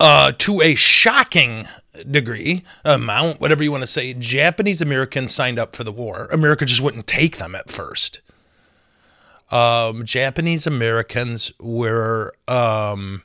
Uh, 0.00 0.32
to 0.38 0.60
a 0.60 0.74
shocking 0.74 1.66
degree, 2.10 2.64
amount, 2.84 3.40
whatever 3.40 3.62
you 3.62 3.70
want 3.70 3.82
to 3.82 3.88
say, 3.88 4.12
Japanese 4.14 4.82
Americans 4.82 5.32
signed 5.32 5.58
up 5.58 5.76
for 5.76 5.84
the 5.84 5.92
war. 5.92 6.26
America 6.32 6.64
just 6.64 6.80
wouldn't 6.80 7.06
take 7.06 7.38
them 7.38 7.54
at 7.54 7.70
first. 7.70 8.20
Um, 9.50 10.04
Japanese 10.04 10.66
Americans 10.66 11.52
were, 11.60 12.34
um, 12.48 13.22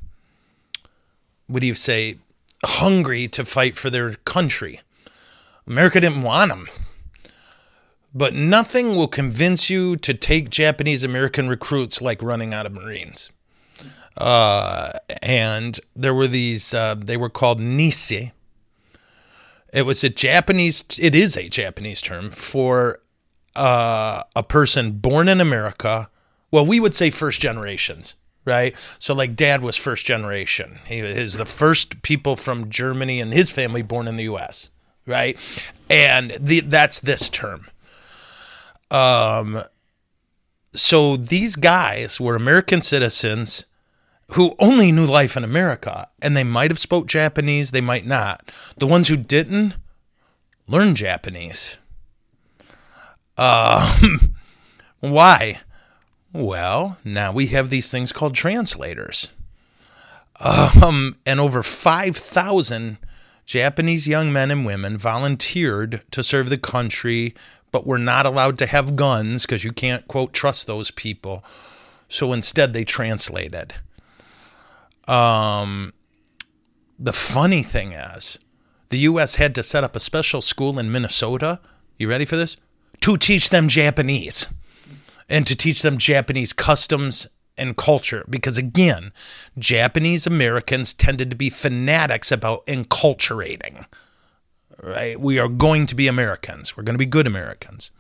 what 1.48 1.62
do 1.62 1.68
you 1.68 1.76
say, 1.76 2.18
hungry 2.64 3.28
to 3.30 3.46
fight 3.46 3.76
for 3.76 3.90
their 3.90 4.16
country. 4.26 4.82
America 5.66 6.02
didn't 6.02 6.22
want 6.22 6.50
them 6.50 6.68
but 8.14 8.34
nothing 8.34 8.96
will 8.96 9.08
convince 9.08 9.70
you 9.70 9.96
to 9.98 10.14
take 10.14 10.50
Japanese 10.50 11.04
American 11.04 11.48
recruits 11.48 12.02
like 12.02 12.24
running 12.24 12.54
out 12.54 12.66
of 12.66 12.74
Marines. 12.74 13.32
Uh, 14.18 14.92
and 15.22 15.80
there 15.96 16.14
were 16.14 16.28
these, 16.28 16.74
uh, 16.74 16.96
they 16.96 17.18
were 17.18 17.30
called 17.30 17.60
Nisei. 17.60 18.32
It 19.72 19.84
was 19.84 20.04
a 20.04 20.10
Japanese, 20.10 20.84
it 21.00 21.14
is 21.14 21.38
a 21.38 21.48
Japanese 21.48 22.02
term 22.02 22.32
for 22.32 23.00
uh, 23.60 24.24
a 24.36 24.44
person 24.44 24.94
born 24.94 25.28
in 25.28 25.42
America. 25.42 26.10
Well, 26.50 26.66
we 26.66 26.80
would 26.80 26.96
say 26.96 27.10
first 27.10 27.42
generations, 27.42 28.16
right? 28.46 28.74
So, 29.00 29.14
like, 29.14 29.36
dad 29.36 29.62
was 29.62 29.76
first 29.76 30.06
generation. 30.06 30.80
He 30.86 31.00
is 31.00 31.34
the 31.34 31.46
first 31.46 32.02
people 32.02 32.38
from 32.38 32.70
Germany 32.70 33.20
and 33.20 33.34
his 33.34 33.50
family 33.50 33.82
born 33.82 34.08
in 34.08 34.16
the 34.16 34.24
US, 34.24 34.70
right? 35.06 35.38
And 35.90 36.32
the, 36.40 36.62
that's 36.62 37.00
this 37.00 37.30
term. 37.30 37.68
Um, 38.90 39.62
so 40.74 41.18
these 41.18 41.56
guys 41.56 42.20
were 42.20 42.36
American 42.36 42.82
citizens 42.82 43.66
who 44.34 44.56
only 44.60 44.92
knew 44.92 45.06
life 45.06 45.36
in 45.36 45.44
America, 45.44 46.08
and 46.22 46.38
they 46.38 46.44
might 46.44 46.70
have 46.70 46.80
spoke 46.80 47.08
Japanese, 47.08 47.72
they 47.72 47.82
might 47.82 48.06
not. 48.06 48.52
The 48.78 48.88
ones 48.88 49.08
who 49.08 49.18
didn't 49.18 49.76
learn 50.68 50.94
Japanese. 50.94 51.79
Um, 53.40 54.36
why? 55.00 55.62
Well, 56.34 56.98
now 57.04 57.32
we 57.32 57.48
have 57.48 57.70
these 57.70 57.90
things 57.90 58.12
called 58.12 58.36
translators. 58.36 59.30
Um, 60.40 61.18
and 61.26 61.40
over 61.40 61.64
5,000 61.64 62.98
Japanese 63.46 64.08
young 64.08 64.32
men 64.32 64.52
and 64.52 64.66
women 64.66 64.98
volunteered 64.98 66.04
to 66.12 66.24
serve 66.24 66.50
the 66.50 66.58
country 66.58 67.34
but 67.72 67.86
we're 67.86 67.98
not 67.98 68.26
allowed 68.26 68.58
to 68.60 68.66
have 68.66 68.96
guns 68.96 69.46
because 69.46 69.64
you 69.64 69.72
can't, 69.72 70.08
quote, 70.08 70.34
trust 70.34 70.68
those 70.68 70.92
people. 70.92 71.44
So 72.08 72.34
instead, 72.34 72.74
they 72.74 72.84
translated. 72.84 73.76
Um, 75.08 75.94
the 76.98 77.14
funny 77.14 77.64
thing 77.64 77.94
is, 77.94 78.40
the 78.90 79.00
U.S. 79.00 79.36
had 79.36 79.54
to 79.56 79.64
set 79.64 79.84
up 79.84 79.96
a 79.96 80.00
special 80.00 80.42
school 80.42 80.80
in 80.80 80.92
Minnesota. 80.92 81.60
You 81.98 82.10
ready 82.10 82.26
for 82.26 82.38
this? 82.38 82.58
To 83.02 83.18
teach 83.18 83.50
them 83.50 83.68
Japanese 83.68 84.48
and 85.28 85.46
to 85.48 85.56
teach 85.56 85.82
them 85.82 85.98
Japanese 85.98 86.54
customs 86.54 87.28
and 87.58 87.78
culture. 87.78 88.26
Because 88.30 88.58
again, 88.58 89.12
Japanese 89.58 90.28
Americans 90.28 90.94
tended 90.94 91.30
to 91.32 91.38
be 91.38 91.50
fanatics 91.50 92.32
about 92.32 92.66
enculturating 92.68 93.86
right? 94.84 95.20
We 95.20 95.40
are 95.40 95.48
going 95.48 95.86
to 95.88 95.96
be 95.96 96.08
Americans. 96.08 96.76
We're 96.76 96.84
going 96.84 96.96
to 96.96 97.00
be 97.00 97.06
good 97.06 97.28
Americans. 97.28 97.92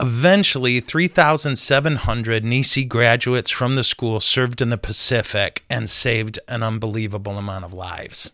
Eventually, 0.00 0.80
3,700 0.80 2.42
Nisei 2.42 2.88
graduates 2.88 3.50
from 3.50 3.76
the 3.76 3.84
school 3.84 4.20
served 4.20 4.60
in 4.60 4.70
the 4.70 4.78
Pacific 4.78 5.64
and 5.70 5.88
saved 5.88 6.38
an 6.48 6.62
unbelievable 6.62 7.38
amount 7.38 7.64
of 7.64 7.72
lives. 7.72 8.30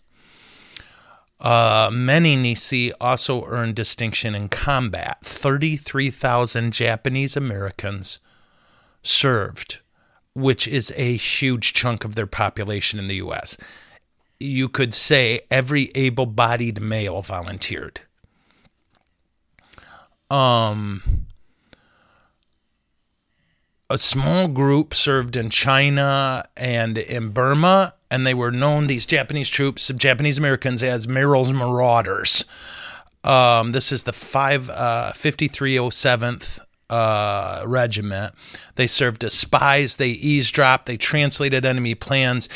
Uh, 1.41 1.91
many 1.93 2.37
Nisei 2.37 2.93
also 3.01 3.47
earned 3.47 3.75
distinction 3.75 4.35
in 4.35 4.49
combat. 4.49 5.19
33,000 5.23 6.73
Japanese 6.73 7.37
Americans 7.37 8.19
served, 9.03 9.81
which 10.35 10.69
is 10.69 10.93
a 10.97 11.17
huge 11.17 11.73
chunk 11.73 12.05
of 12.05 12.15
their 12.15 12.27
population 12.27 12.99
in 12.99 13.09
the 13.09 13.17
U.S. 13.17 13.57
You 14.39 14.69
could 14.69 14.93
say 14.93 15.41
every 15.51 15.91
able 15.95 16.27
bodied 16.27 16.81
male 16.81 17.23
volunteered. 17.23 18.03
Um, 20.31 21.27
a 23.89 23.97
small 23.97 24.47
group 24.47 24.95
served 24.95 25.37
in 25.37 25.49
China 25.51 26.45
and 26.57 26.99
in 26.99 27.31
Burma, 27.31 27.95
and 28.11 28.27
they 28.27 28.35
were 28.35 28.51
known, 28.51 28.87
these 28.87 29.07
Japanese 29.07 29.49
troops, 29.49 29.91
Japanese 29.97 30.39
Americans, 30.39 30.83
as 30.83 31.07
Merrill's 31.07 31.53
Marauders. 31.53 32.45
Um, 33.23 33.71
this 33.71 33.93
is 33.93 34.05
the 34.05 34.13
5, 34.13 34.71
uh, 34.71 35.13
5307th 35.15 36.59
uh, 36.89 37.63
regiment. 37.67 38.35
They 38.75 38.87
served 38.87 39.23
as 39.25 39.35
spies, 39.35 39.97
they 39.97 40.09
eavesdropped, 40.09 40.87
they 40.87 40.97
translated 40.97 41.65
enemy 41.65 41.95
plans. 41.95 42.49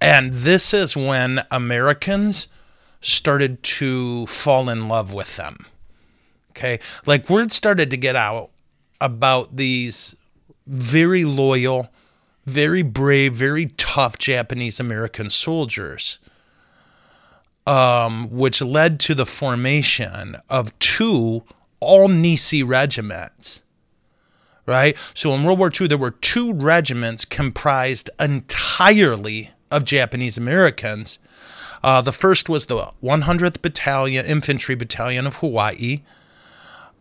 And 0.00 0.32
this 0.32 0.74
is 0.74 0.96
when 0.96 1.44
Americans 1.50 2.48
started 3.00 3.62
to 3.62 4.26
fall 4.26 4.68
in 4.68 4.88
love 4.88 5.12
with 5.12 5.36
them. 5.36 5.58
Okay. 6.50 6.80
Like 7.06 7.28
word 7.28 7.52
started 7.52 7.90
to 7.90 7.96
get 7.96 8.16
out 8.16 8.50
about 9.00 9.56
these 9.56 10.16
very 10.66 11.24
loyal, 11.24 11.90
very 12.46 12.82
brave, 12.82 13.34
very 13.34 13.66
tough 13.76 14.18
Japanese 14.18 14.80
American 14.80 15.30
soldiers, 15.30 16.18
um, 17.66 18.28
which 18.30 18.60
led 18.60 18.98
to 19.00 19.14
the 19.14 19.26
formation 19.26 20.36
of 20.48 20.76
two 20.78 21.44
all 21.80 22.08
Nisei 22.08 22.66
regiments. 22.66 23.62
Right? 24.64 24.96
So 25.14 25.34
in 25.34 25.42
World 25.42 25.58
War 25.58 25.72
II, 25.78 25.88
there 25.88 25.98
were 25.98 26.12
two 26.12 26.52
regiments 26.52 27.24
comprised 27.24 28.10
entirely 28.20 29.50
of 29.72 29.84
Japanese 29.84 30.38
Americans. 30.38 31.18
Uh, 31.82 32.00
the 32.00 32.12
first 32.12 32.48
was 32.48 32.66
the 32.66 32.92
100th 33.02 33.60
Battalion, 33.60 34.24
Infantry 34.24 34.76
Battalion 34.76 35.26
of 35.26 35.36
Hawaii. 35.36 36.02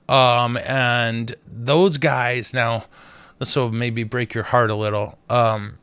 Um, 0.10 0.58
and 0.58 1.36
those 1.46 1.98
guys, 1.98 2.54
now, 2.54 2.86
this 3.42 3.56
will 3.56 3.72
maybe 3.72 4.04
break 4.04 4.36
your 4.36 4.44
heart 4.44 4.70
a 4.70 4.76
little. 4.76 5.18
Um, 5.28 5.80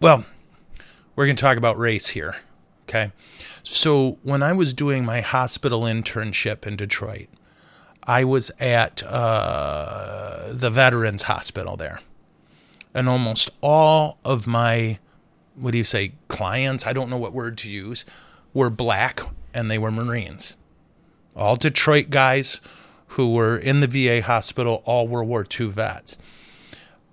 well, 0.00 0.24
we're 1.16 1.26
going 1.26 1.34
to 1.34 1.40
talk 1.40 1.56
about 1.56 1.76
race 1.76 2.06
here. 2.06 2.36
Okay. 2.84 3.10
So 3.64 4.18
when 4.22 4.44
I 4.44 4.52
was 4.52 4.72
doing 4.72 5.04
my 5.04 5.20
hospital 5.20 5.80
internship 5.82 6.68
in 6.68 6.76
Detroit, 6.76 7.26
I 8.04 8.22
was 8.22 8.52
at 8.60 9.02
uh, 9.04 10.52
the 10.52 10.70
Veterans 10.70 11.22
Hospital 11.22 11.76
there. 11.76 11.98
And 12.94 13.08
almost 13.08 13.50
all 13.60 14.18
of 14.24 14.46
my, 14.46 15.00
what 15.56 15.72
do 15.72 15.78
you 15.78 15.84
say, 15.84 16.12
clients, 16.28 16.86
I 16.86 16.92
don't 16.92 17.10
know 17.10 17.18
what 17.18 17.32
word 17.32 17.58
to 17.58 17.68
use, 17.68 18.04
were 18.52 18.70
black 18.70 19.20
and 19.52 19.68
they 19.68 19.78
were 19.78 19.90
Marines. 19.90 20.56
All 21.34 21.56
Detroit 21.56 22.10
guys 22.10 22.60
who 23.08 23.32
were 23.32 23.58
in 23.58 23.80
the 23.80 23.88
VA 23.88 24.22
hospital, 24.22 24.80
all 24.84 25.08
World 25.08 25.28
War 25.28 25.44
II 25.60 25.70
vets. 25.70 26.18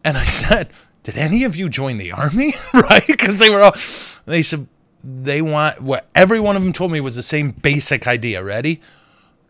And 0.04 0.18
I 0.18 0.26
said, 0.26 0.70
Did 1.04 1.18
any 1.18 1.43
of 1.43 1.56
you 1.56 1.70
join 1.70 1.97
the 1.97 2.12
army? 2.12 2.54
right? 2.74 3.06
Because 3.06 3.39
they 3.39 3.49
were 3.49 3.62
all, 3.62 3.76
they 4.26 4.41
said, 4.41 4.68
they 5.04 5.41
want 5.41 5.82
what 5.82 6.08
every 6.14 6.39
one 6.39 6.56
of 6.56 6.64
them 6.64 6.74
told 6.74 6.91
me 6.91 7.02
was 7.02 7.16
the 7.16 7.24
same 7.24 7.52
basic 7.52 8.08
idea. 8.08 8.43
Ready? 8.43 8.82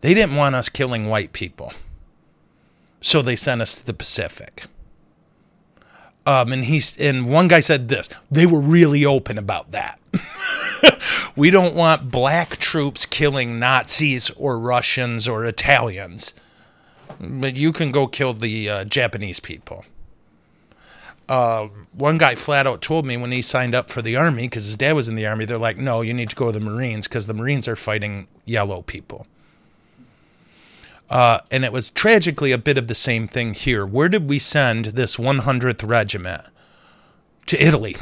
They 0.00 0.14
didn't 0.14 0.36
want 0.36 0.54
us 0.54 0.68
killing 0.68 1.08
white 1.08 1.32
people. 1.32 1.72
So 3.00 3.22
they 3.22 3.36
sent 3.36 3.60
us 3.60 3.78
to 3.78 3.86
the 3.86 3.94
Pacific. 3.94 4.64
Um, 6.24 6.52
and 6.52 6.64
he's 6.64 6.96
and 6.98 7.30
one 7.30 7.48
guy 7.48 7.60
said 7.60 7.88
this. 7.88 8.08
They 8.30 8.46
were 8.46 8.60
really 8.60 9.04
open 9.04 9.38
about 9.38 9.72
that. 9.72 9.98
we 11.36 11.50
don't 11.50 11.74
want 11.74 12.10
black 12.10 12.56
troops 12.58 13.06
killing 13.06 13.58
Nazis 13.58 14.30
or 14.30 14.58
Russians 14.58 15.26
or 15.26 15.44
Italians, 15.44 16.32
but 17.18 17.56
you 17.56 17.72
can 17.72 17.90
go 17.90 18.06
kill 18.06 18.34
the 18.34 18.68
uh, 18.68 18.84
Japanese 18.84 19.40
people 19.40 19.84
uh, 21.32 21.68
one 21.92 22.18
guy 22.18 22.34
flat 22.34 22.66
out 22.66 22.82
told 22.82 23.06
me 23.06 23.16
when 23.16 23.32
he 23.32 23.40
signed 23.40 23.74
up 23.74 23.88
for 23.88 24.02
the 24.02 24.14
army 24.14 24.42
because 24.42 24.66
his 24.66 24.76
dad 24.76 24.92
was 24.92 25.08
in 25.08 25.14
the 25.14 25.26
army 25.26 25.46
they're 25.46 25.56
like 25.56 25.78
no 25.78 26.02
you 26.02 26.12
need 26.12 26.28
to 26.28 26.36
go 26.36 26.52
to 26.52 26.58
the 26.58 26.64
marines 26.64 27.08
because 27.08 27.26
the 27.26 27.32
marines 27.32 27.66
are 27.66 27.74
fighting 27.74 28.28
yellow 28.44 28.82
people. 28.82 29.26
Uh, 31.08 31.40
and 31.50 31.64
it 31.64 31.72
was 31.72 31.90
tragically 31.90 32.52
a 32.52 32.58
bit 32.58 32.76
of 32.76 32.86
the 32.86 32.94
same 32.94 33.26
thing 33.26 33.54
here. 33.54 33.86
Where 33.86 34.10
did 34.10 34.28
we 34.28 34.38
send 34.38 34.86
this 34.86 35.16
100th 35.16 35.88
regiment? 35.88 36.42
To 37.46 37.66
italy. 37.66 37.96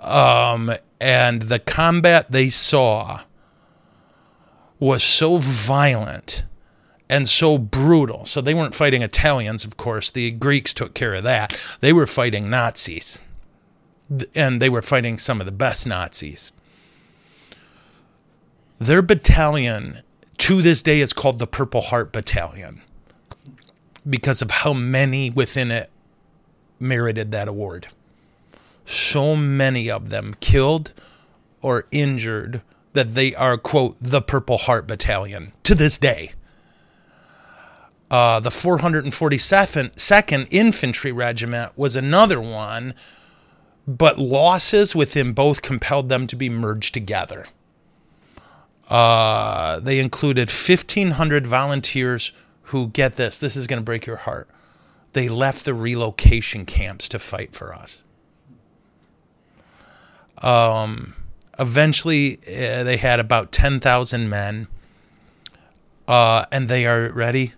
Um, 0.00 0.72
and 1.00 1.42
the 1.42 1.60
combat 1.60 2.32
they 2.32 2.50
saw 2.50 3.20
was 4.80 5.04
so 5.04 5.36
violent 5.36 6.42
and 7.10 7.28
so 7.28 7.58
brutal. 7.58 8.24
So 8.24 8.40
they 8.40 8.54
weren't 8.54 8.74
fighting 8.74 9.02
Italians, 9.02 9.64
of 9.64 9.76
course. 9.76 10.12
The 10.12 10.30
Greeks 10.30 10.72
took 10.72 10.94
care 10.94 11.14
of 11.14 11.24
that. 11.24 11.60
They 11.80 11.92
were 11.92 12.06
fighting 12.06 12.48
Nazis. 12.48 13.18
And 14.32 14.62
they 14.62 14.68
were 14.68 14.80
fighting 14.80 15.18
some 15.18 15.40
of 15.40 15.46
the 15.46 15.52
best 15.52 15.86
Nazis. 15.86 16.52
Their 18.78 19.02
battalion 19.02 19.98
to 20.38 20.62
this 20.62 20.82
day 20.82 21.00
is 21.00 21.12
called 21.12 21.40
the 21.40 21.48
Purple 21.48 21.80
Heart 21.80 22.12
Battalion 22.12 22.80
because 24.08 24.40
of 24.40 24.50
how 24.50 24.72
many 24.72 25.30
within 25.30 25.72
it 25.72 25.90
merited 26.78 27.32
that 27.32 27.48
award. 27.48 27.88
So 28.86 29.34
many 29.34 29.90
of 29.90 30.10
them 30.10 30.36
killed 30.38 30.92
or 31.60 31.86
injured 31.90 32.62
that 32.92 33.14
they 33.14 33.34
are, 33.34 33.58
quote, 33.58 33.96
the 34.00 34.22
Purple 34.22 34.58
Heart 34.58 34.86
Battalion 34.86 35.52
to 35.64 35.74
this 35.74 35.98
day. 35.98 36.32
Uh, 38.10 38.40
the 38.40 38.50
442nd 38.50 40.48
Infantry 40.50 41.12
Regiment 41.12 41.78
was 41.78 41.94
another 41.94 42.40
one, 42.40 42.94
but 43.86 44.18
losses 44.18 44.96
within 44.96 45.32
both 45.32 45.62
compelled 45.62 46.08
them 46.08 46.26
to 46.26 46.34
be 46.34 46.48
merged 46.48 46.92
together. 46.92 47.46
Uh, 48.88 49.78
they 49.78 50.00
included 50.00 50.48
1,500 50.48 51.46
volunteers 51.46 52.32
who, 52.62 52.88
get 52.88 53.14
this, 53.14 53.38
this 53.38 53.54
is 53.54 53.68
going 53.68 53.80
to 53.80 53.84
break 53.84 54.06
your 54.06 54.16
heart. 54.16 54.48
They 55.12 55.28
left 55.28 55.64
the 55.64 55.74
relocation 55.74 56.66
camps 56.66 57.08
to 57.10 57.20
fight 57.20 57.52
for 57.52 57.72
us. 57.72 58.02
Um, 60.38 61.14
eventually, 61.58 62.38
uh, 62.48 62.82
they 62.82 62.96
had 62.96 63.20
about 63.20 63.52
10,000 63.52 64.28
men. 64.28 64.66
Uh, 66.08 66.44
and 66.50 66.68
they 66.68 66.86
are 66.86 67.12
ready 67.12 67.54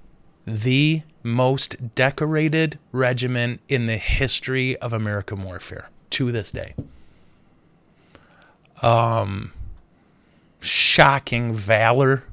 the 0.47 1.03
most 1.23 1.95
decorated 1.95 2.79
regiment 2.91 3.61
in 3.69 3.87
the 3.87 3.97
history 3.97 4.77
of 4.79 4.93
American 4.93 5.43
warfare 5.43 5.89
to 6.11 6.33
this 6.33 6.51
day. 6.51 6.75
Um, 8.83 9.53
shocking 10.61 11.55
valor, 11.55 12.25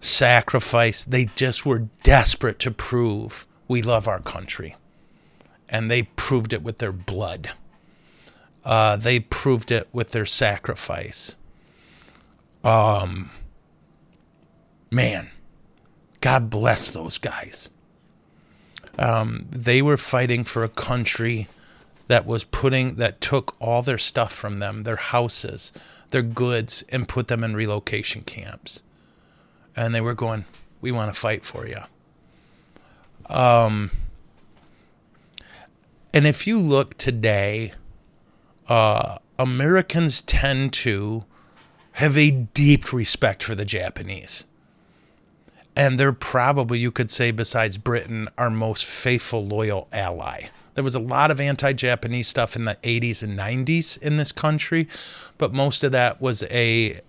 sacrifice. 0.00 1.04
They 1.04 1.26
just 1.36 1.64
were 1.64 1.88
desperate 2.02 2.58
to 2.60 2.70
prove 2.70 3.46
we 3.68 3.82
love 3.82 4.08
our 4.08 4.20
country. 4.20 4.76
And 5.68 5.90
they 5.90 6.04
proved 6.04 6.52
it 6.52 6.62
with 6.62 6.78
their 6.78 6.92
blood. 6.92 7.50
Uh, 8.64 8.96
they 8.96 9.20
proved 9.20 9.70
it 9.70 9.86
with 9.92 10.10
their 10.10 10.26
sacrifice. 10.26 11.36
Um, 12.64 13.30
man 14.90 15.30
God 16.20 16.50
bless 16.50 16.90
those 16.90 17.18
guys. 17.18 17.68
Um, 18.98 19.46
they 19.50 19.80
were 19.80 19.96
fighting 19.96 20.44
for 20.44 20.64
a 20.64 20.68
country 20.68 21.48
that 22.08 22.26
was 22.26 22.42
putting 22.42 22.96
that 22.96 23.20
took 23.20 23.54
all 23.60 23.82
their 23.82 23.98
stuff 23.98 24.32
from 24.32 24.58
them, 24.58 24.82
their 24.82 24.96
houses, 24.96 25.72
their 26.10 26.22
goods, 26.22 26.82
and 26.88 27.06
put 27.06 27.28
them 27.28 27.44
in 27.44 27.54
relocation 27.54 28.22
camps. 28.22 28.82
And 29.76 29.94
they 29.94 30.00
were 30.00 30.14
going, 30.14 30.46
"We 30.80 30.90
want 30.90 31.14
to 31.14 31.20
fight 31.20 31.44
for 31.44 31.68
you." 31.68 31.80
Um, 33.26 33.90
and 36.12 36.26
if 36.26 36.46
you 36.46 36.58
look 36.58 36.98
today, 36.98 37.72
uh, 38.68 39.18
Americans 39.38 40.22
tend 40.22 40.72
to 40.72 41.24
have 41.92 42.16
a 42.18 42.30
deep 42.30 42.92
respect 42.92 43.44
for 43.44 43.54
the 43.54 43.64
Japanese. 43.64 44.46
And 45.78 45.96
they're 45.98 46.12
probably, 46.12 46.80
you 46.80 46.90
could 46.90 47.08
say, 47.08 47.30
besides 47.30 47.78
Britain, 47.78 48.28
our 48.36 48.50
most 48.50 48.84
faithful, 48.84 49.46
loyal 49.46 49.86
ally. 49.92 50.48
There 50.74 50.82
was 50.82 50.96
a 50.96 51.00
lot 51.00 51.30
of 51.30 51.38
anti 51.38 51.72
Japanese 51.72 52.26
stuff 52.26 52.56
in 52.56 52.64
the 52.64 52.76
80s 52.82 53.22
and 53.22 53.38
90s 53.38 53.96
in 54.02 54.16
this 54.16 54.32
country, 54.32 54.88
but 55.38 55.52
most 55.54 55.84
of 55.84 55.92
that 55.92 56.20
was 56.20 56.42
a, 56.50 57.00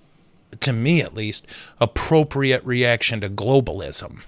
to 0.60 0.72
me 0.72 1.02
at 1.02 1.16
least, 1.16 1.48
appropriate 1.82 2.64
reaction 2.64 3.22
to 3.22 3.30
globalism. 3.30 4.20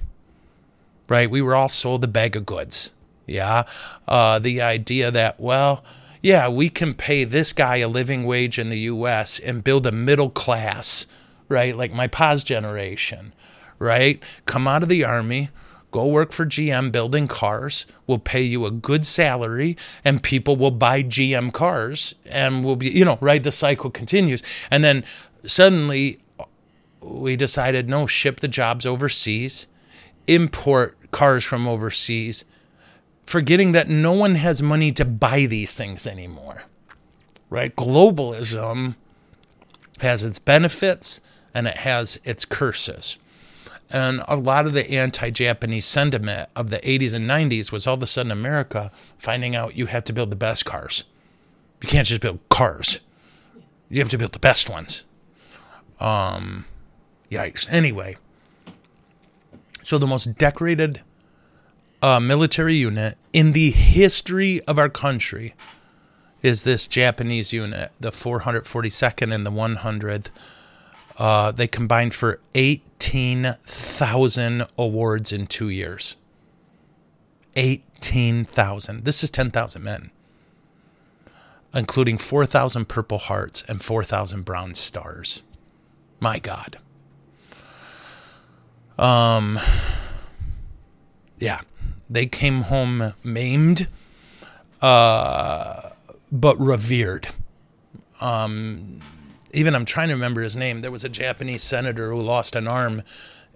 Right? 1.08 1.30
We 1.30 1.44
were 1.44 1.54
all 1.54 1.70
sold 1.70 2.04
a 2.04 2.08
bag 2.08 2.36
of 2.36 2.48
goods. 2.48 2.90
Yeah. 3.28 3.66
Uh, 4.08 4.40
the 4.40 4.60
idea 4.60 5.12
that, 5.12 5.40
well, 5.40 5.84
yeah, 6.24 6.50
we 6.50 6.68
can 6.70 6.96
pay 6.96 7.26
this 7.26 7.54
guy 7.54 7.78
a 7.78 7.88
living 7.88 8.24
wage 8.24 8.58
in 8.58 8.70
the 8.70 8.80
US 8.80 9.38
and 9.38 9.64
build 9.64 9.86
a 9.86 9.92
middle 9.92 10.32
class, 10.32 11.06
right? 11.48 11.78
Like 11.78 11.94
my 11.94 12.08
pa's 12.08 12.44
generation, 12.44 13.34
right? 13.82 14.22
Come 14.46 14.68
out 14.68 14.84
of 14.84 14.90
the 14.90 15.04
army, 15.04 15.50
go 15.90 16.06
work 16.06 16.32
for 16.32 16.46
GM 16.46 16.92
building 16.92 17.28
cars. 17.28 17.88
We'll 18.06 18.20
pay 18.20 18.44
you 18.44 18.66
a 18.66 18.72
good 18.72 19.06
salary 19.06 19.76
and 20.06 20.22
people 20.22 20.56
will 20.56 20.72
buy 20.72 21.02
GM 21.02 21.52
cars 21.52 22.14
and 22.26 22.64
we'll 22.64 22.76
be, 22.76 22.90
you 22.90 23.04
know, 23.04 23.18
right? 23.22 23.42
The 23.42 23.52
cycle 23.52 23.90
continues. 23.90 24.44
And 24.70 24.84
then 24.84 25.04
suddenly 25.46 26.20
we 27.02 27.36
decided 27.36 27.90
no, 27.90 28.06
ship 28.06 28.40
the 28.40 28.48
jobs 28.48 28.86
overseas, 28.86 29.66
import 30.28 30.96
cars 31.12 31.44
from 31.44 31.68
overseas 31.68 32.46
forgetting 33.26 33.72
that 33.72 33.88
no 33.88 34.12
one 34.12 34.36
has 34.36 34.62
money 34.62 34.92
to 34.92 35.06
buy 35.06 35.46
these 35.46 35.74
things 35.74 36.06
anymore. 36.06 36.64
Right? 37.50 37.76
Globalism 37.76 38.96
has 40.00 40.24
its 40.24 40.38
benefits 40.40 41.20
and 41.54 41.68
it 41.68 41.78
has 41.78 42.20
its 42.24 42.46
curses. 42.46 43.18
And 43.92 44.24
a 44.28 44.36
lot 44.36 44.66
of 44.66 44.74
the 44.74 44.90
anti 44.90 45.30
Japanese 45.30 45.86
sentiment 45.86 46.50
of 46.56 46.70
the 46.70 46.80
80s 46.80 47.14
and 47.14 47.30
90s 47.30 47.72
was 47.72 47.86
all 47.86 47.96
of 47.96 48.04
a 48.04 48.08
sudden 48.08 48.32
America 48.32 48.92
finding 49.18 49.56
out 49.56 49.76
you 49.76 49.88
have 49.88 50.04
to 50.06 50.14
build 50.14 50.32
the 50.32 50.36
best 50.36 50.66
cars. 50.66 51.04
You 51.82 51.90
can't 51.90 52.08
just 52.08 52.22
build 52.22 52.40
cars, 52.50 53.00
you 53.90 54.00
have 54.00 54.10
to 54.10 54.18
build 54.18 54.34
the 54.34 54.40
best 54.40 54.70
ones. 54.70 55.06
Um, 56.00 56.66
yikes. 57.30 57.72
Anyway, 57.72 58.18
so 59.84 59.98
the 59.98 60.08
most 60.08 60.38
decorated 60.38 61.02
uh, 62.02 62.20
military 62.20 62.76
unit 62.76 63.18
in 63.34 63.52
the 63.52 63.72
history 63.72 64.62
of 64.64 64.80
our 64.80 64.90
country 64.90 65.54
is 66.42 66.64
this 66.64 66.88
Japanese 66.88 67.54
unit, 67.54 67.92
the 68.00 68.10
442nd 68.12 69.34
and 69.34 69.46
the 69.46 69.52
100th. 69.52 70.28
Uh, 71.18 71.52
they 71.52 71.68
combined 71.68 72.14
for 72.14 72.40
18,000 72.56 74.66
awards 74.78 75.32
in 75.32 75.48
two 75.48 75.70
years. 75.70 76.16
18,000. 77.56 79.04
This 79.04 79.24
is 79.24 79.32
10,000 79.32 79.84
men, 79.84 80.12
including 81.74 82.18
4,000 82.18 82.86
Purple 82.86 83.18
Hearts 83.18 83.64
and 83.68 83.84
4,000 83.84 84.44
Bronze 84.44 84.80
Stars. 84.80 85.44
My 86.20 86.40
God. 86.40 86.78
Um, 88.98 89.60
yeah, 91.40 91.62
they 92.10 92.28
came 92.28 92.62
home 92.62 93.14
maimed, 93.24 93.88
uh, 94.82 95.90
but 96.32 96.60
revered. 96.60 97.30
Um, 98.20 99.02
even 99.54 99.76
I'm 99.76 99.86
trying 99.86 100.08
to 100.10 100.14
remember 100.14 100.42
his 100.42 100.56
name. 100.56 100.82
There 100.82 100.92
was 100.92 101.04
a 101.04 101.10
Japanese 101.10 101.64
senator 101.64 102.12
who 102.12 102.22
lost 102.22 102.56
an 102.56 102.68
arm 102.68 103.04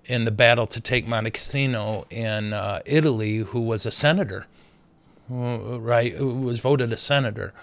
in 0.05 0.25
the 0.25 0.31
battle 0.31 0.67
to 0.67 0.79
take 0.79 1.07
Monte 1.07 1.31
Cassino 1.31 2.05
in 2.09 2.53
uh, 2.53 2.81
Italy, 2.85 3.37
who 3.37 3.61
was 3.61 3.85
a 3.85 3.91
senator, 3.91 4.45
right? 5.29 6.13
Who 6.13 6.33
was 6.33 6.59
voted 6.59 6.93
a 6.93 6.97
senator. 6.97 7.53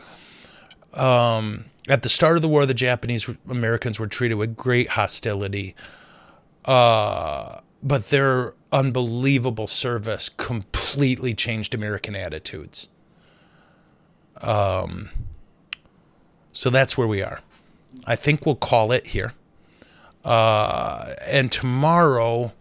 Um, 0.94 1.66
at 1.88 2.02
the 2.02 2.08
start 2.08 2.36
of 2.36 2.42
the 2.42 2.48
war, 2.48 2.66
the 2.66 2.74
Japanese 2.74 3.28
Americans 3.48 3.98
were 3.98 4.06
treated 4.06 4.34
with 4.34 4.56
great 4.56 4.90
hostility. 4.90 5.74
Uh, 6.64 7.60
but 7.82 8.10
their 8.10 8.54
unbelievable 8.70 9.66
service 9.66 10.28
completely 10.28 11.34
changed 11.34 11.74
American 11.74 12.14
attitudes. 12.14 12.88
Um, 14.40 15.10
so 16.52 16.70
that's 16.70 16.96
where 16.96 17.08
we 17.08 17.22
are. 17.22 17.40
I 18.06 18.16
think 18.16 18.44
we'll 18.44 18.56
call 18.56 18.92
it 18.92 19.08
here. 19.08 19.32
Uh, 20.24 21.14
and 21.26 21.50
tomorrow 21.50 22.52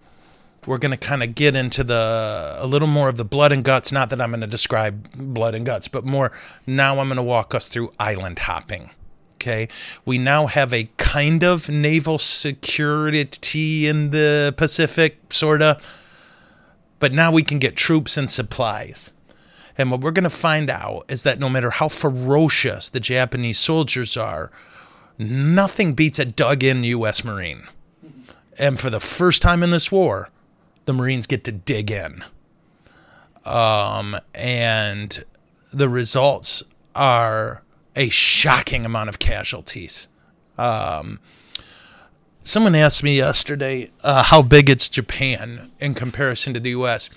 we're 0.66 0.78
going 0.78 0.92
to 0.92 0.98
kind 0.98 1.24
of 1.24 1.34
get 1.36 1.56
into 1.56 1.84
the 1.84 2.56
a 2.60 2.68
little 2.68 2.88
more 2.88 3.10
of 3.10 3.18
the 3.18 3.26
blood 3.26 3.52
and 3.52 3.64
guts. 3.64 3.92
Not 3.92 4.10
that 4.12 4.22
I'm 4.22 4.30
going 4.30 4.42
to 4.42 4.48
describe 4.48 5.12
blood 5.14 5.56
and 5.56 5.66
guts, 5.66 5.88
but 5.88 6.06
more 6.06 6.32
now 6.68 7.00
I'm 7.00 7.08
going 7.08 7.18
to 7.18 7.24
walk 7.24 7.56
us 7.56 7.68
through 7.68 7.92
island 8.00 8.40
hopping. 8.40 8.92
Okay. 9.36 9.70
We 10.06 10.20
now 10.20 10.46
have 10.46 10.72
a 10.72 10.90
kind 10.98 11.44
of 11.44 11.68
naval 11.68 12.20
security 12.20 13.88
in 13.88 14.12
the 14.12 14.54
Pacific, 14.56 15.34
sort 15.34 15.64
of. 15.64 15.84
But 17.00 17.12
now 17.12 17.32
we 17.32 17.42
can 17.42 17.58
get 17.58 17.76
troops 17.76 18.18
and 18.18 18.30
supplies. 18.30 19.12
And 19.76 19.90
what 19.90 20.02
we're 20.02 20.12
going 20.12 20.26
to 20.26 20.30
find 20.30 20.70
out 20.70 21.06
is 21.10 21.24
that 21.24 21.40
no 21.40 21.50
matter 21.50 21.72
how 21.72 21.88
ferocious 21.90 22.88
the 22.90 23.00
Japanese 23.00 23.58
soldiers 23.58 24.16
are, 24.16 24.52
nothing 25.22 25.94
beats 25.94 26.20
a 26.20 26.26
dug 26.26 26.64
in 26.64 26.84
U.S. 26.84 27.24
Marine. 27.24 27.64
And 28.58 28.80
for 28.80 28.90
the 28.90 29.00
first 29.00 29.42
time 29.42 29.64
in 29.64 29.72
this 29.72 29.92
war, 29.92 30.30
the 30.86 30.94
Marines 30.94 31.28
get 31.28 31.44
to 31.46 31.52
dig 31.52 31.92
in. 31.92 32.24
Um, 33.46 34.18
and 34.34 35.24
the 35.74 35.90
results 35.90 36.64
are 36.96 37.64
a 37.96 38.10
shocking 38.10 38.86
amount 38.86 39.10
of 39.10 39.20
casualties. 39.20 40.08
Um, 40.58 41.20
someone 42.44 42.76
asked 42.76 43.04
me 43.04 43.18
yesterday 43.18 43.92
uh, 44.04 44.24
how 44.24 44.42
big 44.42 44.70
it's 44.70 44.90
Japan 44.90 45.72
in 45.80 45.94
comparison 45.94 46.54
to 46.54 46.60
the 46.60 46.72
U.S. 46.72 47.10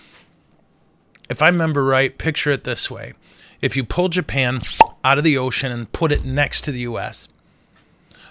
If 1.29 1.43
I 1.43 1.49
remember 1.49 1.85
right, 1.85 2.17
picture 2.17 2.51
it 2.51 2.65
this 2.65 2.91
way: 2.91 3.15
if 3.61 3.77
you 3.77 3.85
pull 3.85 4.09
Japan 4.09 4.61
out 5.03 5.19
of 5.19 5.25
the 5.25 5.37
ocean 5.37 5.73
and 5.73 5.93
put 5.93 6.13
it 6.13 6.25
next 6.25 6.63
to 6.63 6.73
the 6.73 6.81
U.S., 6.81 7.29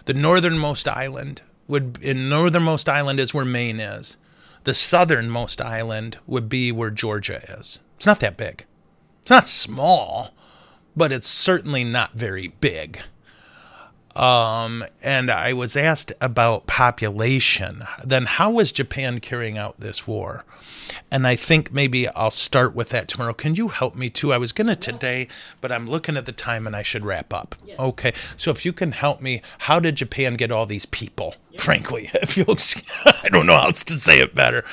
the 0.05 0.13
northernmost 0.13 0.87
island 0.87 1.41
would 1.67 1.97
in 2.01 2.29
northernmost 2.29 2.89
island 2.89 3.19
is 3.19 3.33
where 3.33 3.45
Maine 3.45 3.79
is. 3.79 4.17
The 4.63 4.73
southernmost 4.73 5.61
island 5.61 6.17
would 6.25 6.47
be 6.47 6.71
where 6.71 6.91
Georgia 6.91 7.41
is. 7.57 7.81
It's 7.95 8.05
not 8.05 8.19
that 8.21 8.37
big. 8.37 8.65
It's 9.21 9.29
not 9.29 9.47
small 9.47 10.33
but 10.95 11.11
it's 11.11 11.27
certainly 11.27 11.83
not 11.83 12.13
very 12.13 12.47
big. 12.47 12.99
Um, 14.15 14.85
and 15.01 15.31
I 15.31 15.53
was 15.53 15.75
asked 15.75 16.13
about 16.21 16.67
population. 16.67 17.83
Then, 18.03 18.25
how 18.25 18.51
was 18.51 18.71
Japan 18.71 19.19
carrying 19.19 19.57
out 19.57 19.79
this 19.79 20.07
war? 20.07 20.45
And 21.09 21.25
I 21.25 21.35
think 21.35 21.71
maybe 21.71 22.07
I'll 22.09 22.31
start 22.31 22.75
with 22.75 22.89
that 22.89 23.07
tomorrow. 23.07 23.33
Can 23.33 23.55
you 23.55 23.69
help 23.69 23.95
me 23.95 24.09
too? 24.09 24.31
I 24.31 24.37
was 24.37 24.51
going 24.51 24.67
to 24.67 24.75
today, 24.75 25.27
but 25.61 25.71
I'm 25.71 25.89
looking 25.89 26.17
at 26.17 26.25
the 26.25 26.31
time 26.31 26.67
and 26.67 26.75
I 26.75 26.83
should 26.83 27.05
wrap 27.05 27.33
up. 27.33 27.55
Yes. 27.65 27.79
Okay. 27.79 28.13
So, 28.37 28.51
if 28.51 28.65
you 28.65 28.73
can 28.73 28.91
help 28.91 29.21
me, 29.21 29.41
how 29.59 29.79
did 29.79 29.95
Japan 29.95 30.35
get 30.35 30.51
all 30.51 30.65
these 30.65 30.85
people? 30.85 31.35
Yes. 31.49 31.63
Frankly, 31.63 32.11
if 32.15 32.37
you, 32.37 32.45
I 33.05 33.29
don't 33.29 33.47
know 33.47 33.57
how 33.57 33.65
else 33.65 33.83
to 33.85 33.93
say 33.93 34.19
it 34.19 34.35
better. 34.35 34.63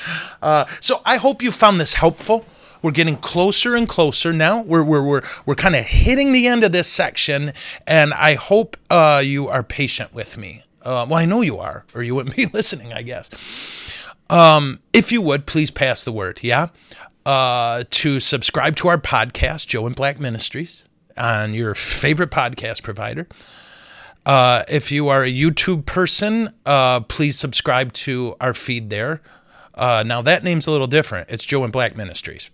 Uh, 0.41 0.65
so, 0.79 1.01
I 1.05 1.17
hope 1.17 1.41
you 1.41 1.51
found 1.51 1.79
this 1.79 1.95
helpful. 1.95 2.45
We're 2.81 2.91
getting 2.91 3.17
closer 3.17 3.75
and 3.75 3.87
closer 3.87 4.33
now. 4.33 4.61
We're 4.63 4.83
we're 4.83 5.05
we're 5.05 5.21
we're 5.45 5.55
kind 5.55 5.75
of 5.75 5.85
hitting 5.85 6.31
the 6.31 6.47
end 6.47 6.63
of 6.63 6.71
this 6.71 6.87
section, 6.87 7.53
and 7.85 8.13
I 8.13 8.35
hope 8.35 8.77
uh, 8.89 9.21
you 9.23 9.47
are 9.47 9.63
patient 9.63 10.13
with 10.13 10.37
me. 10.37 10.63
Uh, 10.81 11.05
well, 11.07 11.19
I 11.19 11.25
know 11.25 11.41
you 11.41 11.57
are, 11.57 11.85
or 11.93 12.01
you 12.03 12.15
wouldn't 12.15 12.35
be 12.35 12.45
listening, 12.53 12.91
I 12.93 13.03
guess. 13.03 13.29
Um, 14.29 14.79
if 14.93 15.11
you 15.11 15.21
would, 15.21 15.45
please 15.45 15.71
pass 15.71 16.03
the 16.03 16.11
word, 16.11 16.39
yeah? 16.41 16.67
Uh, 17.25 17.83
to 17.91 18.19
subscribe 18.19 18.75
to 18.77 18.87
our 18.87 18.97
podcast, 18.97 19.67
Joe 19.67 19.85
and 19.85 19.95
Black 19.95 20.19
Ministries, 20.19 20.85
on 21.17 21.53
your 21.53 21.75
favorite 21.75 22.31
podcast 22.31 22.81
provider. 22.81 23.27
Uh, 24.25 24.63
if 24.67 24.91
you 24.91 25.07
are 25.07 25.23
a 25.23 25.31
YouTube 25.31 25.85
person, 25.85 26.49
uh, 26.65 27.01
please 27.01 27.37
subscribe 27.37 27.91
to 27.93 28.35
our 28.39 28.53
feed 28.53 28.89
there. 28.89 29.21
Uh, 29.75 30.03
now, 30.05 30.21
that 30.21 30.43
name's 30.43 30.67
a 30.67 30.71
little 30.71 30.87
different. 30.87 31.29
It's 31.29 31.43
Joe 31.43 31.63
and 31.63 31.73
Black 31.73 31.95
Ministries. 31.95 32.51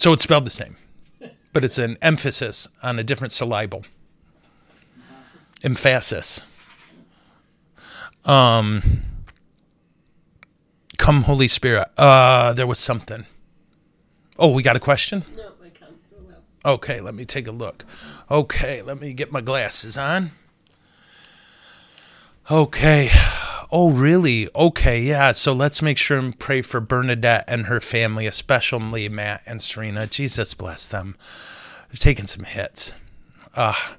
So 0.00 0.14
it's 0.14 0.22
spelled 0.22 0.46
the 0.46 0.50
same, 0.50 0.78
but 1.52 1.62
it's 1.62 1.76
an 1.76 1.98
emphasis 2.00 2.66
on 2.82 2.98
a 2.98 3.04
different 3.04 3.34
syllable. 3.34 3.84
Emphasis. 5.62 6.46
Um, 8.24 9.02
come, 10.96 11.24
Holy 11.24 11.48
Spirit. 11.48 11.88
Uh, 11.98 12.54
there 12.54 12.66
was 12.66 12.78
something. 12.78 13.26
Oh, 14.38 14.54
we 14.54 14.62
got 14.62 14.74
a 14.74 14.80
question? 14.80 15.22
No, 15.36 15.52
I 15.62 15.68
can't. 15.68 15.92
Okay, 16.64 17.02
let 17.02 17.14
me 17.14 17.26
take 17.26 17.46
a 17.46 17.52
look. 17.52 17.84
Okay, 18.30 18.80
let 18.80 18.98
me 18.98 19.12
get 19.12 19.30
my 19.30 19.42
glasses 19.42 19.98
on. 19.98 20.30
Okay. 22.50 23.10
Oh, 23.72 23.92
really? 23.92 24.48
Okay, 24.54 25.00
yeah. 25.00 25.32
So 25.32 25.52
let's 25.52 25.80
make 25.80 25.96
sure 25.96 26.18
and 26.18 26.36
pray 26.38 26.60
for 26.62 26.80
Bernadette 26.80 27.44
and 27.46 27.66
her 27.66 27.80
family, 27.80 28.26
especially 28.26 29.08
Matt 29.08 29.42
and 29.46 29.62
Serena. 29.62 30.06
Jesus 30.06 30.54
bless 30.54 30.86
them. 30.86 31.16
They've 31.88 32.00
taken 32.00 32.26
some 32.26 32.44
hits. 32.44 32.92
Ah. 33.56 33.96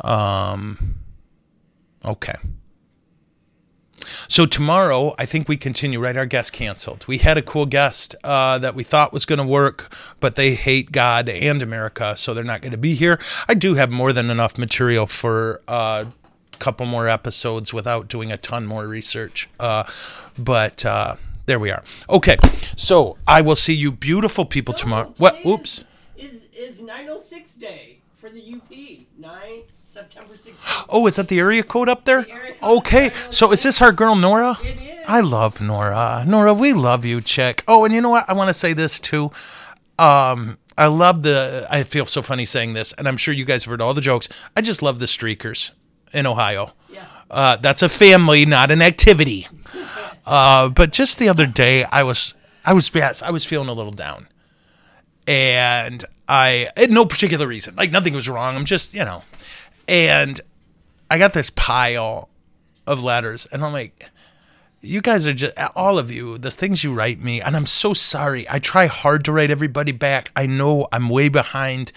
um. 0.00 0.96
Okay. 2.04 2.34
So 4.28 4.46
tomorrow, 4.46 5.14
I 5.18 5.26
think 5.26 5.48
we 5.48 5.56
continue. 5.56 6.00
Right, 6.00 6.16
our 6.16 6.26
guest 6.26 6.52
canceled. 6.52 7.06
We 7.08 7.18
had 7.18 7.38
a 7.38 7.42
cool 7.42 7.66
guest 7.66 8.14
uh, 8.22 8.58
that 8.58 8.74
we 8.74 8.84
thought 8.84 9.12
was 9.12 9.24
going 9.24 9.38
to 9.38 9.46
work, 9.46 9.94
but 10.20 10.36
they 10.36 10.54
hate 10.54 10.92
God 10.92 11.28
and 11.28 11.62
America, 11.62 12.16
so 12.16 12.34
they're 12.34 12.44
not 12.44 12.60
going 12.60 12.72
to 12.72 12.78
be 12.78 12.94
here. 12.94 13.18
I 13.48 13.54
do 13.54 13.74
have 13.74 13.90
more 13.90 14.12
than 14.12 14.30
enough 14.30 14.58
material 14.58 15.06
for 15.06 15.62
uh, 15.66 16.06
couple 16.58 16.86
more 16.86 17.08
episodes 17.08 17.72
without 17.72 18.08
doing 18.08 18.32
a 18.32 18.36
ton 18.36 18.66
more 18.66 18.86
research. 18.86 19.48
Uh, 19.58 19.84
but 20.38 20.84
uh, 20.84 21.16
there 21.46 21.58
we 21.58 21.70
are. 21.70 21.82
Okay, 22.08 22.36
so 22.76 23.16
I 23.26 23.40
will 23.40 23.56
see 23.56 23.74
you, 23.74 23.92
beautiful 23.92 24.44
people, 24.44 24.74
tomorrow. 24.74 25.12
What? 25.18 25.44
Oops. 25.44 25.84
Is, 26.16 26.42
is, 26.52 26.78
is 26.78 26.80
906 26.80 27.54
day 27.54 27.98
for 28.16 28.30
the 28.30 28.54
UP. 28.54 28.70
9 29.18 29.62
September 29.84 30.34
16th. 30.34 30.86
Oh, 30.88 31.06
is 31.06 31.16
that 31.16 31.28
the 31.28 31.38
area 31.38 31.62
code 31.62 31.88
up 31.88 32.04
there? 32.04 32.22
The 32.22 32.30
code 32.30 32.78
Okay, 32.78 33.12
so 33.30 33.52
is 33.52 33.62
this 33.62 33.80
our 33.80 33.92
girl 33.92 34.16
Nora? 34.16 34.56
It 34.64 34.80
is. 34.80 35.04
I 35.06 35.20
love 35.20 35.60
Nora. 35.60 36.24
Nora, 36.26 36.52
we 36.54 36.72
love 36.72 37.04
you, 37.04 37.20
chick. 37.20 37.62
Oh, 37.68 37.84
and 37.84 37.94
you 37.94 38.00
know 38.00 38.10
what? 38.10 38.28
I 38.28 38.32
want 38.32 38.48
to 38.48 38.54
say 38.54 38.72
this 38.72 38.98
too. 38.98 39.30
Um, 39.98 40.58
I 40.76 40.86
love 40.86 41.22
the. 41.22 41.66
I 41.70 41.84
feel 41.84 42.06
so 42.06 42.22
funny 42.22 42.44
saying 42.44 42.72
this, 42.72 42.92
and 42.94 43.06
I'm 43.06 43.16
sure 43.16 43.32
you 43.32 43.44
guys 43.44 43.64
have 43.64 43.70
heard 43.70 43.80
all 43.80 43.94
the 43.94 44.00
jokes. 44.00 44.28
I 44.56 44.62
just 44.62 44.82
love 44.82 44.98
the 44.98 45.06
streakers 45.06 45.70
in 46.14 46.26
Ohio. 46.26 46.72
Yeah. 46.88 47.06
Uh, 47.30 47.56
that's 47.56 47.82
a 47.82 47.88
family, 47.88 48.46
not 48.46 48.70
an 48.70 48.82
activity. 48.82 49.48
Uh, 50.26 50.70
but 50.70 50.90
just 50.90 51.18
the 51.18 51.28
other 51.28 51.44
day, 51.44 51.84
I 51.84 52.02
was, 52.02 52.32
I 52.64 52.72
was, 52.72 52.90
yes, 52.94 53.22
I 53.22 53.30
was 53.30 53.44
feeling 53.44 53.68
a 53.68 53.74
little 53.74 53.92
down, 53.92 54.26
and 55.26 56.02
I 56.26 56.70
had 56.78 56.90
no 56.90 57.04
particular 57.04 57.46
reason. 57.46 57.76
Like 57.76 57.90
nothing 57.90 58.14
was 58.14 58.26
wrong. 58.26 58.56
I'm 58.56 58.64
just, 58.64 58.94
you 58.94 59.04
know, 59.04 59.22
and 59.86 60.40
I 61.10 61.18
got 61.18 61.34
this 61.34 61.50
pile 61.50 62.30
of 62.86 63.02
letters, 63.02 63.46
and 63.52 63.62
I'm 63.62 63.74
like, 63.74 64.08
you 64.84 65.00
guys 65.00 65.26
are 65.26 65.34
just 65.34 65.54
all 65.74 65.98
of 65.98 66.10
you 66.10 66.38
the 66.38 66.50
things 66.50 66.84
you 66.84 66.92
write 66.92 67.18
me 67.18 67.40
and 67.40 67.56
i'm 67.56 67.64
so 67.64 67.94
sorry 67.94 68.46
i 68.50 68.58
try 68.58 68.86
hard 68.86 69.24
to 69.24 69.32
write 69.32 69.50
everybody 69.50 69.92
back 69.92 70.30
i 70.36 70.44
know 70.44 70.86
i'm 70.92 71.08
way 71.08 71.28
behind 71.28 71.90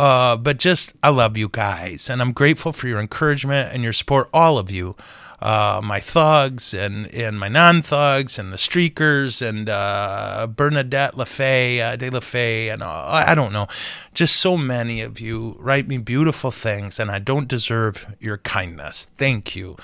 uh, 0.00 0.34
but 0.36 0.58
just 0.58 0.94
i 1.02 1.10
love 1.10 1.36
you 1.36 1.48
guys 1.48 2.08
and 2.08 2.22
i'm 2.22 2.32
grateful 2.32 2.72
for 2.72 2.88
your 2.88 2.98
encouragement 2.98 3.70
and 3.72 3.82
your 3.82 3.92
support 3.92 4.28
all 4.32 4.56
of 4.56 4.70
you 4.70 4.96
uh, 5.42 5.80
my 5.82 5.98
thugs 6.00 6.74
and, 6.74 7.06
and 7.14 7.40
my 7.40 7.48
non-thugs 7.48 8.38
and 8.38 8.50
the 8.50 8.56
streakers 8.56 9.46
and 9.46 9.68
uh, 9.68 10.46
bernadette 10.46 11.12
lafay 11.14 11.80
uh, 11.80 11.96
de 11.96 12.08
lafay 12.08 12.72
and 12.72 12.82
uh, 12.82 13.04
i 13.08 13.34
don't 13.34 13.52
know 13.52 13.66
just 14.14 14.36
so 14.36 14.56
many 14.56 15.02
of 15.02 15.20
you 15.20 15.54
write 15.58 15.86
me 15.86 15.98
beautiful 15.98 16.50
things 16.50 16.98
and 16.98 17.10
i 17.10 17.18
don't 17.18 17.46
deserve 17.46 18.06
your 18.20 18.38
kindness 18.38 19.06
thank 19.18 19.54
you 19.54 19.76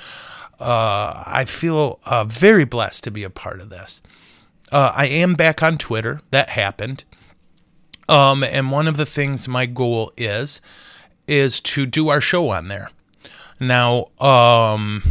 uh, 0.58 1.22
I 1.26 1.44
feel 1.44 2.00
uh, 2.06 2.24
very 2.24 2.64
blessed 2.64 3.04
to 3.04 3.10
be 3.10 3.24
a 3.24 3.28
part 3.28 3.60
of 3.60 3.68
this. 3.68 4.00
I 4.72 5.06
am 5.06 5.34
back 5.34 5.62
on 5.62 5.76
Twitter. 5.76 6.20
That 6.30 6.48
happened. 6.48 7.04
Um, 8.09 8.44
and 8.44 8.70
one 8.70 8.86
of 8.86 8.96
the 8.96 9.07
things 9.07 9.48
my 9.48 9.66
goal 9.66 10.12
is 10.16 10.61
is 11.26 11.61
to 11.61 11.86
do 11.86 12.09
our 12.09 12.20
show 12.20 12.50
on 12.50 12.68
there. 12.68 12.90
Now, 13.59 14.07
um, 14.20 15.02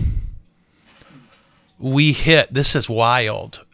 we 1.77 2.13
hit. 2.13 2.53
This 2.53 2.75
is 2.75 2.89
wild. 2.89 3.65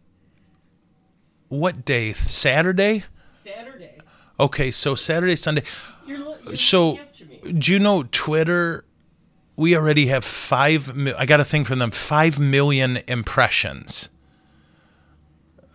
What 1.49 1.85
day? 1.85 2.13
Saturday. 2.13 3.03
Saturday. 3.35 3.97
Okay, 4.39 4.71
so 4.71 4.95
Saturday, 4.95 5.35
Sunday. 5.35 5.63
You're, 6.07 6.17
you're 6.17 6.55
So, 6.55 6.91
looking 6.91 7.01
up 7.01 7.13
to 7.13 7.25
me. 7.25 7.53
do 7.53 7.73
you 7.73 7.79
know 7.79 8.03
Twitter? 8.11 8.85
We 9.55 9.75
already 9.75 10.07
have 10.07 10.23
five. 10.23 10.97
I 11.17 11.25
got 11.27 11.39
a 11.39 11.45
thing 11.45 11.63
from 11.65 11.77
them. 11.79 11.91
Five 11.91 12.39
million 12.39 13.01
impressions. 13.07 14.09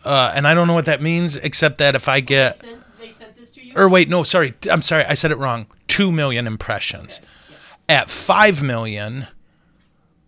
Uh, 0.05 0.33
and 0.35 0.47
I 0.49 0.55
don't 0.55 0.67
know 0.67 0.75
what 0.75 0.87
that 0.87 1.03
means, 1.03 1.37
except 1.37 1.79
that 1.79 1.95
if 1.95 2.09
I 2.09 2.21
get, 2.21 2.57
Sent, 2.61 2.81
they 2.99 3.11
sent 3.11 3.37
this 3.37 3.51
to 3.51 3.65
you? 3.65 3.66
Or 3.77 3.89
wait, 3.89 4.09
no, 4.09 4.23
sorry, 4.23 4.55
I'm 4.71 4.83
sorry, 4.83 5.05
I 5.05 5.15
said 5.15 5.31
it 5.31 5.39
wrong. 5.39 5.67
Two 5.87 6.11
million 6.11 6.47
impressions. 6.47 7.21
Yes. 7.49 7.59
At 7.89 8.11
five 8.11 8.63
million, 8.63 9.27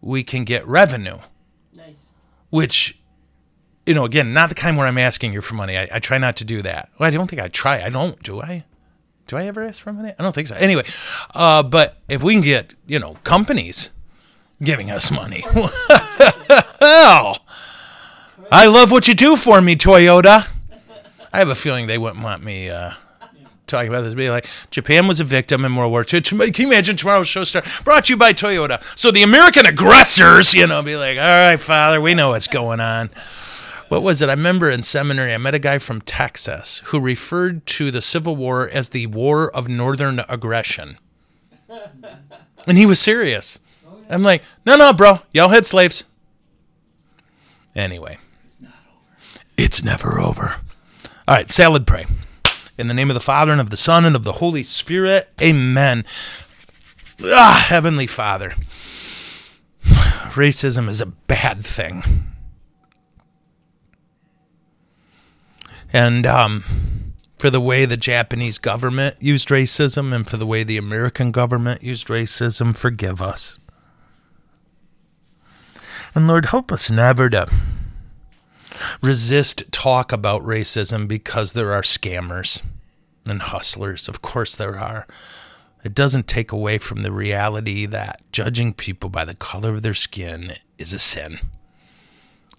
we 0.01 0.22
can 0.22 0.44
get 0.44 0.66
revenue, 0.66 1.18
Nice. 1.74 2.12
which, 2.51 2.99
you 3.86 3.94
know, 3.94 4.05
again, 4.05 4.32
not 4.32 4.49
the 4.51 4.55
kind 4.55 4.76
where 4.76 4.86
I'm 4.86 4.99
asking 4.99 5.32
you 5.32 5.40
for 5.40 5.55
money. 5.55 5.76
I, 5.76 5.88
I 5.92 5.99
try 5.99 6.18
not 6.18 6.36
to 6.36 6.44
do 6.44 6.62
that. 6.62 6.90
Well, 6.99 7.09
I 7.09 7.11
don't 7.11 7.28
think 7.28 7.42
I 7.42 7.49
try. 7.49 7.82
I 7.82 7.90
don't, 7.90 8.22
do 8.22 8.40
I? 8.40 8.64
Do 9.26 9.36
I 9.36 9.46
ever 9.46 9.62
ask 9.66 9.82
for 9.82 9.92
money? 9.92 10.14
I 10.18 10.22
don't 10.22 10.34
think 10.34 10.49
so. 10.49 10.55
Anyway, 10.57 10.84
uh, 11.34 11.62
but 11.62 11.99
if 12.09 12.22
we 12.22 12.32
can 12.34 12.42
get, 12.42 12.74
you 12.86 12.99
know, 12.99 13.14
companies 13.24 13.90
giving 14.62 14.90
us 14.90 15.11
money, 15.11 15.40
hell, 16.80 17.38
I 18.51 18.66
love 18.68 18.90
what 18.90 19.07
you 19.09 19.14
do 19.14 19.36
for 19.36 19.61
me, 19.61 19.76
Toyota. 19.76 20.49
I 21.32 21.38
have 21.40 21.51
a 21.51 21.55
feeling 21.55 21.86
they 21.86 21.99
wouldn't 21.99 22.22
want 22.24 22.42
me 22.42 22.70
uh, 22.70 22.92
talking 23.68 23.88
about 23.88 24.02
this. 24.02 24.14
Be 24.14 24.30
like, 24.30 24.46
Japan 24.70 25.06
was 25.06 25.20
a 25.20 25.24
victim 25.24 25.64
in 25.64 25.76
World 25.76 25.92
War 25.92 26.04
II. 26.12 26.20
Can 26.20 26.64
you 26.64 26.66
imagine 26.66 26.96
tomorrow's 26.96 27.28
show 27.28 27.44
star 27.44 27.62
brought 27.84 28.06
to 28.06 28.12
you 28.12 28.16
by 28.16 28.32
Toyota? 28.32 28.82
So 28.98 29.10
the 29.10 29.22
American 29.22 29.66
aggressors, 29.66 30.54
you 30.54 30.66
know, 30.66 30.82
be 30.82 30.96
like, 30.96 31.18
all 31.18 31.24
right, 31.24 31.60
Father, 31.60 32.00
we 32.00 32.14
know 32.14 32.30
what's 32.30 32.48
going 32.48 32.80
on. 32.80 33.10
What 33.88 34.02
was 34.02 34.20
it? 34.20 34.28
I 34.28 34.32
remember 34.32 34.70
in 34.70 34.82
seminary, 34.82 35.32
I 35.32 35.38
met 35.38 35.54
a 35.54 35.58
guy 35.58 35.78
from 35.78 36.02
Texas 36.02 36.82
who 36.86 37.00
referred 37.00 37.64
to 37.66 37.90
the 37.90 38.02
Civil 38.02 38.36
War 38.36 38.68
as 38.68 38.90
the 38.90 39.06
War 39.06 39.50
of 39.50 39.68
Northern 39.68 40.20
Aggression. 40.28 40.98
And 42.66 42.76
he 42.76 42.84
was 42.84 43.00
serious. 43.00 43.58
I'm 44.10 44.22
like, 44.22 44.42
no, 44.66 44.76
no, 44.76 44.92
bro, 44.92 45.20
y'all 45.32 45.48
had 45.48 45.64
slaves. 45.64 46.04
Anyway, 47.74 48.18
it's 49.56 49.82
never 49.82 50.20
over. 50.20 50.56
All 51.26 51.34
right, 51.34 51.50
salad 51.50 51.86
pray. 51.86 52.06
In 52.78 52.86
the 52.86 52.94
name 52.94 53.10
of 53.10 53.14
the 53.14 53.20
Father, 53.20 53.50
and 53.50 53.60
of 53.60 53.70
the 53.70 53.76
Son, 53.76 54.04
and 54.04 54.14
of 54.14 54.22
the 54.22 54.34
Holy 54.34 54.62
Spirit, 54.62 55.28
amen. 55.42 56.04
Ah, 57.24 57.64
Heavenly 57.68 58.06
Father, 58.06 58.54
racism 59.82 60.88
is 60.88 61.00
a 61.00 61.06
bad 61.06 61.66
thing. 61.66 62.04
And 65.92 66.24
um, 66.24 67.14
for 67.38 67.50
the 67.50 67.60
way 67.60 67.84
the 67.84 67.96
Japanese 67.96 68.58
government 68.58 69.16
used 69.20 69.48
racism 69.48 70.12
and 70.12 70.28
for 70.28 70.36
the 70.36 70.46
way 70.46 70.62
the 70.62 70.76
American 70.76 71.32
government 71.32 71.82
used 71.82 72.06
racism, 72.06 72.76
forgive 72.76 73.20
us. 73.20 73.58
And 76.14 76.28
Lord, 76.28 76.46
help 76.46 76.70
us 76.70 76.90
never 76.90 77.28
to 77.30 77.48
resist 79.02 79.70
talk 79.72 80.12
about 80.12 80.42
racism 80.42 81.08
because 81.08 81.52
there 81.52 81.72
are 81.72 81.82
scammers 81.82 82.62
and 83.26 83.42
hustlers. 83.42 84.08
Of 84.08 84.22
course, 84.22 84.54
there 84.54 84.78
are. 84.78 85.06
It 85.84 85.94
doesn't 85.94 86.26
take 86.26 86.50
away 86.50 86.78
from 86.78 87.02
the 87.02 87.12
reality 87.12 87.86
that 87.86 88.22
judging 88.32 88.72
people 88.72 89.10
by 89.10 89.24
the 89.24 89.34
color 89.34 89.74
of 89.74 89.82
their 89.82 89.94
skin 89.94 90.52
is 90.76 90.92
a 90.92 90.98
sin. 90.98 91.38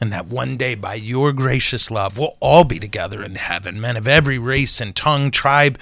And 0.02 0.14
that 0.14 0.28
one 0.28 0.56
day, 0.56 0.76
by 0.76 0.96
your 0.96 1.34
gracious 1.34 1.92
love, 1.92 2.18
we'll 2.18 2.38
all 2.40 2.64
be 2.64 2.80
together 2.80 3.22
in 3.22 3.36
heaven, 3.36 3.82
men 3.82 3.98
of 3.98 4.08
every 4.08 4.40
race 4.40 4.80
and 4.80 4.96
tongue, 4.96 5.30
tribe, 5.30 5.78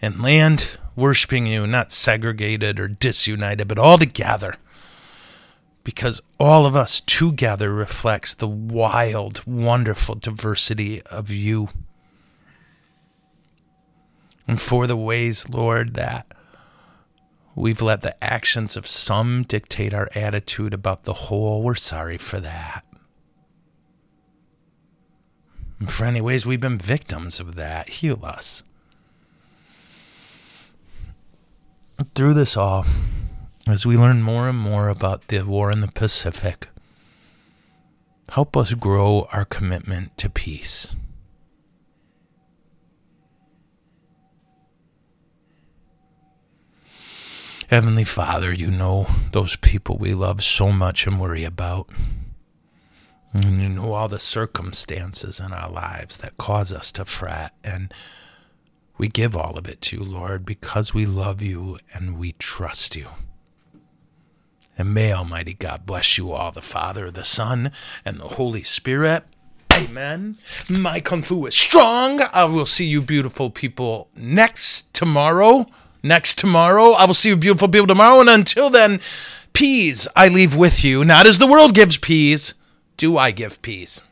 and 0.00 0.20
land, 0.20 0.78
worshiping 0.96 1.46
you, 1.46 1.66
not 1.66 1.92
segregated 1.92 2.80
or 2.80 2.88
disunited, 2.88 3.68
but 3.68 3.78
all 3.78 3.98
together 3.98 4.56
because 5.84 6.20
all 6.38 6.66
of 6.66 6.76
us 6.76 7.00
together 7.00 7.72
reflects 7.72 8.34
the 8.34 8.48
wild, 8.48 9.44
wonderful 9.46 10.14
diversity 10.14 11.02
of 11.02 11.30
you. 11.30 11.68
And 14.46 14.60
for 14.60 14.86
the 14.86 14.96
ways, 14.96 15.48
Lord, 15.48 15.94
that 15.94 16.26
we've 17.54 17.82
let 17.82 18.02
the 18.02 18.22
actions 18.22 18.76
of 18.76 18.86
some 18.86 19.42
dictate 19.42 19.94
our 19.94 20.08
attitude 20.14 20.74
about 20.74 21.04
the 21.04 21.12
whole, 21.12 21.62
we're 21.62 21.74
sorry 21.74 22.18
for 22.18 22.40
that. 22.40 22.84
And 25.78 25.90
for 25.90 26.04
any 26.04 26.20
ways 26.20 26.46
we've 26.46 26.60
been 26.60 26.78
victims 26.78 27.40
of 27.40 27.56
that, 27.56 27.88
heal 27.88 28.24
us. 28.24 28.62
Through 32.14 32.34
this 32.34 32.56
all, 32.56 32.84
as 33.66 33.86
we 33.86 33.96
learn 33.96 34.22
more 34.22 34.48
and 34.48 34.58
more 34.58 34.88
about 34.88 35.28
the 35.28 35.42
war 35.42 35.70
in 35.70 35.80
the 35.80 35.88
Pacific, 35.88 36.68
help 38.30 38.56
us 38.56 38.74
grow 38.74 39.28
our 39.32 39.44
commitment 39.44 40.16
to 40.18 40.28
peace. 40.28 40.94
Heavenly 47.68 48.04
Father, 48.04 48.52
you 48.52 48.70
know 48.70 49.06
those 49.32 49.56
people 49.56 49.96
we 49.96 50.12
love 50.12 50.42
so 50.42 50.70
much 50.72 51.06
and 51.06 51.18
worry 51.18 51.44
about. 51.44 51.88
And 53.32 53.62
you 53.62 53.68
know 53.70 53.94
all 53.94 54.08
the 54.08 54.20
circumstances 54.20 55.40
in 55.40 55.54
our 55.54 55.70
lives 55.70 56.18
that 56.18 56.36
cause 56.36 56.70
us 56.70 56.92
to 56.92 57.06
fret. 57.06 57.52
And 57.64 57.94
we 58.98 59.08
give 59.08 59.34
all 59.34 59.56
of 59.56 59.66
it 59.66 59.80
to 59.82 59.96
you, 59.96 60.04
Lord, 60.04 60.44
because 60.44 60.92
we 60.92 61.06
love 61.06 61.40
you 61.40 61.78
and 61.94 62.18
we 62.18 62.32
trust 62.32 62.94
you. 62.94 63.06
And 64.78 64.94
may 64.94 65.12
Almighty 65.12 65.54
God 65.54 65.84
bless 65.86 66.16
you 66.16 66.32
all, 66.32 66.50
the 66.50 66.62
Father, 66.62 67.10
the 67.10 67.24
Son, 67.24 67.72
and 68.04 68.18
the 68.18 68.28
Holy 68.28 68.62
Spirit. 68.62 69.24
Amen. 69.72 70.36
My 70.68 71.00
Kung 71.00 71.22
Fu 71.22 71.46
is 71.46 71.54
strong. 71.54 72.20
I 72.32 72.44
will 72.44 72.66
see 72.66 72.86
you, 72.86 73.02
beautiful 73.02 73.50
people, 73.50 74.08
next 74.16 74.92
tomorrow. 74.94 75.66
Next 76.02 76.38
tomorrow. 76.38 76.90
I 76.90 77.04
will 77.04 77.14
see 77.14 77.30
you, 77.30 77.36
beautiful 77.36 77.68
people, 77.68 77.86
tomorrow. 77.86 78.20
And 78.20 78.28
until 78.28 78.70
then, 78.70 79.00
peace 79.52 80.08
I 80.16 80.28
leave 80.28 80.56
with 80.56 80.82
you. 80.84 81.04
Not 81.04 81.26
as 81.26 81.38
the 81.38 81.46
world 81.46 81.74
gives 81.74 81.96
peace, 81.96 82.54
do 82.96 83.16
I 83.16 83.30
give 83.30 83.62
peace. 83.62 84.02